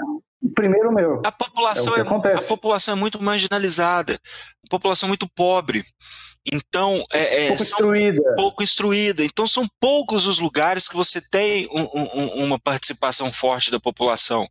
primeiro 0.62 0.94
meu. 0.94 1.22
A 1.26 1.32
população 1.32 1.96
é, 1.96 2.00
é 2.00 2.36
a 2.36 2.42
população 2.42 2.94
é 2.94 2.98
muito 2.98 3.22
marginalizada, 3.22 4.20
a 4.66 4.70
população 4.70 5.08
é 5.08 5.10
muito 5.10 5.28
pobre. 5.30 5.84
Então, 6.52 7.06
é, 7.12 7.46
é, 7.46 7.48
pouco 7.50 7.62
instruída. 7.62 8.36
pouco 8.36 8.64
instruída. 8.64 9.24
Então, 9.24 9.46
são 9.46 9.68
poucos 9.80 10.26
os 10.26 10.40
lugares 10.40 10.88
que 10.88 10.96
você 10.96 11.22
tem 11.22 11.68
um, 11.72 11.88
um, 11.94 12.46
uma 12.46 12.60
participação 12.60 13.32
forte 13.32 13.70
da 13.70 13.80
população. 13.80 14.48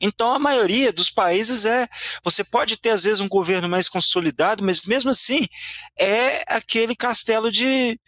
Então, 0.00 0.32
a 0.32 0.38
maioria 0.38 0.92
dos 0.92 1.10
países 1.10 1.64
é. 1.64 1.88
Você 2.22 2.44
pode 2.44 2.76
ter, 2.76 2.90
às 2.90 3.02
vezes, 3.02 3.20
um 3.20 3.28
governo 3.28 3.68
mais 3.68 3.88
consolidado, 3.88 4.62
mas 4.62 4.84
mesmo 4.84 5.10
assim, 5.10 5.44
é 5.98 6.44
aquele 6.46 6.94
castelo 6.94 7.50
de. 7.50 7.98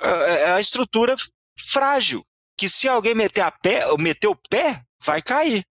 É 0.00 0.50
a 0.50 0.60
estrutura 0.60 1.14
frágil. 1.56 2.24
Que 2.56 2.68
se 2.68 2.88
alguém 2.88 3.14
meter, 3.14 3.42
a 3.42 3.50
pé, 3.52 3.84
meter 3.98 4.28
o 4.28 4.38
pé, 4.48 4.82
vai 5.04 5.22
cair. 5.22 5.64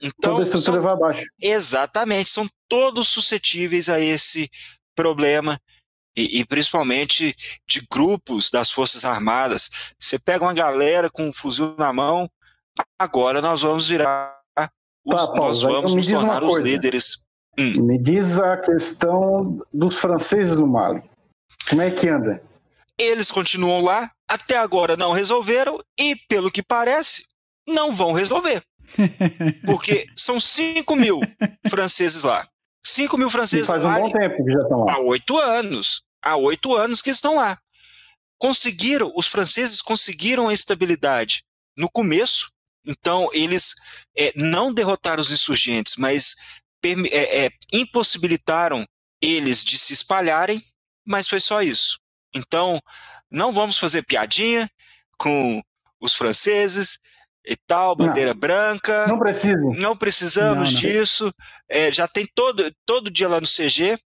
Então, 0.00 0.34
Toda 0.34 0.42
a 0.42 0.42
estrutura 0.42 0.76
são, 0.76 0.82
vai 0.82 0.92
abaixo. 0.92 1.26
Exatamente, 1.40 2.30
são 2.30 2.48
todos 2.68 3.08
suscetíveis 3.08 3.88
a 3.88 4.00
esse 4.00 4.50
problema 4.94 5.58
e, 6.16 6.40
e, 6.40 6.44
principalmente 6.44 7.34
de 7.68 7.86
grupos 7.90 8.50
das 8.50 8.70
Forças 8.70 9.04
Armadas. 9.04 9.68
Você 9.98 10.18
pega 10.18 10.44
uma 10.44 10.54
galera 10.54 11.10
com 11.10 11.28
um 11.28 11.32
fuzil 11.32 11.74
na 11.78 11.92
mão, 11.92 12.28
agora 12.98 13.40
nós 13.40 13.62
vamos 13.62 13.88
virar, 13.88 14.38
os, 15.04 15.14
tá, 15.14 15.34
nós 15.34 15.62
vamos 15.62 15.94
nos 15.94 16.06
tornar 16.06 16.42
os 16.42 16.56
líderes. 16.56 17.24
Hum. 17.58 17.82
Me 17.82 17.98
diz 17.98 18.38
a 18.38 18.56
questão 18.58 19.58
dos 19.72 19.98
franceses 19.98 20.56
no 20.56 20.66
Mali. 20.66 21.02
Como 21.68 21.82
é 21.82 21.90
que 21.90 22.08
anda? 22.08 22.42
Eles 22.98 23.30
continuam 23.30 23.82
lá, 23.82 24.10
até 24.28 24.56
agora 24.56 24.96
não 24.96 25.12
resolveram 25.12 25.78
e, 25.98 26.16
pelo 26.28 26.50
que 26.50 26.62
parece, 26.62 27.24
não 27.66 27.92
vão 27.92 28.12
resolver. 28.12 28.62
Porque 29.64 30.06
são 30.16 30.38
5 30.38 30.96
mil 30.96 31.20
franceses 31.68 32.22
lá. 32.22 32.48
5 32.84 33.18
mil 33.18 33.30
franceses 33.30 33.66
e 33.66 33.68
faz 33.68 33.84
um 33.84 33.92
bom 33.92 34.10
tempo 34.10 34.44
que 34.44 34.52
já 34.52 34.62
estão 34.62 34.84
lá. 34.84 34.94
Há 34.94 34.98
oito 35.00 35.36
anos 35.38 36.06
há 36.26 36.36
oito 36.36 36.74
anos 36.74 37.00
que 37.00 37.10
estão 37.10 37.36
lá. 37.36 37.58
Conseguiram, 38.36 39.12
os 39.14 39.28
franceses 39.28 39.80
conseguiram 39.80 40.48
a 40.48 40.52
estabilidade 40.52 41.44
no 41.76 41.88
começo, 41.88 42.50
então 42.84 43.30
eles 43.32 43.74
é, 44.16 44.32
não 44.34 44.74
derrotaram 44.74 45.22
os 45.22 45.30
insurgentes, 45.30 45.94
mas 45.96 46.34
é, 46.82 47.46
é, 47.46 47.50
impossibilitaram 47.72 48.84
eles 49.22 49.64
de 49.64 49.78
se 49.78 49.92
espalharem, 49.92 50.60
mas 51.04 51.28
foi 51.28 51.38
só 51.38 51.62
isso. 51.62 51.98
Então, 52.34 52.80
não 53.30 53.52
vamos 53.52 53.78
fazer 53.78 54.04
piadinha 54.04 54.68
com 55.16 55.62
os 56.00 56.14
franceses 56.14 56.98
e 57.46 57.56
tal, 57.56 57.94
bandeira 57.94 58.34
não, 58.34 58.40
branca. 58.40 59.06
Não 59.06 59.18
precisa. 59.18 59.70
Não 59.76 59.96
precisamos 59.96 60.72
não, 60.72 60.80
não. 60.80 60.80
disso. 60.80 61.32
É, 61.68 61.92
já 61.92 62.08
tem 62.08 62.26
todo, 62.34 62.70
todo 62.84 63.10
dia 63.10 63.28
lá 63.28 63.40
no 63.40 63.46
CG 63.46 63.98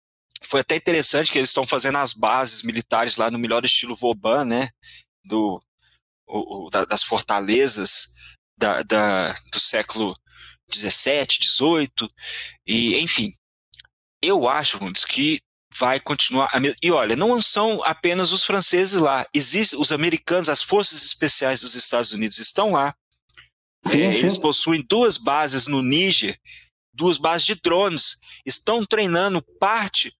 foi 0.43 0.61
até 0.61 0.75
interessante 0.75 1.31
que 1.31 1.37
eles 1.37 1.49
estão 1.49 1.65
fazendo 1.65 1.97
as 1.97 2.13
bases 2.13 2.63
militares 2.63 3.17
lá 3.17 3.29
no 3.29 3.39
melhor 3.39 3.63
estilo 3.65 3.95
Vauban, 3.95 4.45
né? 4.45 4.69
Do, 5.25 5.61
o, 6.27 6.67
o, 6.67 6.69
da, 6.69 6.85
das 6.85 7.03
fortalezas 7.03 8.13
da, 8.57 8.83
da, 8.83 9.33
do 9.51 9.59
século 9.59 10.13
17, 10.69 11.39
18, 11.39 12.07
e 12.67 12.99
enfim. 12.99 13.31
Eu 14.21 14.49
acho, 14.49 14.77
Rundes, 14.77 15.05
que 15.05 15.39
vai 15.77 15.99
continuar. 15.99 16.51
E 16.81 16.91
olha, 16.91 17.15
não 17.15 17.41
são 17.41 17.83
apenas 17.83 18.31
os 18.31 18.43
franceses 18.43 18.99
lá, 18.99 19.25
existem 19.33 19.79
os 19.79 19.91
americanos, 19.91 20.49
as 20.49 20.61
forças 20.61 21.03
especiais 21.03 21.61
dos 21.61 21.75
Estados 21.75 22.11
Unidos 22.11 22.37
estão 22.37 22.71
lá. 22.71 22.93
Sim, 23.89 24.03
é, 24.03 24.13
sim. 24.13 24.19
Eles 24.19 24.37
possuem 24.37 24.85
duas 24.87 25.17
bases 25.17 25.67
no 25.67 25.81
Níger, 25.81 26.39
duas 26.93 27.17
bases 27.17 27.45
de 27.45 27.55
drones, 27.55 28.17
estão 28.45 28.85
treinando 28.85 29.41
parte 29.59 30.13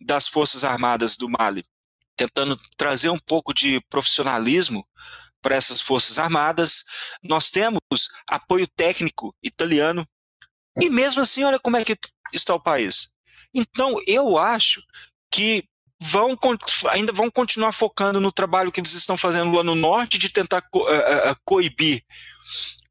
das 0.00 0.28
Forças 0.28 0.64
Armadas 0.64 1.16
do 1.16 1.28
Mali, 1.28 1.64
tentando 2.16 2.58
trazer 2.76 3.10
um 3.10 3.18
pouco 3.18 3.52
de 3.52 3.80
profissionalismo 3.88 4.86
para 5.42 5.56
essas 5.56 5.80
Forças 5.80 6.18
Armadas. 6.18 6.84
Nós 7.22 7.50
temos 7.50 7.80
apoio 8.28 8.66
técnico 8.66 9.34
italiano 9.42 10.06
e 10.80 10.90
mesmo 10.90 11.22
assim, 11.22 11.44
olha 11.44 11.58
como 11.58 11.76
é 11.76 11.84
que 11.84 11.96
está 12.32 12.54
o 12.54 12.62
país. 12.62 13.08
Então, 13.54 13.96
eu 14.06 14.36
acho 14.36 14.82
que 15.30 15.64
vão 15.98 16.36
ainda 16.90 17.12
vão 17.12 17.30
continuar 17.30 17.72
focando 17.72 18.20
no 18.20 18.30
trabalho 18.30 18.70
que 18.70 18.80
eles 18.80 18.92
estão 18.92 19.16
fazendo 19.16 19.52
lá 19.52 19.62
no 19.62 19.74
norte 19.74 20.18
de 20.18 20.28
tentar 20.28 20.60
co 20.60 20.80
uh, 20.80 21.30
uh, 21.32 21.36
coibir 21.42 22.04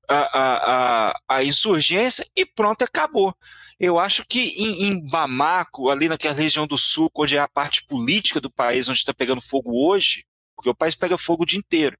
a, 0.07 1.09
a, 1.09 1.19
a, 1.27 1.43
insurgência 1.43 2.25
e 2.35 2.45
pronto, 2.45 2.83
acabou. 2.83 3.35
Eu 3.79 3.99
acho 3.99 4.25
que 4.27 4.39
em, 4.57 4.85
em, 4.87 5.07
Bamako, 5.07 5.89
ali 5.89 6.07
naquela 6.07 6.33
região 6.33 6.65
do 6.65 6.77
sul, 6.77 7.09
onde 7.15 7.35
é 7.35 7.39
a 7.39 7.47
parte 7.47 7.85
política 7.85 8.39
do 8.39 8.49
país, 8.49 8.87
onde 8.87 8.99
está 8.99 9.13
pegando 9.13 9.41
fogo 9.41 9.87
hoje, 9.87 10.25
porque 10.55 10.69
o 10.69 10.75
país 10.75 10.95
pega 10.95 11.17
fogo 11.17 11.43
o 11.43 11.45
dia 11.45 11.59
inteiro, 11.59 11.97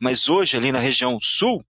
mas 0.00 0.28
hoje, 0.28 0.56
ali 0.56 0.72
na 0.72 0.80
região 0.80 1.18
sul, 1.20 1.64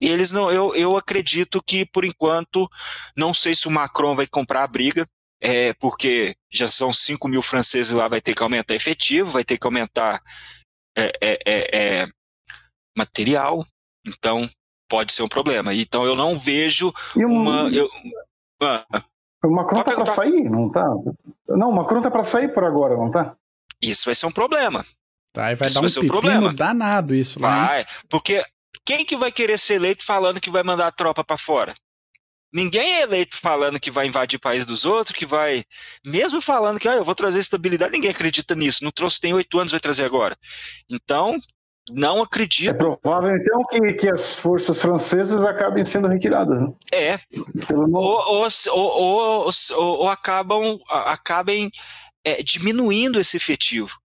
eles 0.00 0.30
não, 0.30 0.50
eu, 0.50 0.74
eu 0.74 0.96
acredito 0.96 1.62
que, 1.62 1.86
por 1.86 2.04
enquanto, 2.04 2.68
não 3.16 3.32
sei 3.32 3.54
se 3.54 3.68
o 3.68 3.70
Macron 3.70 4.16
vai 4.16 4.26
comprar 4.26 4.64
a 4.64 4.66
briga, 4.66 5.08
é, 5.40 5.72
porque 5.74 6.36
já 6.50 6.70
são 6.70 6.92
5 6.92 7.28
mil 7.28 7.42
franceses 7.42 7.92
lá, 7.92 8.08
vai 8.08 8.20
ter 8.20 8.34
que 8.34 8.42
aumentar 8.42 8.74
efetivo, 8.74 9.30
vai 9.30 9.44
ter 9.44 9.58
que 9.58 9.66
aumentar 9.66 10.20
é, 10.96 11.12
é, 11.20 11.38
é, 11.46 12.02
é 12.02 12.06
material, 12.96 13.66
então 14.06 14.48
pode 14.92 15.14
ser 15.14 15.22
um 15.22 15.28
problema. 15.28 15.74
Então 15.74 16.04
eu 16.04 16.14
não 16.14 16.38
vejo 16.38 16.92
uma. 17.16 17.70
Eu, 17.70 17.88
ah, 18.62 18.84
o 19.42 19.50
Macron 19.50 19.82
tá 19.82 19.94
para 19.94 20.04
sair, 20.04 20.50
não 20.50 20.70
tá? 20.70 20.86
Não, 21.48 21.70
o 21.70 21.74
Macron 21.74 22.02
tá 22.02 22.10
para 22.10 22.22
sair 22.22 22.52
por 22.52 22.62
agora, 22.62 22.94
não 22.94 23.10
tá? 23.10 23.34
Isso 23.80 24.04
vai 24.04 24.14
ser 24.14 24.26
um 24.26 24.30
problema. 24.30 24.84
Tá, 25.32 25.50
e 25.50 25.54
vai 25.54 25.66
isso 25.66 25.74
dar 25.74 25.80
um, 25.80 25.88
vai 25.88 26.04
um 26.04 26.06
problema. 26.06 26.52
danado 26.52 27.14
isso, 27.14 27.40
né? 27.40 27.48
Vai, 27.48 27.86
porque 28.10 28.44
quem 28.84 29.02
que 29.02 29.16
vai 29.16 29.32
querer 29.32 29.58
ser 29.58 29.74
eleito 29.74 30.04
falando 30.04 30.38
que 30.38 30.50
vai 30.50 30.62
mandar 30.62 30.88
a 30.88 30.92
tropa 30.92 31.24
para 31.24 31.38
fora? 31.38 31.74
Ninguém 32.52 32.96
é 32.96 33.02
eleito 33.02 33.38
falando 33.38 33.80
que 33.80 33.90
vai 33.90 34.06
invadir 34.06 34.36
o 34.36 34.40
país 34.40 34.66
dos 34.66 34.84
outros, 34.84 35.16
que 35.16 35.24
vai. 35.24 35.64
Mesmo 36.04 36.42
falando 36.42 36.78
que 36.78 36.86
ah, 36.86 36.96
eu 36.96 37.04
vou 37.04 37.14
trazer 37.14 37.38
estabilidade, 37.38 37.92
ninguém 37.92 38.10
acredita 38.10 38.54
nisso. 38.54 38.84
Não 38.84 38.90
trouxe 38.90 39.18
tem 39.18 39.32
oito 39.32 39.58
anos, 39.58 39.72
vai 39.72 39.80
trazer 39.80 40.04
agora. 40.04 40.36
Então, 40.90 41.34
não 41.90 42.22
acredito. 42.22 42.70
É 42.70 42.74
provável, 42.74 43.36
então, 43.36 43.64
que, 43.70 43.92
que 43.94 44.08
as 44.08 44.38
forças 44.38 44.80
francesas 44.80 45.44
acabem 45.44 45.84
sendo 45.84 46.08
retiradas. 46.08 46.62
Né? 46.62 46.72
É. 46.92 47.18
Ou, 47.72 47.88
ou, 47.94 48.48
ou, 48.72 49.50
ou, 49.76 50.08
acabam, 50.08 50.78
acabem 50.88 51.70
é, 52.24 52.42
diminuindo 52.42 53.18
esse 53.18 53.36
efetivo. 53.36 53.98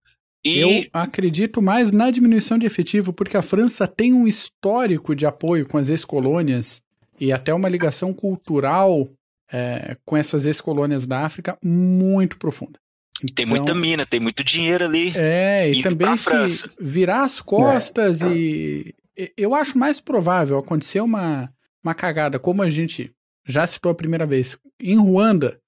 E... 0.43 0.59
Eu 0.59 0.85
acredito 0.93 1.61
mais 1.61 1.91
na 1.91 2.09
diminuição 2.09 2.57
de 2.57 2.65
efetivo, 2.65 3.11
porque 3.11 3.37
a 3.37 3.41
França 3.41 3.87
tem 3.87 4.13
um 4.13 4.27
histórico 4.27 5.15
de 5.15 5.25
apoio 5.25 5.67
com 5.67 5.77
as 5.77 5.89
ex-colônias 5.89 6.81
e 7.19 7.31
até 7.31 7.53
uma 7.53 7.69
ligação 7.69 8.13
cultural 8.13 9.07
é, 9.51 9.97
com 10.05 10.15
essas 10.15 10.45
ex-colônias 10.45 11.05
da 11.05 11.25
África 11.25 11.57
muito 11.63 12.37
profunda. 12.37 12.79
Então, 13.23 13.35
tem 13.35 13.45
muita 13.45 13.71
então, 13.71 13.75
mina, 13.75 14.05
tem 14.05 14.19
muito 14.19 14.43
dinheiro 14.43 14.85
ali. 14.85 15.11
É, 15.15 15.69
e 15.71 15.81
também 15.81 16.15
se 16.17 16.69
virar 16.79 17.23
as 17.23 17.41
costas 17.41 18.21
é. 18.21 18.29
e. 18.29 18.95
Eu 19.35 19.55
acho 19.55 19.77
mais 19.77 19.99
provável 19.99 20.59
acontecer 20.59 21.01
uma, 21.01 21.51
uma 21.83 21.95
cagada, 21.95 22.37
como 22.37 22.61
a 22.61 22.69
gente 22.69 23.11
já 23.47 23.65
citou 23.65 23.91
a 23.91 23.95
primeira 23.95 24.27
vez, 24.27 24.59
em 24.79 24.95
Ruanda, 24.95 25.59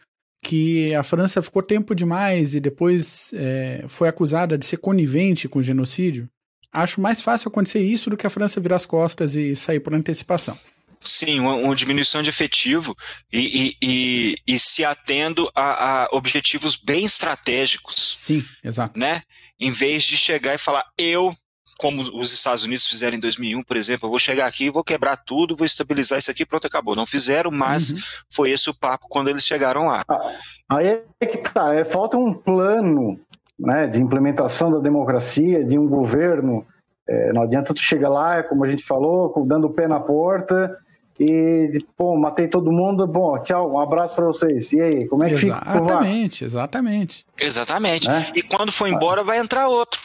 que 0.44 0.94
a 0.94 1.02
França 1.02 1.42
ficou 1.42 1.64
tempo 1.64 1.96
demais 1.96 2.54
e 2.54 2.60
depois 2.60 3.32
é, 3.34 3.86
foi 3.88 4.08
acusada 4.08 4.58
de 4.58 4.66
ser 4.66 4.78
conivente 4.78 5.50
com 5.50 5.60
o 5.60 5.64
genocídio. 5.64 6.30
Acho 6.72 7.02
mais 7.02 7.22
fácil 7.22 7.50
acontecer 7.50 7.80
isso 7.80 8.10
do 8.10 8.18
que 8.18 8.28
a 8.28 8.30
França 8.30 8.62
virar 8.62 8.76
as 8.76 8.86
costas 8.86 9.36
e 9.36 9.56
sair 9.56 9.80
por 9.80 9.96
antecipação. 9.96 10.58
Sim, 11.02 11.40
uma, 11.40 11.56
uma, 11.56 11.76
diminuição 11.76 12.22
de 12.22 12.30
efetivo 12.30 12.96
e, 13.32 13.40
e, 13.40 13.78
e, 13.82 14.36
e 14.46 14.60
se 14.60 14.84
atendo 14.84 15.50
a, 15.56 16.04
a, 16.04 16.08
objetivos 16.12 16.76
bem 16.76 17.06
estratégicos. 17.06 18.18
Sim, 18.18 18.44
exato. 18.64 19.00
Né? 19.00 19.22
Em 19.58 19.72
vez 19.72 20.04
de 20.04 20.18
chegar 20.18 20.56
e 20.56 20.58
falar, 20.58 20.86
eu, 20.98 21.34
como 21.80 22.02
os 22.02 22.34
Estados 22.34 22.66
Unidos 22.66 22.86
fizeram 22.86 23.16
em 23.16 23.20
2001, 23.20 23.64
por 23.64 23.78
exemplo, 23.78 24.08
eu 24.08 24.10
vou 24.10 24.20
chegar 24.20 24.46
aqui, 24.46 24.70
vou 24.70 24.84
quebrar 24.84 25.16
tudo, 25.16 25.56
vou 25.56 25.66
estabilizar 25.66 26.20
isso 26.20 26.30
aqui, 26.30 26.46
pronto, 26.46 26.68
acabou. 26.68 26.98
Não 26.98 27.06
fizeram, 27.06 27.50
mas 27.50 27.92
uhum. 27.92 28.00
foi 28.30 28.52
esse 28.52 28.70
o 28.70 28.74
papo 28.74 29.08
quando 29.10 29.30
eles 29.30 29.46
chegaram 29.46 29.86
lá. 29.86 30.04
Ah, 30.10 30.34
aí 30.70 31.02
é 31.22 31.26
que 31.26 31.38
tá, 31.38 31.74
é, 31.74 31.86
falta 31.86 32.18
um 32.18 32.34
plano 32.34 33.18
né, 33.58 33.88
de 33.88 34.02
implementação 34.02 34.70
da 34.70 34.80
democracia, 34.80 35.64
de 35.64 35.78
um 35.80 35.88
governo. 35.88 36.68
É, 37.08 37.32
não 37.32 37.44
adianta 37.44 37.74
tu 37.74 37.80
chegar 37.80 38.10
lá, 38.10 38.44
como 38.44 38.66
a 38.66 38.68
gente 38.68 38.84
falou, 38.84 39.34
dando 39.46 39.68
o 39.68 39.74
pé 39.74 39.88
na 39.88 40.02
porta 40.02 40.78
e, 41.20 41.86
pô, 41.98 42.18
matei 42.18 42.48
todo 42.48 42.72
mundo, 42.72 43.06
bom, 43.06 43.38
tchau, 43.44 43.74
um 43.74 43.80
abraço 43.80 44.16
para 44.16 44.26
vocês. 44.26 44.72
E 44.72 44.82
aí, 44.82 45.08
como 45.08 45.26
é 45.26 45.28
que 45.28 45.34
exatamente, 45.34 45.66
fica? 45.66 45.78
Exatamente, 45.78 46.46
exatamente. 46.46 47.26
Exatamente. 47.40 48.10
É? 48.10 48.32
E 48.36 48.42
quando 48.42 48.72
for 48.72 48.88
embora, 48.88 49.24
vai 49.24 49.38
entrar 49.38 49.68
outro. 49.68 50.00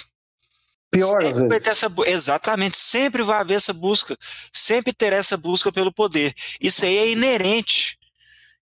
Pior 0.91 1.23
sempre 1.23 1.29
às 1.29 1.39
vezes. 1.39 1.67
Essa, 1.69 1.93
exatamente, 2.07 2.77
sempre 2.77 3.23
vai 3.23 3.41
haver 3.41 3.55
essa 3.55 3.73
busca, 3.73 4.17
sempre 4.53 4.93
ter 4.93 5.13
essa 5.13 5.37
busca 5.37 5.71
pelo 5.71 5.93
poder. 5.93 6.35
Isso 6.61 6.85
aí 6.85 6.97
é 6.97 7.11
inerente. 7.11 7.97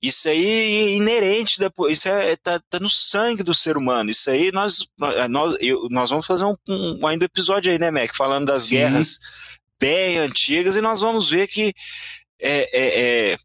Isso 0.01 0.29
aí 0.29 0.47
é 0.47 0.89
inerente, 0.91 1.59
isso 1.91 2.09
é, 2.09 2.37
tá, 2.37 2.61
tá, 2.71 2.79
no 2.79 2.89
sangue 2.89 3.43
do 3.43 3.55
ser 3.55 3.77
humano. 3.77 4.11
Isso 4.11 4.31
aí 4.31 4.53
nós, 4.53 4.87
nós, 5.29 5.57
eu, 5.59 5.89
nós 5.91 6.11
vamos 6.11 6.27
fazer 6.27 6.45
um, 6.45 6.55
um, 6.69 7.07
ainda 7.07 7.25
episódio 7.25 7.73
aí, 7.73 7.79
né, 7.79 7.91
Mac? 7.91 8.15
Falando 8.15 8.47
das 8.47 8.65
Sim. 8.65 8.71
guerras 8.71 9.19
bem 9.81 10.19
antigas, 10.19 10.77
e 10.77 10.81
nós 10.81 11.01
vamos 11.01 11.29
ver 11.29 11.49
que 11.49 11.75
é, 12.41 12.69
é, 12.73 13.33
é 13.33 13.37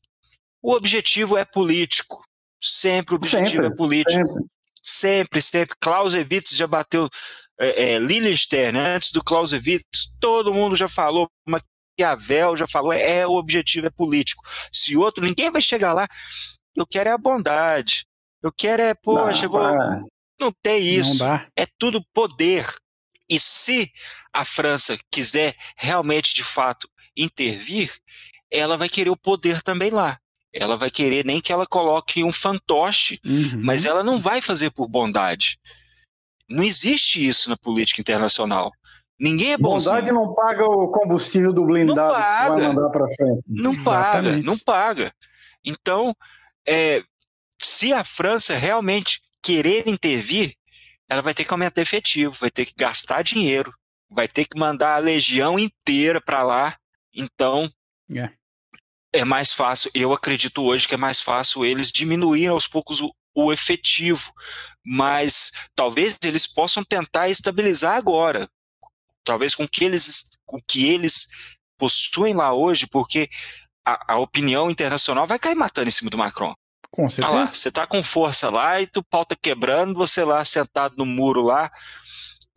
o 0.62 0.74
objetivo 0.74 1.38
é 1.38 1.44
político. 1.44 2.24
Sempre 2.62 3.16
o 3.16 3.18
objetivo 3.18 3.64
sempre, 3.64 3.68
é 3.68 3.76
político. 3.76 4.50
Sempre, 4.84 5.42
sempre. 5.42 5.42
sempre. 5.42 5.76
Clausewitz 5.80 6.52
já 6.52 6.68
bateu. 6.68 7.10
É, 7.60 7.94
é, 7.94 8.00
Lilienstern, 8.00 8.78
né? 8.78 8.96
antes 8.96 9.12
do 9.12 9.24
Clausewitz, 9.24 10.16
todo 10.20 10.54
mundo 10.54 10.76
já 10.76 10.88
falou, 10.88 11.30
Maquiavel 11.48 12.58
já 12.58 12.66
falou, 12.66 12.92
é, 12.92 13.20
é, 13.20 13.28
o 13.28 13.34
objetivo 13.34 13.86
é 13.86 13.92
político. 13.92 14.44
Se 14.72 14.98
outro, 14.98 15.24
ninguém 15.24 15.52
vai 15.52 15.62
chegar 15.62 15.94
lá. 15.94 16.08
Eu 16.76 16.88
quero 16.88 17.10
é 17.10 17.12
a 17.12 17.18
bondade. 17.18 18.06
Eu 18.42 18.52
quero 18.52 18.82
é, 18.82 18.96
poxa, 18.96 19.44
não, 19.44 19.52
vou... 19.52 20.10
não 20.40 20.52
tem 20.64 20.84
isso. 20.84 21.24
Não 21.24 21.36
é 21.56 21.68
tudo 21.78 22.04
poder. 22.14 22.66
E 23.30 23.40
se 23.40 23.92
a 24.34 24.44
França 24.44 24.98
quiser 25.12 25.56
realmente, 25.78 26.34
de 26.34 26.44
fato, 26.44 26.90
intervir, 27.16 27.94
ela 28.52 28.78
vai 28.78 28.90
querer 28.90 29.10
o 29.10 29.18
poder 29.18 29.62
também 29.62 29.90
lá. 29.90 30.20
Ela 30.54 30.76
vai 30.76 30.90
querer 30.90 31.26
nem 31.26 31.40
que 31.40 31.54
ela 31.54 31.66
coloque 31.66 32.24
um 32.24 32.34
fantoche, 32.34 33.20
uhum. 33.26 33.62
mas 33.64 33.86
ela 33.86 34.04
não 34.04 34.20
vai 34.20 34.42
fazer 34.42 34.70
por 34.72 34.90
bondade. 34.90 35.58
Não 36.50 36.64
existe 36.64 37.26
isso 37.26 37.50
na 37.50 37.56
política 37.56 38.02
internacional. 38.02 38.72
Ninguém 39.18 39.54
é 39.54 39.58
bonzinho. 39.58 39.96
Bondade 39.96 40.12
não 40.12 40.34
paga 40.34 40.66
o 40.66 40.90
combustível 40.90 41.54
do 41.54 41.66
blindado 41.66 42.14
que 42.14 42.20
vai 42.20 42.74
mandar 42.74 42.90
para 42.90 43.06
frente. 43.14 43.44
Não 43.48 43.82
paga, 43.82 44.20
Exatamente. 44.20 44.46
não 44.46 44.58
paga. 44.58 45.14
Então, 45.64 46.16
é, 46.68 47.04
se 47.62 47.94
a 47.94 48.04
França 48.04 48.58
realmente 48.58 49.22
querer 49.42 49.88
intervir, 49.88 50.56
ela 51.08 51.22
vai 51.22 51.34
ter 51.34 51.46
que 51.46 51.54
aumentar 51.54 51.82
efetivo, 51.82 52.36
vai 52.40 52.50
ter 52.50 52.66
que 52.66 52.74
gastar 52.78 53.22
dinheiro, 53.22 53.74
vai 54.10 54.28
ter 54.28 54.46
que 54.46 54.60
mandar 54.60 54.96
a 54.96 55.00
legião 55.00 55.58
inteira 55.58 56.20
para 56.20 56.44
lá. 56.44 56.76
Então, 57.14 57.70
yeah. 58.10 58.34
É 59.14 59.26
mais 59.26 59.54
fácil. 59.54 59.92
Eu 59.94 60.14
acredito 60.14 60.64
hoje 60.64 60.88
que 60.88 60.94
é 60.94 60.98
mais 60.98 61.22
fácil 61.22 61.66
eles 61.66 61.92
diminuírem 61.92 62.50
aos 62.50 62.68
poucos 62.68 63.02
o, 63.02 63.14
o 63.36 63.52
efetivo, 63.52 64.32
mas 64.86 65.52
talvez 65.76 66.18
eles 66.24 66.48
possam 66.48 66.84
tentar 66.84 67.30
estabilizar 67.30 67.96
agora, 67.96 68.48
talvez 69.24 69.56
com 69.56 69.68
que 69.68 69.84
eles, 69.84 70.30
com 70.46 70.60
que 70.62 70.88
eles 70.90 71.28
possuem 71.78 72.34
lá 72.34 72.54
hoje, 72.54 72.88
porque 72.88 73.30
a, 73.86 74.14
a 74.14 74.20
opinião 74.20 74.70
internacional 74.70 75.28
vai 75.28 75.40
cair 75.40 75.56
matando 75.56 75.88
em 75.88 75.92
cima 75.92 76.10
do 76.10 76.18
Macron. 76.18 76.54
Com 76.92 77.10
certeza. 77.10 77.28
Ah 77.28 77.40
lá, 77.42 77.48
você 77.48 77.72
tá 77.72 77.88
com 77.88 78.04
força 78.04 78.50
lá 78.50 78.82
e 78.82 78.88
tu 78.88 79.02
pau 79.02 79.26
tá 79.26 79.36
quebrando, 79.36 79.94
você 79.94 80.24
lá 80.24 80.44
sentado 80.44 80.96
no 80.98 81.06
muro 81.06 81.42
lá, 81.42 81.72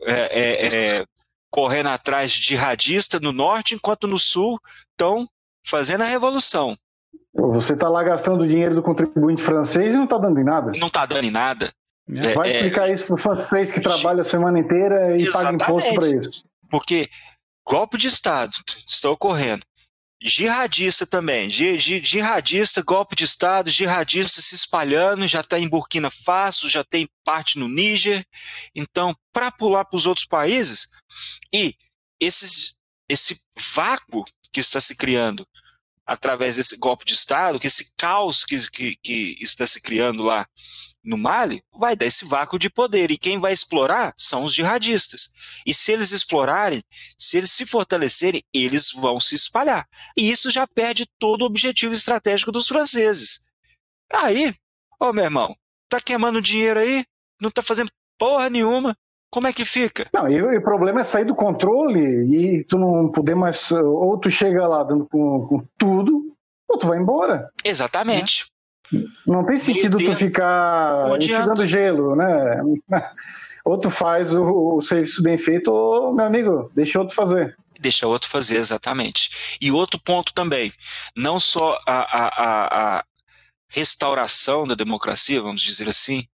é, 0.03 0.67
é, 0.67 0.99
é, 0.99 1.07
correndo 1.51 1.89
atrás 1.89 2.33
de 2.33 2.57
radista 2.57 3.21
no 3.21 3.33
norte, 3.33 3.77
enquanto 3.77 4.09
no 4.09 4.19
sul 4.19 4.61
estão 4.91 5.29
fazendo 5.65 6.03
a 6.03 6.07
revolução. 6.07 6.77
Você 7.35 7.77
tá 7.77 7.89
lá 7.89 8.03
gastando 8.03 8.43
o 8.43 8.47
dinheiro 8.47 8.75
do 8.75 8.83
contribuinte 8.83 9.43
francês 9.43 9.95
e 9.95 9.97
não 9.97 10.07
tá 10.07 10.19
dando 10.19 10.39
em 10.41 10.45
nada. 10.45 10.73
Não 10.79 10.89
tá 10.89 11.05
dando 11.05 11.25
em 11.25 11.31
nada. 11.31 11.73
É, 12.09 12.35
Vai 12.35 12.51
é, 12.51 12.55
explicar 12.57 12.91
isso 12.91 13.07
pro 13.07 13.17
francês 13.17 13.73
que 13.73 13.81
trabalha 13.81 14.21
a 14.21 14.25
semana 14.25 14.59
inteira 14.59 15.17
e 15.17 15.23
exatamente. 15.23 15.61
paga 15.61 15.73
imposto 15.73 15.95
para 15.95 16.09
isso. 16.09 16.45
Porque 16.71 17.09
golpe 17.67 17.97
de 17.97 18.09
Estado 18.09 18.55
está 18.87 19.11
ocorrendo. 19.11 19.65
Jihadista 20.23 21.07
também, 21.07 21.51
jihadista, 21.51 22.83
golpe 22.83 23.15
de 23.15 23.25
Estado, 23.25 23.69
jihadista 23.69 24.41
se 24.41 24.55
espalhando, 24.55 25.27
já 25.27 25.41
está 25.41 25.59
em 25.59 25.69
Burkina 25.69 26.09
Faso, 26.09 26.69
já 26.69 26.83
tem 26.83 27.07
parte 27.23 27.59
no 27.59 27.69
Níger. 27.69 28.25
Então, 28.75 29.15
para 29.35 29.51
pular 29.51 29.85
para 29.85 29.99
os 29.99 30.07
outros 30.07 30.25
países, 30.25 30.89
e 31.53 31.75
esses, 32.19 32.75
esse 33.07 33.39
vácuo 33.75 34.25
que 34.51 34.61
está 34.61 34.81
se 34.81 34.95
criando 34.95 35.47
através 36.07 36.57
desse 36.57 36.77
golpe 36.77 37.05
de 37.05 37.15
Estado, 37.15 37.59
que 37.59 37.67
esse 37.67 37.93
caos 37.97 38.45
que, 38.45 38.71
que, 38.71 38.97
que, 38.97 39.37
está 39.41 39.67
se 39.67 39.81
criando 39.81 40.23
lá 40.23 40.47
no 41.03 41.19
Mali, 41.19 41.63
vai 41.73 41.95
dar 41.97 42.07
esse 42.07 42.25
vácuo 42.25 42.59
de 42.59 42.71
poder. 42.71 43.11
E 43.11 43.19
quem 43.19 43.39
vai 43.39 43.53
explorar 43.53 44.15
são 44.17 44.45
os 44.45 44.55
jihadistas. 44.55 45.31
E 45.67 45.73
se 45.73 45.93
eles 45.93 46.13
explorarem, 46.13 46.83
se 47.19 47.37
eles 47.37 47.51
se 47.51 47.67
fortalecerem, 47.67 48.43
eles 48.53 48.91
vão 48.93 49.19
se 49.21 49.35
espalhar. 49.35 49.87
E 50.17 50.31
isso 50.31 50.51
já 50.51 50.67
perde 50.67 51.07
todo 51.19 51.43
o 51.43 51.47
objetivo 51.47 51.95
estratégico 51.95 52.53
dos 52.53 52.67
franceses. 52.67 53.41
Aí, 54.13 54.55
ô 55.01 55.13
meu 55.13 55.25
irmão, 55.25 55.57
tá 55.89 56.01
queimando 56.01 56.41
dinheiro 56.41 56.81
aí, 56.81 57.05
não 57.41 57.51
tá 57.51 57.63
fazendo 57.63 57.91
porra 58.19 58.49
nenhuma, 58.49 58.97
como 59.35 59.49
é 59.49 59.53
que 59.53 59.64
fica? 59.64 60.07
Não, 60.12 60.28
e, 60.30 60.41
o 60.41 60.62
problema 60.62 61.01
é 61.01 61.05
sair 61.05 61.24
do 61.24 61.35
controle 61.35 62.01
e 62.01 62.62
tu 62.62 62.78
não 62.78 63.11
poder 63.11 63.35
mais. 63.35 63.72
Ou 63.72 64.16
tu 64.16 64.30
chega 64.30 64.64
lá 64.68 64.85
dando 64.85 65.09
com, 65.11 65.41
com 65.49 65.66
tudo, 65.76 66.32
ou 66.68 66.78
tu 66.78 66.87
vai 66.87 66.99
embora. 66.99 67.51
Exatamente. 67.64 68.47
Não 69.26 69.45
tem 69.45 69.59
sentido 69.59 69.99
tu 69.99 70.14
ficar 70.14 71.18
enxugando 71.18 71.66
gelo, 71.66 72.14
né? 72.14 72.61
Ou 73.64 73.78
tu 73.78 73.89
faz 73.89 74.35
o, 74.35 74.76
o 74.76 74.80
serviço 74.82 75.22
bem 75.22 75.39
feito, 75.39 75.72
ou, 75.72 76.14
meu 76.14 76.26
amigo, 76.26 76.70
deixa 76.74 76.99
outro 76.99 77.14
fazer 77.14 77.57
deixa 77.80 78.07
outro 78.07 78.30
fazer, 78.30 78.57
exatamente. 78.57 79.57
E 79.61 79.70
outro 79.70 80.01
ponto 80.01 80.32
também, 80.32 80.72
não 81.14 81.39
só 81.39 81.78
a, 81.87 81.97
a, 81.97 82.99
a, 82.99 83.05
restauração 83.75 84.66
da 84.68 84.77
democracia, 84.77 85.43
vamos 85.43 85.61
dizer 85.61 85.89
assim, 85.89 86.29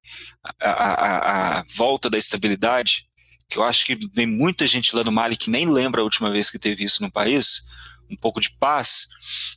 a, 0.61 0.71
a, 0.71 1.59
a, 1.61 1.65
volta 1.75 2.11
da 2.11 2.19
estabilidade, 2.19 3.09
que 3.49 3.57
eu 3.57 3.65
acho 3.65 3.87
que 3.87 3.97
tem 4.11 4.27
muita 4.27 4.67
gente 4.67 4.95
lá 4.95 5.03
no 5.03 5.11
Mali 5.11 5.39
que 5.39 5.49
nem 5.49 5.67
lembra 5.67 6.03
a 6.03 6.05
última 6.05 6.31
vez 6.31 6.51
que 6.51 6.59
teve 6.59 6.85
isso 6.85 7.03
no 7.03 7.11
país, 7.11 7.63
um 8.11 8.17
pouco 8.17 8.41
de 8.41 8.51
paz, 8.59 9.07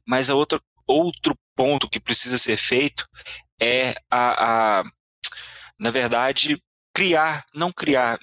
mas 0.07 0.29
a 0.29 0.35
outra, 0.35 0.61
outro 0.87 1.37
ponto 1.57 1.89
que 1.89 1.99
precisa 1.99 2.37
ser 2.37 2.55
feito 2.55 3.05
é 3.59 3.95
a, 4.09 4.79
a 4.79 4.83
na 5.77 5.91
verdade, 5.91 6.63
criar, 6.93 7.45
não 7.53 7.69
criar, 7.69 8.17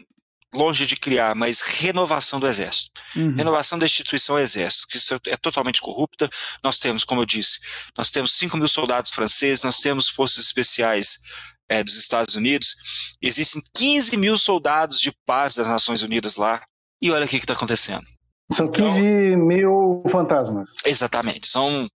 longe 0.53 0.84
de 0.86 0.96
criar, 0.96 1.34
mas 1.34 1.61
renovação 1.61 2.40
do 2.40 2.46
Exército. 2.46 3.01
Uhum. 3.14 3.34
Renovação 3.34 3.78
da 3.78 3.86
instituição 3.86 4.38
Exército, 4.38 4.88
que 4.88 4.96
isso 4.96 5.14
é 5.26 5.36
totalmente 5.36 5.80
corrupta. 5.80 6.28
Nós 6.62 6.78
temos, 6.78 7.05
como 7.05 7.20
eu 7.20 7.26
disse, 7.26 7.59
nós 7.96 8.11
temos 8.11 8.36
5 8.36 8.57
mil 8.57 8.68
soldados 8.68 9.11
franceses, 9.11 9.64
nós 9.64 9.78
temos 9.78 10.09
forças 10.09 10.44
especiais 10.44 11.18
é, 11.68 11.84
dos 11.84 11.96
Estados 11.96 12.34
Unidos, 12.34 12.74
existem 13.22 13.62
15 13.76 14.16
mil 14.16 14.36
soldados 14.36 15.01
de 15.01 15.12
paz 15.24 15.55
das 15.55 15.68
Nações 15.68 16.03
Unidas 16.03 16.34
lá, 16.34 16.61
e 17.01 17.11
olha 17.12 17.24
o 17.24 17.28
que 17.28 17.36
está 17.36 17.55
acontecendo. 17.55 18.03
São 18.53 18.66
15 18.68 19.01
então, 19.01 19.46
mil 19.46 20.03
fantasmas. 20.09 20.70
Exatamente, 20.84 21.46
são 21.46 21.88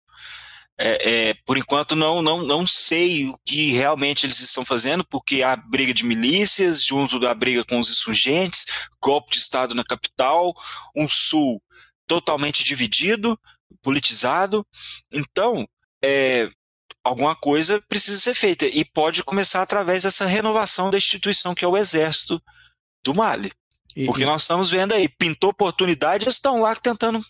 é, 0.77 1.29
é, 1.29 1.33
por 1.45 1.57
enquanto 1.57 1.95
não, 1.95 2.21
não, 2.21 2.43
não 2.43 2.67
sei 2.67 3.27
o 3.27 3.37
que 3.45 3.71
realmente 3.71 4.25
eles 4.25 4.39
estão 4.39 4.65
fazendo, 4.65 5.05
porque 5.05 5.41
há 5.41 5.55
briga 5.55 5.93
de 5.93 6.03
milícias, 6.03 6.83
junto 6.83 7.19
da 7.19 7.33
briga 7.33 7.63
com 7.63 7.79
os 7.79 7.89
insurgentes, 7.89 8.65
golpe 9.01 9.31
de 9.31 9.37
Estado 9.37 9.73
na 9.73 9.83
capital, 9.83 10.53
um 10.95 11.07
sul 11.07 11.61
totalmente 12.05 12.63
dividido, 12.63 13.39
politizado. 13.81 14.65
Então, 15.11 15.65
é, 16.03 16.49
alguma 17.03 17.35
coisa 17.35 17.81
precisa 17.87 18.19
ser 18.19 18.35
feita 18.35 18.65
e 18.65 18.83
pode 18.83 19.23
começar 19.23 19.61
através 19.61 20.03
dessa 20.03 20.25
renovação 20.25 20.89
da 20.89 20.97
instituição 20.97 21.55
que 21.55 21.63
é 21.63 21.67
o 21.67 21.77
Exército 21.77 22.41
do 23.03 23.13
Mali. 23.15 23.51
E, 23.95 24.05
porque 24.05 24.25
nós 24.25 24.41
estamos 24.41 24.69
vendo 24.69 24.93
aí, 24.93 25.07
pintou 25.07 25.51
oportunidade, 25.51 26.25
eles 26.25 26.35
estão 26.35 26.61
lá 26.61 26.75
tentando 26.75 27.23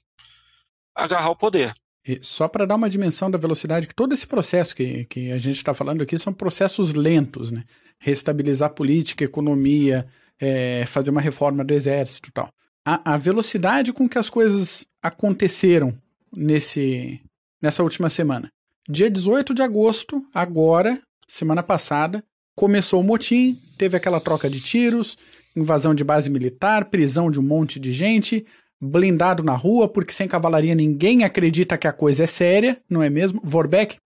agarrar 0.96 1.30
o 1.30 1.36
poder. 1.36 1.74
E 2.08 2.20
só 2.22 2.48
para 2.48 2.66
dar 2.66 2.76
uma 2.76 2.90
dimensão 2.90 3.32
da 3.32 3.38
velocidade, 3.38 3.88
que 3.88 3.96
todo 3.96 4.14
esse 4.14 4.28
processo 4.28 4.76
que, 4.76 5.06
que 5.06 5.32
a 5.32 5.38
gente 5.38 5.58
está 5.58 5.74
falando 5.74 6.04
aqui 6.04 6.18
são 6.18 6.32
processos 6.32 6.94
lentos, 6.94 7.52
né? 7.52 7.64
Restabilizar 7.98 8.74
política, 8.74 9.24
economia, 9.24 10.06
é, 10.40 10.86
fazer 10.86 11.10
uma 11.10 11.22
reforma 11.22 11.64
do 11.64 11.74
exército 11.74 12.30
e 12.30 12.32
tal. 12.32 12.50
A, 12.86 13.16
a, 13.16 13.18
velocidade 13.18 13.92
com 13.92 14.08
que 14.08 14.20
as 14.20 14.30
coisas 14.30 14.86
aconteceram 15.02 15.98
nesse, 16.32 17.20
nessa 17.60 17.82
última 17.82 18.10
semana. 18.10 18.50
Dia 18.88 19.10
18 19.10 19.56
de 19.56 19.64
agosto, 19.64 20.24
agora, 20.32 21.02
semana 21.28 21.64
passada, 21.64 22.24
começou 22.56 23.02
o 23.02 23.04
motim, 23.04 23.60
teve 23.80 23.98
aquela 23.98 24.22
troca 24.22 24.48
de 24.48 24.62
tiros, 24.62 25.18
invasão 25.56 25.96
de 25.96 26.04
base 26.04 26.30
militar, 26.30 26.86
prisão 26.86 27.32
de 27.32 27.40
um 27.40 27.44
monte 27.44 27.80
de 27.80 27.92
gente, 27.92 28.46
blindado 28.86 29.44
na 29.44 29.56
rua, 29.56 29.88
porque 29.88 30.14
sem 30.14 30.28
cavalaria 30.28 30.76
ninguém 30.76 31.24
acredita 31.24 31.78
que 31.78 31.88
a 31.88 31.94
coisa 31.94 32.24
é 32.24 32.28
séria, 32.28 32.80
não 32.90 33.02
é 33.02 33.10
mesmo? 33.10 33.42
Vorbeck, 33.44 33.98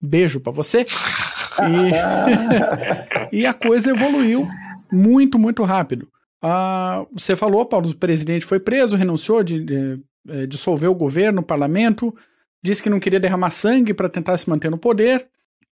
beijo 0.00 0.40
para 0.40 0.52
você. 0.52 0.84
E... 3.32 3.36
e 3.40 3.46
a 3.46 3.54
coisa 3.54 3.90
evoluiu 3.90 4.46
muito, 4.92 5.38
muito 5.38 5.64
rápido. 5.64 6.08
Ah, 6.40 7.04
você 7.12 7.34
falou, 7.34 7.66
Paulo, 7.66 7.90
o 7.90 7.96
presidente 7.96 8.44
foi 8.44 8.60
preso, 8.60 8.96
renunciou, 8.96 9.42
de, 9.42 9.64
de, 9.64 10.00
de, 10.24 10.46
dissolveu 10.46 10.92
o 10.92 10.94
governo, 10.94 11.40
o 11.40 11.44
parlamento, 11.44 12.14
disse 12.62 12.82
que 12.82 12.90
não 12.90 13.00
queria 13.00 13.20
derramar 13.20 13.50
sangue 13.50 13.92
para 13.92 14.08
tentar 14.08 14.36
se 14.36 14.48
manter 14.48 14.70
no 14.70 14.78
poder, 14.78 15.28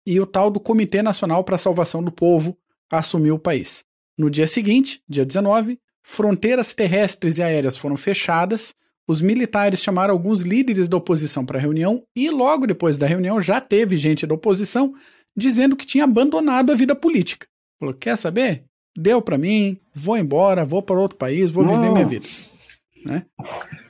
e 0.06 0.20
o 0.20 0.26
tal 0.26 0.50
do 0.50 0.60
Comitê 0.60 1.02
Nacional 1.02 1.44
para 1.44 1.56
a 1.56 1.60
Salvação 1.60 2.04
do 2.04 2.12
Povo 2.12 2.58
assumiu 2.90 3.36
o 3.36 3.40
país. 3.40 3.84
No 4.18 4.30
dia 4.30 4.48
seguinte, 4.48 5.02
dia 5.08 5.26
19, 5.26 5.80
fronteiras 6.04 6.74
terrestres 6.74 7.38
e 7.38 7.44
aéreas 7.44 7.78
foram 7.78 7.96
fechadas, 7.96 8.76
os 9.08 9.22
militares 9.22 9.82
chamaram 9.82 10.14
alguns 10.14 10.42
líderes 10.42 10.88
da 10.88 10.98
oposição 10.98 11.46
para 11.46 11.58
a 11.58 11.62
reunião 11.62 12.04
e 12.16 12.30
logo 12.30 12.68
depois 12.68 12.98
da 12.98 13.08
reunião 13.08 13.42
já 13.42 13.60
teve 13.60 13.98
gente 13.98 14.28
da 14.28 14.36
oposição 14.36 14.94
dizendo 15.36 15.76
que 15.76 15.86
tinha 15.86 16.04
abandonado 16.04 16.72
a 16.72 16.76
vida 16.76 16.96
política. 16.96 17.48
Falou: 17.80 17.94
quer 17.94 18.16
saber? 18.16 18.64
Deu 18.96 19.22
para 19.22 19.38
mim, 19.38 19.80
vou 19.94 20.16
embora, 20.18 20.64
vou 20.64 20.82
para 20.82 21.00
outro 21.00 21.18
país, 21.18 21.50
vou 21.50 21.66
viver 21.66 21.92
minha 21.92 22.06
vida. 22.06 22.28
Né? 23.06 23.26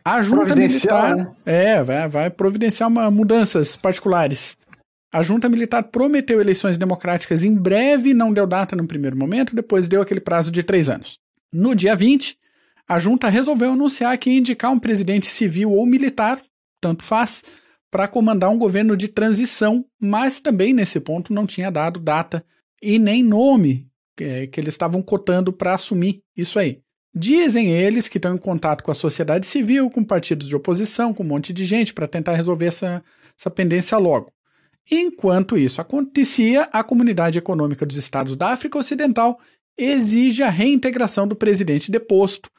A 0.04 0.24
junta 0.24 0.56
militar 0.56 1.16
né? 1.16 1.32
é 1.46 1.84
vai, 1.84 2.08
vai 2.08 2.30
providenciar 2.30 2.90
uma, 2.90 3.12
mudanças 3.12 3.76
particulares. 3.76 4.58
A 5.12 5.22
junta 5.22 5.48
militar 5.48 5.84
prometeu 5.84 6.42
eleições 6.42 6.78
democráticas 6.78 7.44
em 7.44 7.54
breve, 7.54 8.16
não 8.16 8.34
deu 8.34 8.48
data 8.48 8.76
no 8.76 8.88
primeiro 8.88 9.16
momento, 9.16 9.56
depois 9.56 9.88
deu 9.88 10.02
aquele 10.02 10.20
prazo 10.20 10.52
de 10.52 10.64
três 10.64 10.90
anos. 10.90 11.20
No 11.54 11.76
dia 11.76 11.96
20, 11.96 12.38
a 12.88 13.00
junta 13.00 13.30
resolveu 13.30 13.74
anunciar 13.74 14.18
que 14.18 14.30
ia 14.30 14.40
indicar 14.40 14.72
um 14.72 14.80
presidente 14.80 15.28
civil 15.28 15.72
ou 15.72 15.86
militar, 15.86 16.42
tanto 16.82 17.04
faz, 17.04 17.44
para 17.90 18.08
comandar 18.08 18.50
um 18.50 18.58
governo 18.58 18.98
de 18.98 19.08
transição, 19.08 19.86
mas 20.00 20.40
também 20.40 20.74
nesse 20.74 21.00
ponto 21.00 21.32
não 21.32 21.46
tinha 21.46 21.70
dado 21.70 22.00
data 22.00 22.44
e 22.82 22.98
nem 22.98 23.24
nome 23.24 23.88
que, 24.18 24.48
que 24.48 24.60
eles 24.60 24.74
estavam 24.74 25.02
cotando 25.02 25.54
para 25.54 25.76
assumir 25.76 26.24
isso 26.36 26.58
aí. 26.58 26.82
Dizem 27.16 27.72
eles 27.72 28.08
que 28.08 28.18
estão 28.18 28.34
em 28.34 28.40
contato 28.40 28.84
com 28.84 28.90
a 28.90 28.96
sociedade 28.96 29.46
civil, 29.46 29.90
com 29.92 30.04
partidos 30.04 30.48
de 30.48 30.56
oposição, 30.56 31.14
com 31.14 31.22
um 31.22 31.28
monte 31.28 31.54
de 31.54 31.64
gente 31.66 31.94
para 31.94 32.08
tentar 32.08 32.34
resolver 32.34 32.66
essa, 32.66 33.04
essa 33.40 33.52
pendência 33.52 33.98
logo. 34.00 34.34
Enquanto 34.90 35.56
isso 35.56 35.80
acontecia, 35.80 36.68
a 36.74 36.84
Comunidade 36.84 37.38
Econômica 37.38 37.86
dos 37.86 37.98
Estados 37.98 38.36
da 38.36 38.50
África 38.50 38.80
Ocidental 38.80 39.40
exige 39.78 40.44
a 40.44 40.50
reintegração 40.50 41.28
do 41.28 41.36
presidente 41.36 41.92
deposto 41.92 42.50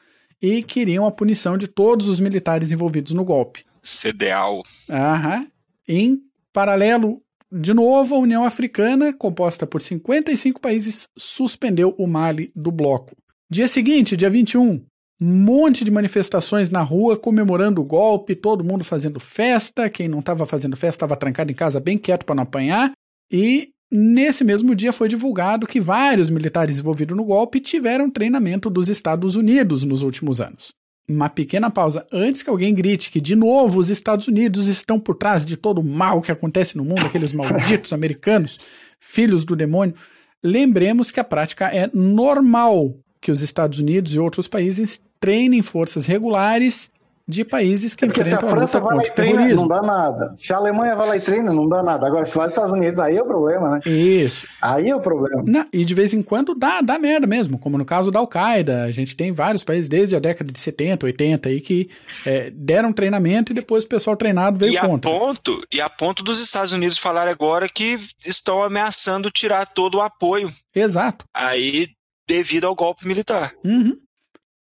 e 0.41 0.61
queriam 0.61 1.05
a 1.05 1.11
punição 1.11 1.57
de 1.57 1.67
todos 1.67 2.07
os 2.07 2.19
militares 2.19 2.71
envolvidos 2.71 3.13
no 3.13 3.23
golpe. 3.23 3.65
CDAO. 3.81 4.63
Aham. 4.89 5.47
Em 5.87 6.19
paralelo, 6.51 7.21
de 7.51 7.73
novo, 7.73 8.15
a 8.15 8.19
União 8.19 8.43
Africana, 8.43 9.13
composta 9.13 9.67
por 9.67 9.81
55 9.81 10.59
países, 10.59 11.07
suspendeu 11.17 11.95
o 11.97 12.07
Mali 12.07 12.51
do 12.55 12.71
bloco. 12.71 13.15
Dia 13.49 13.67
seguinte, 13.67 14.17
dia 14.17 14.29
21, 14.29 14.83
um 15.21 15.25
monte 15.25 15.85
de 15.85 15.91
manifestações 15.91 16.69
na 16.69 16.81
rua 16.81 17.17
comemorando 17.17 17.81
o 17.81 17.85
golpe, 17.85 18.35
todo 18.35 18.63
mundo 18.63 18.83
fazendo 18.83 19.19
festa. 19.19 19.89
Quem 19.89 20.07
não 20.07 20.19
estava 20.19 20.45
fazendo 20.45 20.75
festa 20.75 20.97
estava 20.97 21.15
trancado 21.15 21.51
em 21.51 21.55
casa 21.55 21.79
bem 21.79 21.97
quieto 21.97 22.25
para 22.25 22.35
não 22.35 22.43
apanhar. 22.43 22.91
E 23.31 23.69
Nesse 23.95 24.43
mesmo 24.43 24.75
dia 24.75 24.91
foi 24.91 25.07
divulgado 25.07 25.65
que 25.65 25.79
vários 25.79 26.29
militares 26.29 26.77
envolvidos 26.77 27.15
no 27.15 27.23
golpe 27.23 27.61
tiveram 27.61 28.09
treinamento 28.09 28.69
dos 28.69 28.89
Estados 28.89 29.35
Unidos 29.37 29.85
nos 29.85 30.01
últimos 30.01 30.41
anos. 30.41 30.73
Uma 31.07 31.29
pequena 31.29 31.69
pausa 31.69 32.05
antes 32.11 32.43
que 32.43 32.49
alguém 32.49 32.73
grite 32.73 33.09
que, 33.09 33.21
de 33.21 33.35
novo, 33.35 33.79
os 33.79 33.89
Estados 33.89 34.27
Unidos 34.27 34.67
estão 34.67 34.99
por 34.99 35.15
trás 35.15 35.45
de 35.45 35.55
todo 35.55 35.79
o 35.79 35.83
mal 35.83 36.21
que 36.21 36.31
acontece 36.31 36.75
no 36.75 36.83
mundo, 36.83 37.05
aqueles 37.05 37.31
malditos 37.31 37.93
americanos, 37.93 38.59
filhos 38.99 39.45
do 39.45 39.55
demônio. 39.55 39.95
Lembremos 40.43 41.09
que 41.09 41.19
a 41.19 41.23
prática 41.23 41.67
é 41.67 41.89
normal 41.93 42.97
que 43.21 43.31
os 43.31 43.41
Estados 43.41 43.79
Unidos 43.79 44.13
e 44.13 44.19
outros 44.19 44.47
países 44.47 44.99
treinem 45.19 45.61
forças 45.61 46.05
regulares 46.05 46.89
de 47.27 47.43
países 47.43 47.95
que 47.95 48.05
é 48.05 48.07
enfrentam 48.07 48.39
se 48.39 48.45
a 48.45 48.49
França 48.49 48.79
vai 48.79 48.97
lá 48.97 49.03
e 49.03 49.11
treina, 49.11 49.55
não 49.55 49.67
dá 49.67 49.81
nada. 49.81 50.33
Se 50.35 50.53
a 50.53 50.57
Alemanha 50.57 50.95
vai 50.95 51.07
lá 51.07 51.17
e 51.17 51.21
treina, 51.21 51.51
não 51.51 51.67
dá 51.67 51.81
nada. 51.81 52.05
Agora, 52.05 52.25
se 52.25 52.35
vai 52.35 52.45
os 52.45 52.51
Estados 52.51 52.71
Unidos, 52.71 52.99
aí 52.99 53.17
é 53.17 53.21
o 53.21 53.25
problema, 53.25 53.71
né? 53.71 53.79
Isso. 53.85 54.47
Aí 54.61 54.89
é 54.89 54.95
o 54.95 55.01
problema. 55.01 55.43
Não, 55.45 55.65
e 55.73 55.83
de 55.83 55.93
vez 55.95 56.13
em 56.13 56.21
quando 56.21 56.53
dá, 56.53 56.81
dá 56.81 56.99
merda 56.99 57.25
mesmo, 57.25 57.57
como 57.57 57.77
no 57.77 57.85
caso 57.85 58.11
da 58.11 58.19
Al-Qaeda. 58.19 58.83
A 58.83 58.91
gente 58.91 59.15
tem 59.15 59.31
vários 59.31 59.63
países 59.63 59.89
desde 59.89 60.15
a 60.15 60.19
década 60.19 60.51
de 60.51 60.59
70, 60.59 61.07
80 61.07 61.49
aí 61.49 61.61
que 61.61 61.89
é, 62.25 62.51
deram 62.51 62.93
treinamento 62.93 63.51
e 63.51 63.55
depois 63.55 63.83
o 63.83 63.87
pessoal 63.87 64.15
treinado 64.15 64.59
veio 64.59 64.73
e 64.73 64.77
contra. 64.77 65.09
A 65.09 65.19
ponto, 65.19 65.61
e 65.73 65.81
a 65.81 65.89
ponto 65.89 66.23
dos 66.23 66.39
Estados 66.39 66.73
Unidos 66.73 66.99
falar 66.99 67.27
agora 67.27 67.67
que 67.67 67.97
estão 68.23 68.61
ameaçando 68.61 69.31
tirar 69.31 69.67
todo 69.67 69.95
o 69.95 70.01
apoio. 70.01 70.51
Exato. 70.75 71.25
Aí, 71.33 71.89
devido 72.27 72.65
ao 72.65 72.75
golpe 72.75 73.07
militar. 73.07 73.53
Uhum. 73.63 73.97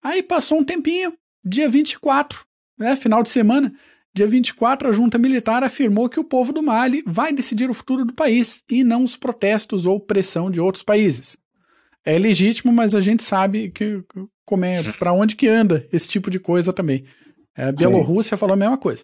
Aí 0.04 0.22
passou 0.22 0.58
um 0.58 0.64
tempinho, 0.64 1.14
dia 1.44 1.68
24, 1.68 2.44
né, 2.78 2.96
final 2.96 3.22
de 3.22 3.28
semana, 3.28 3.72
dia 4.14 4.26
24, 4.26 4.88
a 4.88 4.92
junta 4.92 5.18
militar 5.18 5.62
afirmou 5.62 6.08
que 6.08 6.20
o 6.20 6.24
povo 6.24 6.52
do 6.52 6.62
Mali 6.62 7.02
vai 7.06 7.32
decidir 7.32 7.68
o 7.68 7.74
futuro 7.74 8.04
do 8.04 8.14
país 8.14 8.62
e 8.70 8.84
não 8.84 9.02
os 9.02 9.16
protestos 9.16 9.86
ou 9.86 9.98
pressão 9.98 10.50
de 10.50 10.60
outros 10.60 10.84
países. 10.84 11.36
É 12.04 12.18
legítimo, 12.18 12.72
mas 12.72 12.94
a 12.94 13.00
gente 13.00 13.22
sabe 13.22 13.70
que 13.70 14.02
como 14.44 14.64
é, 14.64 14.82
para 14.92 15.12
onde 15.12 15.36
que 15.36 15.48
anda 15.48 15.86
esse 15.92 16.06
tipo 16.08 16.30
de 16.30 16.38
coisa 16.38 16.72
também. 16.72 17.04
É, 17.56 17.64
a 17.64 17.72
Bielorrússia 17.72 18.36
Sim. 18.36 18.40
falou 18.40 18.54
a 18.54 18.58
mesma 18.58 18.76
coisa. 18.76 19.02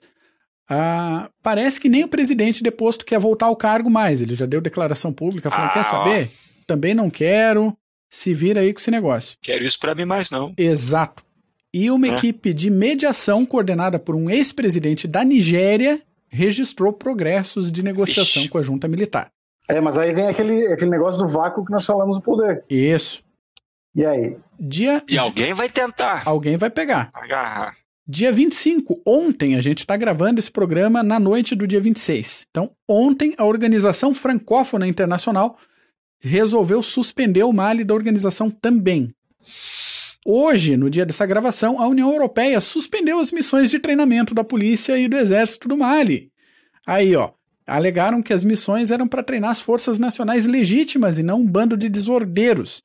Ah, 0.68 1.30
parece 1.42 1.80
que 1.80 1.88
nem 1.88 2.04
o 2.04 2.08
presidente 2.08 2.62
deposto 2.62 3.04
quer 3.04 3.18
voltar 3.18 3.46
ao 3.46 3.56
cargo 3.56 3.90
mais. 3.90 4.20
Ele 4.20 4.34
já 4.34 4.46
deu 4.46 4.60
declaração 4.60 5.12
pública 5.12 5.50
falando: 5.50 5.70
ah, 5.70 5.72
quer 5.72 5.84
saber? 5.84 6.30
Também 6.66 6.94
não 6.94 7.10
quero. 7.10 7.76
Se 8.08 8.34
vira 8.34 8.60
aí 8.60 8.72
com 8.72 8.80
esse 8.80 8.90
negócio. 8.90 9.38
Quero 9.40 9.64
isso 9.64 9.78
para 9.78 9.94
mim 9.94 10.04
mais 10.04 10.30
não. 10.30 10.52
Exato 10.56 11.24
e 11.72 11.90
uma 11.90 12.06
é. 12.06 12.10
equipe 12.16 12.52
de 12.52 12.70
mediação 12.70 13.46
coordenada 13.46 13.98
por 13.98 14.14
um 14.14 14.28
ex-presidente 14.28 15.06
da 15.06 15.24
Nigéria 15.24 16.00
registrou 16.28 16.92
progressos 16.92 17.70
de 17.70 17.82
negociação 17.82 18.42
Ixi. 18.42 18.48
com 18.48 18.58
a 18.58 18.62
junta 18.62 18.86
militar. 18.88 19.30
É, 19.68 19.80
mas 19.80 19.98
aí 19.98 20.12
vem 20.12 20.26
aquele, 20.26 20.66
aquele 20.68 20.90
negócio 20.90 21.20
do 21.20 21.28
vácuo 21.28 21.64
que 21.64 21.72
nós 21.72 21.84
falamos 21.84 22.16
do 22.16 22.22
poder. 22.22 22.64
Isso. 22.68 23.22
E 23.94 24.04
aí? 24.04 24.36
Dia... 24.58 25.02
E 25.08 25.18
alguém 25.18 25.52
vai 25.52 25.68
tentar. 25.68 26.22
Alguém 26.26 26.56
vai 26.56 26.70
pegar. 26.70 27.10
Agarrar. 27.12 27.76
Dia 28.06 28.32
25, 28.32 29.00
ontem, 29.06 29.54
a 29.54 29.60
gente 29.60 29.78
está 29.80 29.96
gravando 29.96 30.40
esse 30.40 30.50
programa 30.50 31.00
na 31.00 31.20
noite 31.20 31.54
do 31.54 31.66
dia 31.66 31.80
26. 31.80 32.46
Então, 32.50 32.72
ontem, 32.88 33.34
a 33.38 33.44
Organização 33.44 34.12
Francófona 34.12 34.88
Internacional 34.88 35.56
resolveu 36.20 36.82
suspender 36.82 37.44
o 37.44 37.52
Mali 37.52 37.84
da 37.84 37.94
organização 37.94 38.50
também. 38.50 39.14
Hoje, 40.26 40.76
no 40.76 40.90
dia 40.90 41.06
dessa 41.06 41.24
gravação, 41.24 41.80
a 41.80 41.86
União 41.86 42.12
Europeia 42.12 42.60
suspendeu 42.60 43.18
as 43.18 43.32
missões 43.32 43.70
de 43.70 43.78
treinamento 43.78 44.34
da 44.34 44.44
polícia 44.44 44.98
e 44.98 45.08
do 45.08 45.16
exército 45.16 45.66
do 45.66 45.78
Mali. 45.78 46.30
Aí, 46.86 47.16
ó, 47.16 47.30
alegaram 47.66 48.22
que 48.22 48.32
as 48.32 48.44
missões 48.44 48.90
eram 48.90 49.08
para 49.08 49.22
treinar 49.22 49.50
as 49.50 49.60
forças 49.60 49.98
nacionais 49.98 50.46
legítimas 50.46 51.18
e 51.18 51.22
não 51.22 51.40
um 51.40 51.46
bando 51.46 51.76
de 51.76 51.88
desordeiros. 51.88 52.82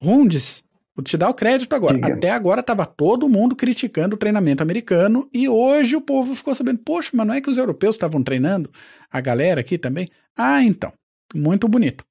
Rundes, 0.00 0.62
vou 0.94 1.02
te 1.02 1.16
dar 1.16 1.28
o 1.28 1.34
crédito 1.34 1.74
agora. 1.74 1.94
Diga. 1.94 2.14
Até 2.14 2.30
agora 2.30 2.60
estava 2.60 2.86
todo 2.86 3.28
mundo 3.28 3.56
criticando 3.56 4.14
o 4.14 4.18
treinamento 4.18 4.62
americano 4.62 5.28
e 5.32 5.48
hoje 5.48 5.96
o 5.96 6.00
povo 6.00 6.36
ficou 6.36 6.54
sabendo, 6.54 6.78
poxa, 6.84 7.10
mas 7.14 7.26
não 7.26 7.34
é 7.34 7.40
que 7.40 7.50
os 7.50 7.58
europeus 7.58 7.96
estavam 7.96 8.22
treinando? 8.22 8.70
A 9.10 9.20
galera 9.20 9.60
aqui 9.60 9.76
também? 9.76 10.08
Ah, 10.36 10.62
então. 10.62 10.92
Muito 11.34 11.66
bonito. 11.66 12.04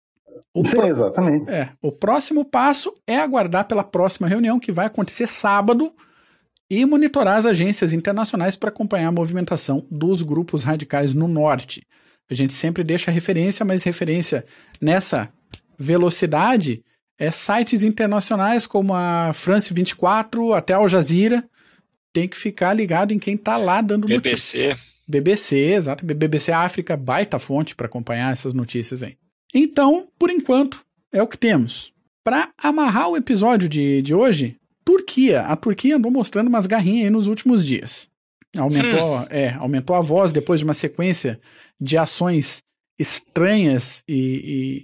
O 0.53 0.65
Sim, 0.65 0.77
pro... 0.77 0.88
exatamente. 0.88 1.51
É, 1.51 1.69
o 1.81 1.91
próximo 1.91 2.45
passo 2.45 2.93
é 3.05 3.17
aguardar 3.17 3.67
pela 3.67 3.83
próxima 3.83 4.27
reunião, 4.27 4.59
que 4.59 4.71
vai 4.71 4.86
acontecer 4.86 5.27
sábado, 5.27 5.93
e 6.69 6.86
monitorar 6.86 7.38
as 7.38 7.45
agências 7.45 7.93
internacionais 7.93 8.55
para 8.55 8.69
acompanhar 8.69 9.09
a 9.09 9.11
movimentação 9.11 9.86
dos 9.89 10.21
grupos 10.21 10.63
radicais 10.63 11.13
no 11.13 11.27
norte. 11.27 11.86
A 12.29 12.33
gente 12.33 12.53
sempre 12.53 12.83
deixa 12.83 13.11
referência, 13.11 13.63
mas 13.63 13.83
referência 13.83 14.45
nessa 14.81 15.29
velocidade 15.77 16.83
é 17.19 17.29
sites 17.31 17.83
internacionais 17.83 18.65
como 18.65 18.93
a 18.93 19.31
France 19.33 19.73
24, 19.73 20.53
até 20.53 20.73
Al 20.73 20.88
Jazeera. 20.88 21.47
Tem 22.11 22.27
que 22.27 22.38
ficar 22.38 22.73
ligado 22.73 23.13
em 23.13 23.19
quem 23.19 23.36
está 23.36 23.57
lá 23.57 23.81
dando 23.81 24.07
BBC. 24.07 24.29
notícia. 24.29 24.77
BBC, 25.07 25.55
exato. 25.57 26.05
BBC 26.05 26.51
África, 26.51 26.97
baita 26.97 27.38
fonte 27.38 27.75
para 27.75 27.86
acompanhar 27.86 28.31
essas 28.31 28.53
notícias 28.53 29.03
aí. 29.03 29.17
Então, 29.57 30.09
por 30.19 30.29
enquanto, 30.29 30.85
é 31.13 31.23
o 31.23 31.27
que 31.27 31.37
temos. 31.37 31.93
Para 32.21 32.49
amarrar 32.57 33.09
o 33.09 33.15
episódio 33.15 33.69
de, 33.69 34.01
de 34.01 34.13
hoje, 34.13 34.57
Turquia. 34.83 35.43
A 35.43 35.55
Turquia 35.55 35.95
andou 35.95 36.11
mostrando 36.11 36.49
umas 36.49 36.67
garrinhas 36.67 37.05
aí 37.05 37.09
nos 37.09 37.27
últimos 37.27 37.65
dias. 37.65 38.09
Aumentou, 38.53 39.17
hum. 39.17 39.25
é, 39.29 39.53
aumentou 39.53 39.95
a 39.95 40.01
voz 40.01 40.33
depois 40.33 40.59
de 40.59 40.65
uma 40.65 40.73
sequência 40.73 41.39
de 41.79 41.97
ações 41.97 42.61
estranhas 42.99 44.03
e, 44.09 44.83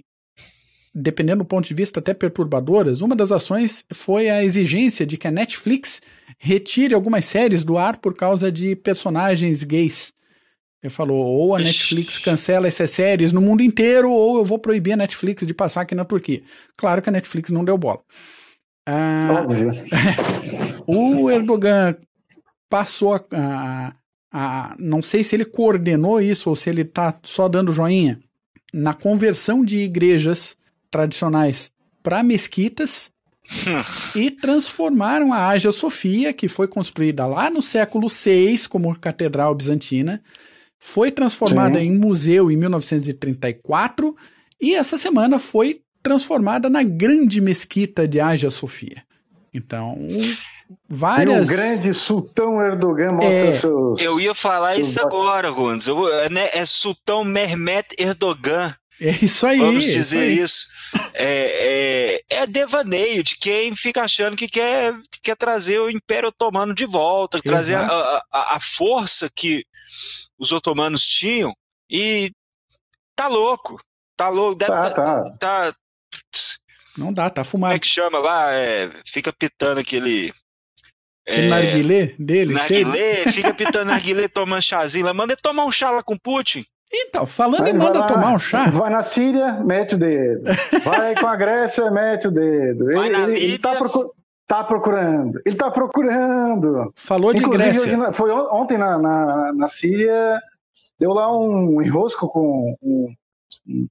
dependendo 0.94 1.42
do 1.42 1.48
ponto 1.48 1.68
de 1.68 1.74
vista, 1.74 2.00
até 2.00 2.14
perturbadoras. 2.14 3.02
Uma 3.02 3.14
das 3.14 3.30
ações 3.30 3.84
foi 3.92 4.30
a 4.30 4.42
exigência 4.42 5.04
de 5.04 5.18
que 5.18 5.28
a 5.28 5.30
Netflix 5.30 6.00
retire 6.38 6.94
algumas 6.94 7.26
séries 7.26 7.62
do 7.62 7.76
ar 7.76 7.98
por 7.98 8.14
causa 8.14 8.50
de 8.50 8.74
personagens 8.74 9.64
gays. 9.64 10.14
Ele 10.82 10.92
falou: 10.92 11.24
ou 11.24 11.54
a 11.54 11.60
Netflix 11.60 12.18
cancela 12.18 12.66
essas 12.66 12.90
séries 12.90 13.32
no 13.32 13.40
mundo 13.40 13.62
inteiro, 13.62 14.10
ou 14.10 14.38
eu 14.38 14.44
vou 14.44 14.58
proibir 14.58 14.92
a 14.92 14.96
Netflix 14.96 15.46
de 15.46 15.54
passar 15.54 15.82
aqui 15.82 15.94
na 15.94 16.04
Turquia. 16.04 16.42
Claro 16.76 17.00
que 17.00 17.08
a 17.08 17.12
Netflix 17.12 17.50
não 17.50 17.64
deu 17.64 17.78
bola. 17.78 18.00
Ah, 18.84 19.44
Óbvio. 19.44 19.70
o 20.86 21.30
Erdogan 21.30 21.96
passou 22.68 23.14
a, 23.14 23.24
a, 23.30 23.92
a, 24.32 24.76
Não 24.78 25.00
sei 25.00 25.22
se 25.22 25.36
ele 25.36 25.44
coordenou 25.44 26.20
isso 26.20 26.50
ou 26.50 26.56
se 26.56 26.68
ele 26.68 26.82
está 26.82 27.16
só 27.22 27.48
dando 27.48 27.70
joinha 27.70 28.18
na 28.72 28.92
conversão 28.92 29.64
de 29.64 29.78
igrejas 29.78 30.56
tradicionais 30.90 31.70
para 32.02 32.24
mesquitas 32.24 33.12
e 34.16 34.30
transformaram 34.32 35.32
a 35.32 35.46
Ágia 35.46 35.70
Sofia, 35.70 36.32
que 36.32 36.48
foi 36.48 36.66
construída 36.66 37.24
lá 37.26 37.50
no 37.50 37.62
século 37.62 38.08
VI 38.08 38.68
como 38.68 38.98
catedral 38.98 39.54
bizantina, 39.54 40.20
foi 40.84 41.12
transformada 41.12 41.78
Sim. 41.78 41.86
em 41.86 41.92
museu 41.96 42.50
em 42.50 42.56
1934 42.56 44.16
e 44.60 44.74
essa 44.74 44.98
semana 44.98 45.38
foi 45.38 45.80
transformada 46.02 46.68
na 46.68 46.82
grande 46.82 47.40
mesquita 47.40 48.06
de 48.06 48.18
Ágia 48.18 48.50
Sofia. 48.50 49.04
Então, 49.54 49.96
várias. 50.88 51.48
E 51.48 51.52
o 51.52 51.56
grande 51.56 51.94
sultão 51.94 52.60
Erdogan 52.60 53.12
mostra 53.12 53.48
é, 53.48 53.52
seus. 53.52 54.00
Eu 54.00 54.18
ia 54.18 54.34
falar 54.34 54.70
seus... 54.70 54.88
isso 54.88 55.00
agora, 55.00 55.50
Rundes. 55.50 55.86
É, 55.86 56.28
né, 56.28 56.48
é 56.52 56.66
sultão 56.66 57.22
Mehmet 57.22 57.86
Erdogan. 57.96 58.74
É 59.00 59.10
isso 59.22 59.46
aí. 59.46 59.60
Vamos 59.60 59.84
dizer 59.84 60.30
isso. 60.30 60.42
isso. 60.42 60.66
É, 61.14 62.20
é, 62.28 62.38
é, 62.42 62.46
devaneio 62.46 63.22
de 63.22 63.36
quem 63.36 63.74
fica 63.76 64.02
achando 64.02 64.36
que 64.36 64.48
quer, 64.48 64.94
que 65.10 65.20
quer 65.22 65.36
trazer 65.36 65.78
o 65.78 65.90
Império 65.90 66.28
Otomano 66.28 66.74
de 66.74 66.86
volta, 66.86 67.36
Exato. 67.38 67.48
trazer 67.48 67.76
a, 67.76 68.22
a, 68.32 68.56
a, 68.56 68.60
força 68.60 69.30
que 69.34 69.64
os 70.42 70.50
otomanos 70.50 71.06
tinham 71.06 71.54
e 71.88 72.32
tá 73.14 73.28
louco. 73.28 73.80
Tá 74.16 74.28
louco. 74.28 74.56
Deve, 74.56 74.72
tá, 74.72 74.90
tá. 74.90 75.32
tá, 75.38 75.74
Não 76.98 77.12
dá, 77.12 77.30
tá 77.30 77.44
fumado. 77.44 77.70
Como 77.70 77.76
é 77.76 77.78
que 77.78 77.86
chama 77.86 78.18
lá? 78.18 78.52
É, 78.52 78.90
fica 79.06 79.32
pitando 79.32 79.78
aquele. 79.78 80.34
É, 81.24 81.48
narguilé 81.48 82.16
dele? 82.18 82.54
Narguilé, 82.54 83.26
fica 83.32 83.54
pitando 83.54 83.86
narguilé, 83.86 84.26
tomando 84.34 84.60
chazinho 84.60 85.06
lá. 85.06 85.14
Manda 85.14 85.34
ele 85.34 85.40
tomar 85.40 85.64
um 85.64 85.70
chá 85.70 85.92
lá 85.92 86.02
com 86.02 86.18
Putin. 86.18 86.66
Então, 86.92 87.24
falando 87.24 87.68
em 87.68 87.72
manda 87.72 88.06
tomar 88.08 88.34
um 88.34 88.38
chá. 88.40 88.68
Vai 88.68 88.90
na 88.90 89.02
Síria, 89.04 89.54
mete 89.64 89.94
o 89.94 89.98
dedo. 89.98 90.42
Vai 90.84 91.14
com 91.14 91.26
a 91.26 91.36
Grécia, 91.36 91.88
mete 91.90 92.26
o 92.26 92.30
dedo. 92.32 92.86
Vai 92.86 93.08
ele, 93.08 93.16
na 93.16 93.22
ele, 93.28 93.44
ele 93.44 93.58
tá, 93.58 93.76
procur, 93.76 94.12
tá, 94.46 94.64
procurando. 94.64 95.40
Ele 95.44 95.56
tá 95.56 95.70
procurando. 95.70 96.92
Falou 96.94 97.32
de 97.32 97.42
Inclusive, 97.42 97.70
Grécia. 97.70 98.12
Foi 98.12 98.30
ontem 98.30 98.78
na, 98.78 98.98
na, 98.98 99.52
na 99.54 99.68
Síria, 99.68 100.40
deu 100.98 101.12
lá 101.12 101.36
um 101.36 101.80
enrosco 101.82 102.28
com 102.28 102.76
um, 102.82 103.14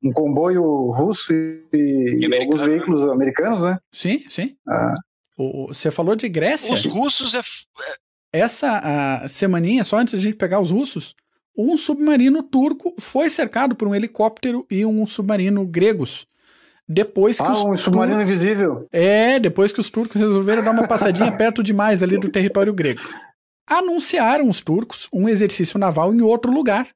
um 0.04 0.12
comboio 0.12 0.92
russo 0.92 1.34
e, 1.34 2.20
e 2.20 2.40
alguns 2.40 2.62
veículos 2.62 3.04
americanos, 3.04 3.62
né? 3.62 3.78
Sim, 3.92 4.24
sim. 4.30 4.56
Ah. 4.68 4.96
O, 5.38 5.68
você 5.68 5.90
falou 5.90 6.16
de 6.16 6.30
Grécia? 6.30 6.74
Os 6.74 6.86
russos 6.86 7.34
é. 7.34 7.40
é 8.34 8.40
Essa 8.42 9.24
a 9.24 9.30
semaninha, 9.30 9.84
só 9.84 9.98
antes 9.98 10.14
de 10.14 10.20
a 10.20 10.22
gente 10.22 10.38
pegar 10.38 10.60
os 10.60 10.72
russos, 10.72 11.16
um 11.58 11.76
submarino 11.78 12.44
turco 12.44 12.94
foi 13.00 13.30
cercado 13.30 13.76
por 13.76 13.88
um 13.88 13.96
helicóptero 13.96 14.66
e 14.70 14.86
um 14.86 15.06
submarino 15.06 15.66
gregos. 15.66 16.26
Depois 16.94 17.38
que 17.38 17.44
ah, 17.44 17.52
os 17.52 17.64
um 17.64 17.78
submarino 17.78 18.18
turcos... 18.18 18.30
invisível. 18.30 18.88
É, 18.92 19.40
depois 19.40 19.72
que 19.72 19.80
os 19.80 19.90
turcos 19.90 20.20
resolveram 20.20 20.62
dar 20.62 20.72
uma 20.72 20.88
passadinha 20.88 21.32
perto 21.38 21.64
demais 21.64 22.04
ali 22.04 22.18
do 22.18 22.28
território 22.28 22.74
grego. 22.74 23.02
Anunciaram 23.66 24.50
os 24.50 24.62
turcos 24.62 25.08
um 25.14 25.30
exercício 25.30 25.80
naval 25.80 26.14
em 26.14 26.22
outro 26.22 26.52
lugar. 26.52 26.88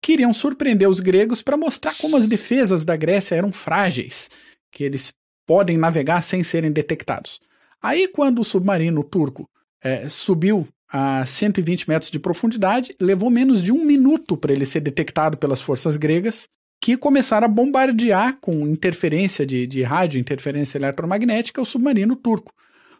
Queriam 0.00 0.32
surpreender 0.32 0.88
os 0.88 0.98
gregos 0.98 1.42
para 1.42 1.58
mostrar 1.58 1.94
como 1.98 2.16
as 2.16 2.26
defesas 2.26 2.84
da 2.84 2.96
Grécia 2.96 3.34
eram 3.34 3.52
frágeis, 3.52 4.30
que 4.72 4.82
eles 4.82 5.12
podem 5.46 5.76
navegar 5.76 6.22
sem 6.22 6.42
serem 6.42 6.72
detectados. 6.72 7.38
Aí, 7.82 8.08
quando 8.08 8.38
o 8.38 8.44
submarino 8.44 9.04
turco 9.04 9.48
é, 9.82 10.08
subiu 10.08 10.66
a 10.88 11.24
120 11.26 11.88
metros 11.88 12.10
de 12.10 12.18
profundidade, 12.18 12.94
levou 12.98 13.28
menos 13.28 13.62
de 13.62 13.72
um 13.72 13.84
minuto 13.84 14.36
para 14.36 14.52
ele 14.52 14.64
ser 14.64 14.80
detectado 14.80 15.36
pelas 15.36 15.60
forças 15.60 15.96
gregas, 15.98 16.48
que 16.84 16.98
começaram 16.98 17.46
a 17.46 17.48
bombardear 17.48 18.36
com 18.42 18.68
interferência 18.68 19.46
de, 19.46 19.66
de 19.66 19.82
rádio, 19.82 20.20
interferência 20.20 20.76
eletromagnética, 20.76 21.62
o 21.62 21.64
submarino 21.64 22.14
turco. 22.14 22.52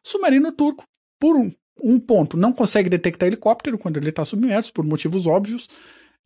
O 0.03 0.09
submarino 0.09 0.51
turco, 0.53 0.85
por 1.21 1.37
um, 1.37 1.53
um 1.83 2.01
ponto, 2.01 2.35
não 2.35 2.51
consegue 2.51 2.89
detectar 2.89 3.27
helicóptero 3.27 3.77
quando 3.77 3.99
ele 3.99 4.09
está 4.09 4.25
submerso, 4.25 4.73
por 4.73 4.87
motivos 4.87 5.27
óbvios, 5.27 5.69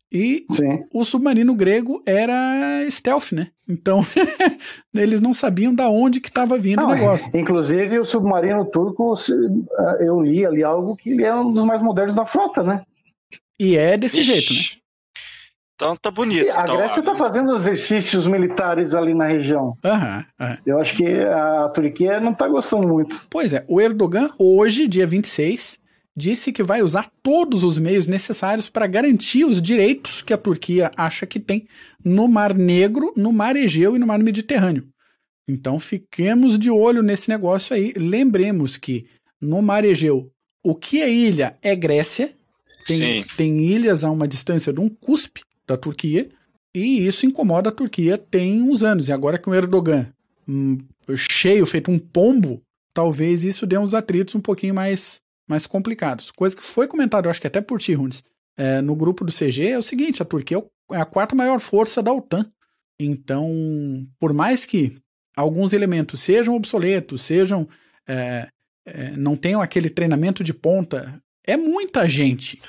e 0.09 0.45
Sim. 0.49 0.85
o 0.93 1.03
submarino 1.03 1.53
grego 1.53 2.01
era 2.05 2.89
stealth, 2.89 3.33
né? 3.33 3.49
Então, 3.67 3.99
eles 4.95 5.19
não 5.19 5.33
sabiam 5.33 5.75
da 5.75 5.89
onde 5.89 6.21
que 6.21 6.29
estava 6.29 6.57
vindo 6.57 6.79
não, 6.79 6.91
o 6.91 6.95
negócio. 6.95 7.29
Inclusive, 7.35 7.99
o 7.99 8.05
submarino 8.05 8.63
turco, 8.71 9.13
eh, 9.13 10.07
eu 10.07 10.21
li 10.21 10.45
ali 10.45 10.63
algo 10.63 10.95
que 10.95 11.09
ele 11.09 11.25
é 11.25 11.35
um 11.35 11.51
dos 11.51 11.65
mais 11.65 11.81
modernos 11.81 12.15
da 12.15 12.25
frota, 12.25 12.63
né? 12.63 12.83
E 13.59 13.75
é 13.75 13.97
desse 13.97 14.21
Ixi. 14.21 14.31
jeito, 14.31 14.53
né? 14.53 14.78
Então 15.79 15.95
tá 15.95 16.11
bonito. 16.11 16.45
E 16.45 16.49
a 16.49 16.63
então, 16.63 16.75
Grécia 16.75 16.99
está 16.99 17.15
fazendo 17.15 17.55
exercícios 17.55 18.27
militares 18.27 18.93
ali 18.93 19.13
na 19.13 19.25
região. 19.25 19.77
Uhum, 19.81 20.45
uhum. 20.45 20.57
Eu 20.65 20.77
acho 20.81 20.93
que 20.97 21.05
a 21.05 21.69
Turquia 21.69 22.19
não 22.19 22.33
está 22.33 22.49
gostando 22.49 22.85
muito. 22.85 23.25
Pois 23.29 23.53
é, 23.53 23.63
o 23.65 23.79
Erdogan, 23.79 24.29
hoje, 24.37 24.89
dia 24.89 25.07
26, 25.07 25.79
disse 26.13 26.51
que 26.51 26.61
vai 26.61 26.81
usar 26.81 27.09
todos 27.23 27.63
os 27.63 27.79
meios 27.79 28.07
necessários 28.07 28.67
para 28.67 28.87
garantir 28.87 29.45
os 29.45 29.61
direitos 29.61 30.21
que 30.21 30.33
a 30.33 30.37
Turquia 30.37 30.91
acha 30.97 31.25
que 31.25 31.39
tem 31.39 31.65
no 32.03 32.27
Mar 32.27 32.53
Negro, 32.53 33.13
no 33.15 33.31
Mar 33.31 33.55
Egeu 33.55 33.95
e 33.95 33.99
no 33.99 34.05
Mar 34.05 34.19
Mediterrâneo. 34.19 34.85
Então 35.47 35.79
fiquemos 35.79 36.59
de 36.59 36.69
olho 36.69 37.01
nesse 37.01 37.29
negócio 37.29 37.73
aí. 37.73 37.93
Lembremos 37.95 38.75
que 38.75 39.07
no 39.39 39.61
Mar 39.61 39.85
Egeu, 39.85 40.29
o 40.61 40.75
que 40.75 41.01
é 41.01 41.09
ilha 41.09 41.57
é 41.61 41.73
Grécia. 41.73 42.33
Tem, 42.85 43.23
tem 43.37 43.59
ilhas 43.61 44.03
a 44.03 44.11
uma 44.11 44.27
distância 44.27 44.73
de 44.73 44.79
um 44.81 44.89
cuspe 44.89 45.41
da 45.69 45.77
Turquia. 45.77 46.29
E 46.75 47.05
isso 47.05 47.25
incomoda 47.25 47.69
a 47.69 47.71
Turquia 47.71 48.17
tem 48.17 48.61
uns 48.61 48.83
anos. 48.83 49.07
E 49.07 49.13
agora 49.13 49.37
que 49.37 49.49
o 49.49 49.55
Erdogan, 49.55 50.07
um, 50.47 50.77
cheio, 51.15 51.65
feito 51.65 51.89
um 51.89 51.97
pombo, 51.97 52.61
talvez 52.93 53.43
isso 53.43 53.65
dê 53.65 53.77
uns 53.77 53.93
atritos 53.93 54.35
um 54.35 54.41
pouquinho 54.41 54.73
mais 54.73 55.21
mais 55.47 55.65
complicados. 55.65 56.29
Coisa 56.29 56.55
que 56.55 56.61
foi 56.61 56.87
comentado, 56.87 57.25
eu 57.25 57.31
acho 57.31 57.41
que 57.41 57.47
até 57.47 57.59
por 57.59 57.79
ti, 57.79 57.95
Runes, 57.95 58.23
é, 58.55 58.81
no 58.81 58.95
grupo 58.95 59.25
do 59.25 59.31
CG, 59.31 59.69
é 59.69 59.77
o 59.77 59.83
seguinte: 59.83 60.21
a 60.21 60.25
Turquia 60.25 60.57
é, 60.57 60.95
é 60.95 61.01
a 61.01 61.05
quarta 61.05 61.35
maior 61.35 61.59
força 61.59 62.03
da 62.03 62.13
OTAN. 62.13 62.45
Então, 62.99 64.05
por 64.19 64.31
mais 64.31 64.65
que 64.65 64.95
alguns 65.35 65.73
elementos 65.73 66.19
sejam 66.21 66.55
obsoletos, 66.55 67.21
sejam. 67.21 67.67
É, 68.07 68.47
é, 68.85 69.11
não 69.11 69.37
tenham 69.37 69.61
aquele 69.61 69.89
treinamento 69.89 70.43
de 70.43 70.51
ponta, 70.51 71.21
é 71.45 71.55
muita 71.55 72.07
gente. 72.07 72.59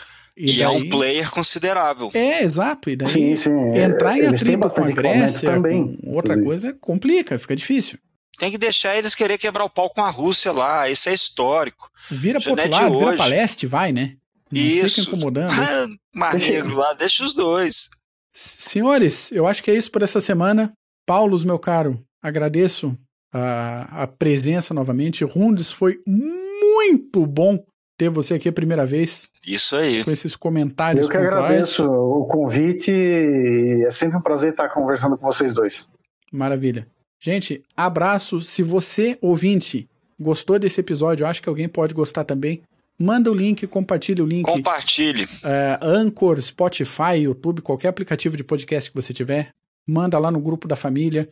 E, 0.41 0.53
e 0.53 0.53
daí... 0.55 0.63
é 0.63 0.69
um 0.71 0.89
player 0.89 1.31
considerável. 1.31 2.11
É, 2.15 2.43
exato. 2.43 2.89
E 2.89 2.97
daí 2.97 3.09
sim, 3.09 3.37
sim. 3.37 3.77
entrar 3.77 4.17
em 4.17 4.27
atrito 4.27 4.69
com 4.71 4.85
a 4.85 4.91
Grécia, 4.91 5.51
também, 5.51 5.99
com 5.99 6.13
outra 6.13 6.33
inclusive. 6.33 6.47
coisa, 6.47 6.79
complica, 6.81 7.39
fica 7.39 7.55
difícil. 7.55 7.99
Tem 8.39 8.51
que 8.51 8.57
deixar 8.57 8.97
eles 8.97 9.15
querer 9.15 9.37
quebrar 9.37 9.65
o 9.65 9.71
pau 9.71 9.91
com 9.91 10.01
a 10.01 10.09
Rússia 10.09 10.51
lá, 10.51 10.89
isso 10.89 11.11
é 11.11 11.13
histórico. 11.13 11.91
Vira 12.11 12.41
pro 12.41 12.53
outro 12.53 12.65
é 12.65 12.69
lado, 12.69 12.99
vira 12.99 13.13
pra 13.17 13.27
leste, 13.27 13.67
vai, 13.67 13.93
né? 13.93 14.17
Não 14.51 14.61
isso. 14.61 15.03
fica 15.03 15.15
incomodando. 15.15 15.53
Ah, 15.61 15.87
Mar 16.15 16.35
Negro 16.35 16.75
lá, 16.75 16.95
deixa 16.95 17.23
os 17.23 17.35
dois. 17.35 17.91
Senhores, 18.33 19.31
eu 19.31 19.47
acho 19.47 19.63
que 19.63 19.71
é 19.71 19.77
isso 19.77 19.91
por 19.91 20.03
essa 20.03 20.23
semana. 20.23 20.73
Paulos, 21.07 21.45
meu 21.45 21.59
caro, 21.59 22.03
agradeço 22.23 22.97
a, 23.33 24.05
a 24.05 24.07
presença 24.07 24.73
novamente. 24.73 25.23
Rundes, 25.23 25.71
foi 25.71 25.99
muito 26.07 27.27
bom 27.27 27.63
ter 28.01 28.09
você 28.09 28.33
aqui 28.33 28.49
a 28.49 28.53
primeira 28.53 28.87
vez. 28.87 29.29
Isso 29.47 29.77
aí. 29.77 30.03
Com 30.03 30.11
esses 30.11 30.35
comentários. 30.35 31.05
Eu 31.05 31.13
que 31.13 31.19
pontuais. 31.19 31.45
agradeço 31.45 31.87
o 31.87 32.25
convite. 32.25 32.91
É 32.91 33.91
sempre 33.91 34.17
um 34.17 34.23
prazer 34.23 34.53
estar 34.53 34.71
conversando 34.71 35.19
com 35.19 35.27
vocês 35.27 35.53
dois. 35.53 35.87
Maravilha. 36.33 36.87
Gente, 37.21 37.63
abraço. 37.77 38.41
Se 38.41 38.63
você, 38.63 39.19
ouvinte, 39.21 39.87
gostou 40.19 40.59
desse 40.59 40.81
episódio, 40.81 41.27
acho 41.27 41.43
que 41.43 41.49
alguém 41.51 41.69
pode 41.69 41.93
gostar 41.93 42.25
também. 42.25 42.63
Manda 42.99 43.31
o 43.31 43.35
link, 43.35 43.67
compartilhe 43.67 44.23
o 44.23 44.27
link. 44.27 44.47
Compartilhe. 44.47 45.29
É, 45.45 45.79
Anchor, 45.83 46.41
Spotify, 46.41 47.17
YouTube, 47.21 47.61
qualquer 47.61 47.89
aplicativo 47.89 48.35
de 48.35 48.45
podcast 48.45 48.91
que 48.91 48.97
você 48.97 49.13
tiver. 49.13 49.51
Manda 49.87 50.19
lá 50.19 50.31
no 50.31 50.41
grupo 50.41 50.67
da 50.67 50.77
família. 50.77 51.29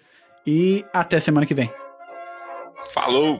E 0.47 0.85
até 0.93 1.19
semana 1.19 1.47
que 1.47 1.55
vem. 1.55 1.71
Falou! 2.93 3.39